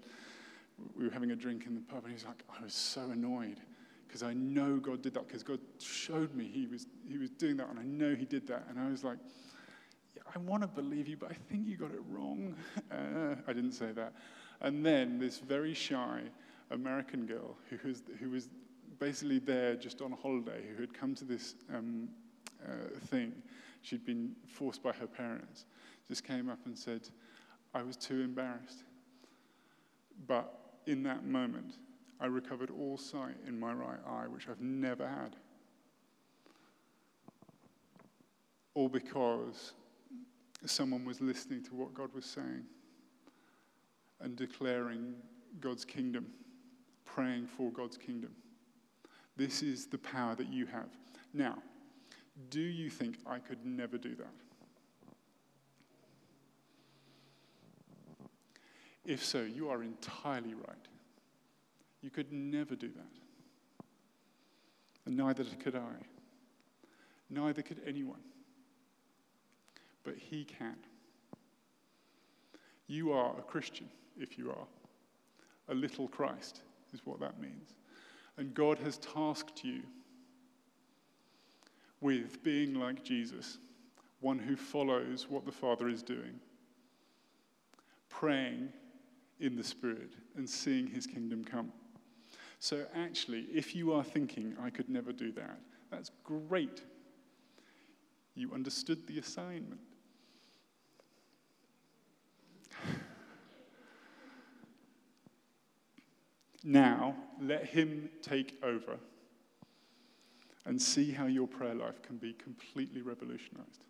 we 0.96 1.04
were 1.04 1.12
having 1.12 1.32
a 1.32 1.36
drink 1.36 1.66
in 1.66 1.74
the 1.74 1.80
pub. 1.80 2.04
And 2.04 2.08
he 2.08 2.14
was 2.14 2.24
like, 2.24 2.42
I 2.58 2.62
was 2.62 2.74
so 2.74 3.02
annoyed 3.10 3.60
because 4.06 4.22
I 4.22 4.32
know 4.32 4.76
God 4.76 5.02
did 5.02 5.14
that 5.14 5.26
because 5.26 5.42
God 5.42 5.60
showed 5.78 6.34
me 6.34 6.50
he 6.52 6.66
was, 6.66 6.86
he 7.08 7.18
was 7.18 7.30
doing 7.30 7.56
that, 7.58 7.68
and 7.68 7.78
I 7.78 7.84
know 7.84 8.14
he 8.14 8.24
did 8.24 8.46
that. 8.48 8.66
And 8.70 8.78
I 8.78 8.88
was 8.88 9.04
like, 9.04 9.18
yeah, 10.14 10.22
I 10.34 10.38
want 10.38 10.62
to 10.62 10.68
believe 10.68 11.08
you, 11.08 11.16
but 11.16 11.30
I 11.30 11.34
think 11.50 11.66
you 11.66 11.76
got 11.76 11.92
it 11.92 12.02
wrong. 12.08 12.54
Uh, 12.90 13.34
I 13.46 13.52
didn't 13.52 13.72
say 13.72 13.90
that. 13.92 14.12
And 14.60 14.86
then 14.86 15.18
this 15.18 15.38
very 15.38 15.74
shy 15.74 16.20
American 16.70 17.26
girl 17.26 17.56
who 17.68 17.88
was, 17.88 18.02
who 18.20 18.30
was 18.30 18.48
basically 18.98 19.38
there 19.38 19.76
just 19.76 20.00
on 20.00 20.12
holiday, 20.12 20.62
who 20.74 20.80
had 20.80 20.94
come 20.94 21.14
to 21.16 21.24
this 21.24 21.54
um, 21.74 22.08
uh, 22.64 22.98
thing, 23.06 23.32
she'd 23.82 24.04
been 24.04 24.34
forced 24.46 24.82
by 24.82 24.92
her 24.92 25.06
parents, 25.06 25.64
just 26.08 26.24
came 26.24 26.48
up 26.48 26.58
and 26.66 26.76
said, 26.76 27.08
I 27.74 27.82
was 27.82 27.96
too 27.96 28.20
embarrassed. 28.20 28.84
But 30.26 30.52
in 30.86 31.02
that 31.02 31.24
moment, 31.24 31.74
I 32.20 32.26
recovered 32.26 32.70
all 32.70 32.96
sight 32.96 33.36
in 33.46 33.58
my 33.58 33.72
right 33.72 33.98
eye, 34.06 34.26
which 34.28 34.48
I've 34.48 34.60
never 34.60 35.06
had. 35.06 35.36
All 38.74 38.88
because 38.88 39.72
someone 40.64 41.04
was 41.04 41.20
listening 41.20 41.62
to 41.64 41.74
what 41.74 41.92
God 41.94 42.12
was 42.14 42.24
saying 42.24 42.64
and 44.20 44.36
declaring 44.36 45.14
God's 45.60 45.84
kingdom, 45.84 46.26
praying 47.04 47.46
for 47.46 47.70
God's 47.70 47.98
kingdom. 47.98 48.30
This 49.36 49.62
is 49.62 49.86
the 49.86 49.98
power 49.98 50.34
that 50.34 50.48
you 50.48 50.66
have. 50.66 50.88
Now, 51.34 51.58
do 52.50 52.60
you 52.60 52.90
think 52.90 53.16
I 53.26 53.38
could 53.38 53.64
never 53.64 53.98
do 53.98 54.14
that? 54.14 54.26
If 59.04 59.24
so, 59.24 59.42
you 59.42 59.68
are 59.68 59.82
entirely 59.82 60.54
right. 60.54 60.88
You 62.00 62.10
could 62.10 62.32
never 62.32 62.74
do 62.74 62.88
that. 62.88 63.84
And 65.06 65.16
neither 65.16 65.44
could 65.44 65.76
I. 65.76 66.04
Neither 67.30 67.62
could 67.62 67.80
anyone. 67.86 68.20
But 70.02 70.16
He 70.16 70.44
can. 70.44 70.76
You 72.88 73.12
are 73.12 73.36
a 73.38 73.42
Christian, 73.42 73.88
if 74.18 74.38
you 74.38 74.50
are. 74.50 74.66
A 75.68 75.74
little 75.74 76.08
Christ 76.08 76.62
is 76.92 77.00
what 77.04 77.20
that 77.20 77.40
means. 77.40 77.74
And 78.38 78.54
God 78.54 78.78
has 78.78 78.98
tasked 78.98 79.64
you 79.64 79.82
with 82.00 82.42
being 82.42 82.74
like 82.74 83.02
Jesus, 83.02 83.58
one 84.20 84.38
who 84.38 84.56
follows 84.56 85.26
what 85.28 85.46
the 85.46 85.52
Father 85.52 85.88
is 85.88 86.02
doing, 86.02 86.38
praying 88.08 88.68
in 89.40 89.56
the 89.56 89.64
Spirit 89.64 90.12
and 90.36 90.48
seeing 90.48 90.86
his 90.86 91.06
kingdom 91.06 91.44
come. 91.44 91.72
So, 92.58 92.86
actually, 92.94 93.42
if 93.52 93.74
you 93.74 93.92
are 93.92 94.04
thinking, 94.04 94.54
I 94.62 94.70
could 94.70 94.88
never 94.88 95.12
do 95.12 95.30
that, 95.32 95.58
that's 95.90 96.10
great. 96.24 96.82
You 98.34 98.52
understood 98.52 99.06
the 99.06 99.18
assignment. 99.18 99.80
Now, 106.66 107.14
let 107.40 107.64
him 107.64 108.10
take 108.22 108.58
over 108.60 108.98
and 110.64 110.82
see 110.82 111.12
how 111.12 111.26
your 111.26 111.46
prayer 111.46 111.76
life 111.76 112.02
can 112.02 112.16
be 112.16 112.32
completely 112.32 113.02
revolutionized. 113.02 113.84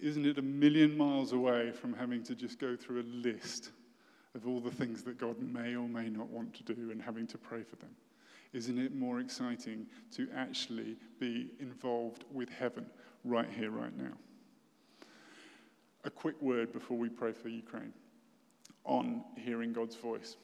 Isn't 0.00 0.26
it 0.26 0.36
a 0.38 0.42
million 0.42 0.98
miles 0.98 1.32
away 1.32 1.70
from 1.70 1.94
having 1.94 2.24
to 2.24 2.34
just 2.34 2.58
go 2.58 2.74
through 2.74 3.02
a 3.02 3.08
list 3.28 3.70
of 4.34 4.48
all 4.48 4.58
the 4.58 4.70
things 4.70 5.04
that 5.04 5.16
God 5.16 5.40
may 5.40 5.76
or 5.76 5.88
may 5.88 6.08
not 6.08 6.28
want 6.28 6.52
to 6.54 6.74
do 6.74 6.90
and 6.90 7.00
having 7.00 7.28
to 7.28 7.38
pray 7.38 7.62
for 7.62 7.76
them? 7.76 7.94
Isn't 8.52 8.80
it 8.80 8.96
more 8.96 9.20
exciting 9.20 9.86
to 10.16 10.26
actually 10.34 10.96
be 11.20 11.50
involved 11.60 12.24
with 12.32 12.48
heaven 12.48 12.86
right 13.22 13.48
here, 13.48 13.70
right 13.70 13.96
now? 13.96 14.14
A 16.02 16.10
quick 16.10 16.42
word 16.42 16.72
before 16.72 16.98
we 16.98 17.08
pray 17.08 17.32
for 17.32 17.48
Ukraine 17.48 17.92
on 18.86 19.22
hearing 19.36 19.72
God's 19.72 19.96
voice. 19.96 20.36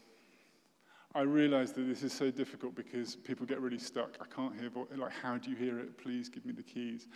I 1.14 1.22
realize 1.22 1.72
that 1.72 1.82
this 1.82 2.02
is 2.02 2.12
so 2.12 2.30
difficult 2.30 2.74
because 2.74 3.16
people 3.16 3.44
get 3.44 3.60
really 3.60 3.78
stuck. 3.78 4.16
I 4.20 4.34
can't 4.34 4.58
hear, 4.58 4.70
vo- 4.70 4.88
like, 4.96 5.12
how 5.12 5.36
do 5.36 5.50
you 5.50 5.56
hear 5.56 5.78
it? 5.78 5.98
Please 5.98 6.28
give 6.28 6.46
me 6.46 6.52
the 6.52 6.62
keys. 6.62 7.06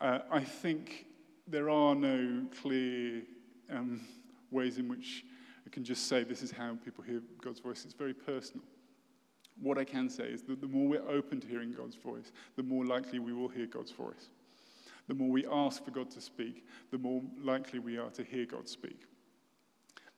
Uh, 0.00 0.20
I 0.30 0.40
think 0.40 1.06
there 1.46 1.68
are 1.68 1.94
no 1.94 2.46
clear 2.62 3.22
um, 3.70 4.00
ways 4.50 4.78
in 4.78 4.88
which 4.88 5.24
I 5.66 5.70
can 5.70 5.82
just 5.84 6.06
say 6.06 6.22
this 6.22 6.42
is 6.42 6.52
how 6.52 6.76
people 6.84 7.02
hear 7.02 7.20
God's 7.42 7.60
voice. 7.60 7.84
It's 7.84 7.94
very 7.94 8.14
personal. 8.14 8.64
What 9.60 9.78
I 9.78 9.84
can 9.84 10.08
say 10.08 10.24
is 10.24 10.42
that 10.44 10.60
the 10.60 10.68
more 10.68 10.88
we're 10.88 11.08
open 11.08 11.40
to 11.40 11.48
hearing 11.48 11.72
God's 11.72 11.96
voice, 11.96 12.30
the 12.56 12.62
more 12.62 12.84
likely 12.84 13.18
we 13.18 13.32
will 13.32 13.48
hear 13.48 13.66
God's 13.66 13.90
voice. 13.90 14.30
The 15.08 15.14
more 15.14 15.28
we 15.28 15.44
ask 15.50 15.84
for 15.84 15.90
God 15.90 16.10
to 16.12 16.20
speak, 16.20 16.66
the 16.92 16.98
more 16.98 17.22
likely 17.42 17.80
we 17.80 17.98
are 17.98 18.10
to 18.10 18.22
hear 18.22 18.46
God 18.46 18.68
speak. 18.68 19.02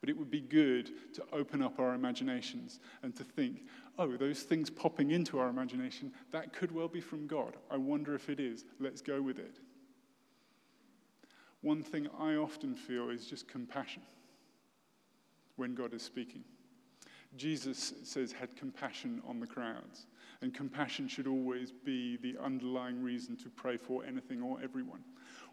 But 0.00 0.08
it 0.08 0.16
would 0.16 0.30
be 0.30 0.40
good 0.40 0.90
to 1.14 1.24
open 1.32 1.62
up 1.62 1.78
our 1.78 1.94
imaginations 1.94 2.80
and 3.02 3.14
to 3.16 3.24
think, 3.24 3.66
oh, 3.98 4.16
those 4.16 4.42
things 4.42 4.70
popping 4.70 5.10
into 5.10 5.38
our 5.38 5.48
imagination, 5.48 6.12
that 6.30 6.52
could 6.54 6.72
well 6.72 6.88
be 6.88 7.00
from 7.00 7.26
God. 7.26 7.56
I 7.70 7.76
wonder 7.76 8.14
if 8.14 8.30
it 8.30 8.40
is. 8.40 8.64
Let's 8.78 9.02
go 9.02 9.20
with 9.20 9.38
it. 9.38 9.58
One 11.60 11.82
thing 11.82 12.08
I 12.18 12.36
often 12.36 12.74
feel 12.74 13.10
is 13.10 13.26
just 13.26 13.46
compassion 13.46 14.02
when 15.56 15.74
God 15.74 15.92
is 15.92 16.02
speaking. 16.02 16.44
Jesus 17.36 17.92
says, 18.02 18.32
had 18.32 18.56
compassion 18.56 19.20
on 19.28 19.38
the 19.38 19.46
crowds. 19.46 20.06
And 20.40 20.54
compassion 20.54 21.06
should 21.06 21.26
always 21.26 21.70
be 21.70 22.16
the 22.16 22.36
underlying 22.42 23.02
reason 23.02 23.36
to 23.36 23.50
pray 23.50 23.76
for 23.76 24.02
anything 24.06 24.40
or 24.40 24.58
everyone 24.62 25.04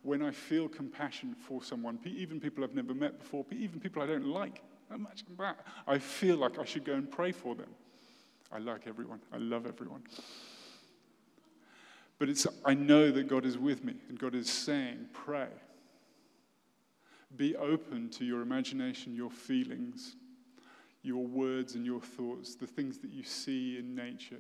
when 0.03 0.21
I 0.21 0.31
feel 0.31 0.67
compassion 0.67 1.35
for 1.35 1.63
someone, 1.63 1.99
even 2.05 2.39
people 2.39 2.63
I've 2.63 2.75
never 2.75 2.93
met 2.93 3.19
before, 3.19 3.45
even 3.51 3.79
people 3.79 4.01
I 4.01 4.07
don't 4.07 4.27
like, 4.27 4.61
imagine 4.93 5.27
that. 5.37 5.65
I 5.87 5.99
feel 5.99 6.37
like 6.37 6.59
I 6.59 6.65
should 6.65 6.85
go 6.85 6.93
and 6.93 7.09
pray 7.09 7.31
for 7.31 7.55
them. 7.55 7.69
I 8.51 8.59
like 8.59 8.87
everyone, 8.87 9.19
I 9.33 9.37
love 9.37 9.65
everyone. 9.65 10.03
But 12.19 12.29
it's, 12.29 12.47
I 12.65 12.73
know 12.73 13.11
that 13.11 13.27
God 13.27 13.45
is 13.45 13.57
with 13.57 13.83
me, 13.83 13.95
and 14.09 14.17
God 14.17 14.33
is 14.33 14.49
saying, 14.49 15.07
pray. 15.13 15.49
Be 17.35 17.55
open 17.55 18.09
to 18.11 18.25
your 18.25 18.41
imagination, 18.41 19.15
your 19.15 19.29
feelings, 19.29 20.15
your 21.03 21.25
words 21.25 21.75
and 21.75 21.85
your 21.85 22.01
thoughts, 22.01 22.55
the 22.55 22.65
things 22.65 22.97
that 22.99 23.11
you 23.11 23.23
see 23.23 23.77
in 23.77 23.93
nature, 23.93 24.39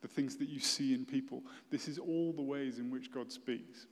the 0.00 0.08
things 0.08 0.36
that 0.36 0.48
you 0.48 0.60
see 0.60 0.94
in 0.94 1.04
people. 1.04 1.42
This 1.70 1.88
is 1.88 1.98
all 1.98 2.32
the 2.32 2.42
ways 2.42 2.78
in 2.78 2.90
which 2.90 3.12
God 3.12 3.30
speaks. 3.32 3.86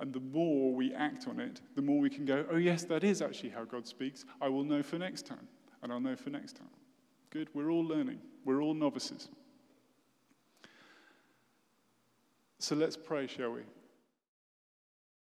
And 0.00 0.12
the 0.14 0.20
more 0.20 0.74
we 0.74 0.94
act 0.94 1.28
on 1.28 1.38
it, 1.38 1.60
the 1.76 1.82
more 1.82 2.00
we 2.00 2.08
can 2.08 2.24
go, 2.24 2.46
oh, 2.50 2.56
yes, 2.56 2.84
that 2.84 3.04
is 3.04 3.20
actually 3.20 3.50
how 3.50 3.64
God 3.64 3.86
speaks. 3.86 4.24
I 4.40 4.48
will 4.48 4.64
know 4.64 4.82
for 4.82 4.98
next 4.98 5.26
time. 5.26 5.46
And 5.82 5.92
I'll 5.92 6.00
know 6.00 6.16
for 6.16 6.30
next 6.30 6.56
time. 6.56 6.70
Good. 7.28 7.48
We're 7.54 7.70
all 7.70 7.84
learning, 7.84 8.18
we're 8.44 8.62
all 8.62 8.74
novices. 8.74 9.28
So 12.58 12.74
let's 12.74 12.96
pray, 12.96 13.26
shall 13.26 13.52
we? 13.52 13.62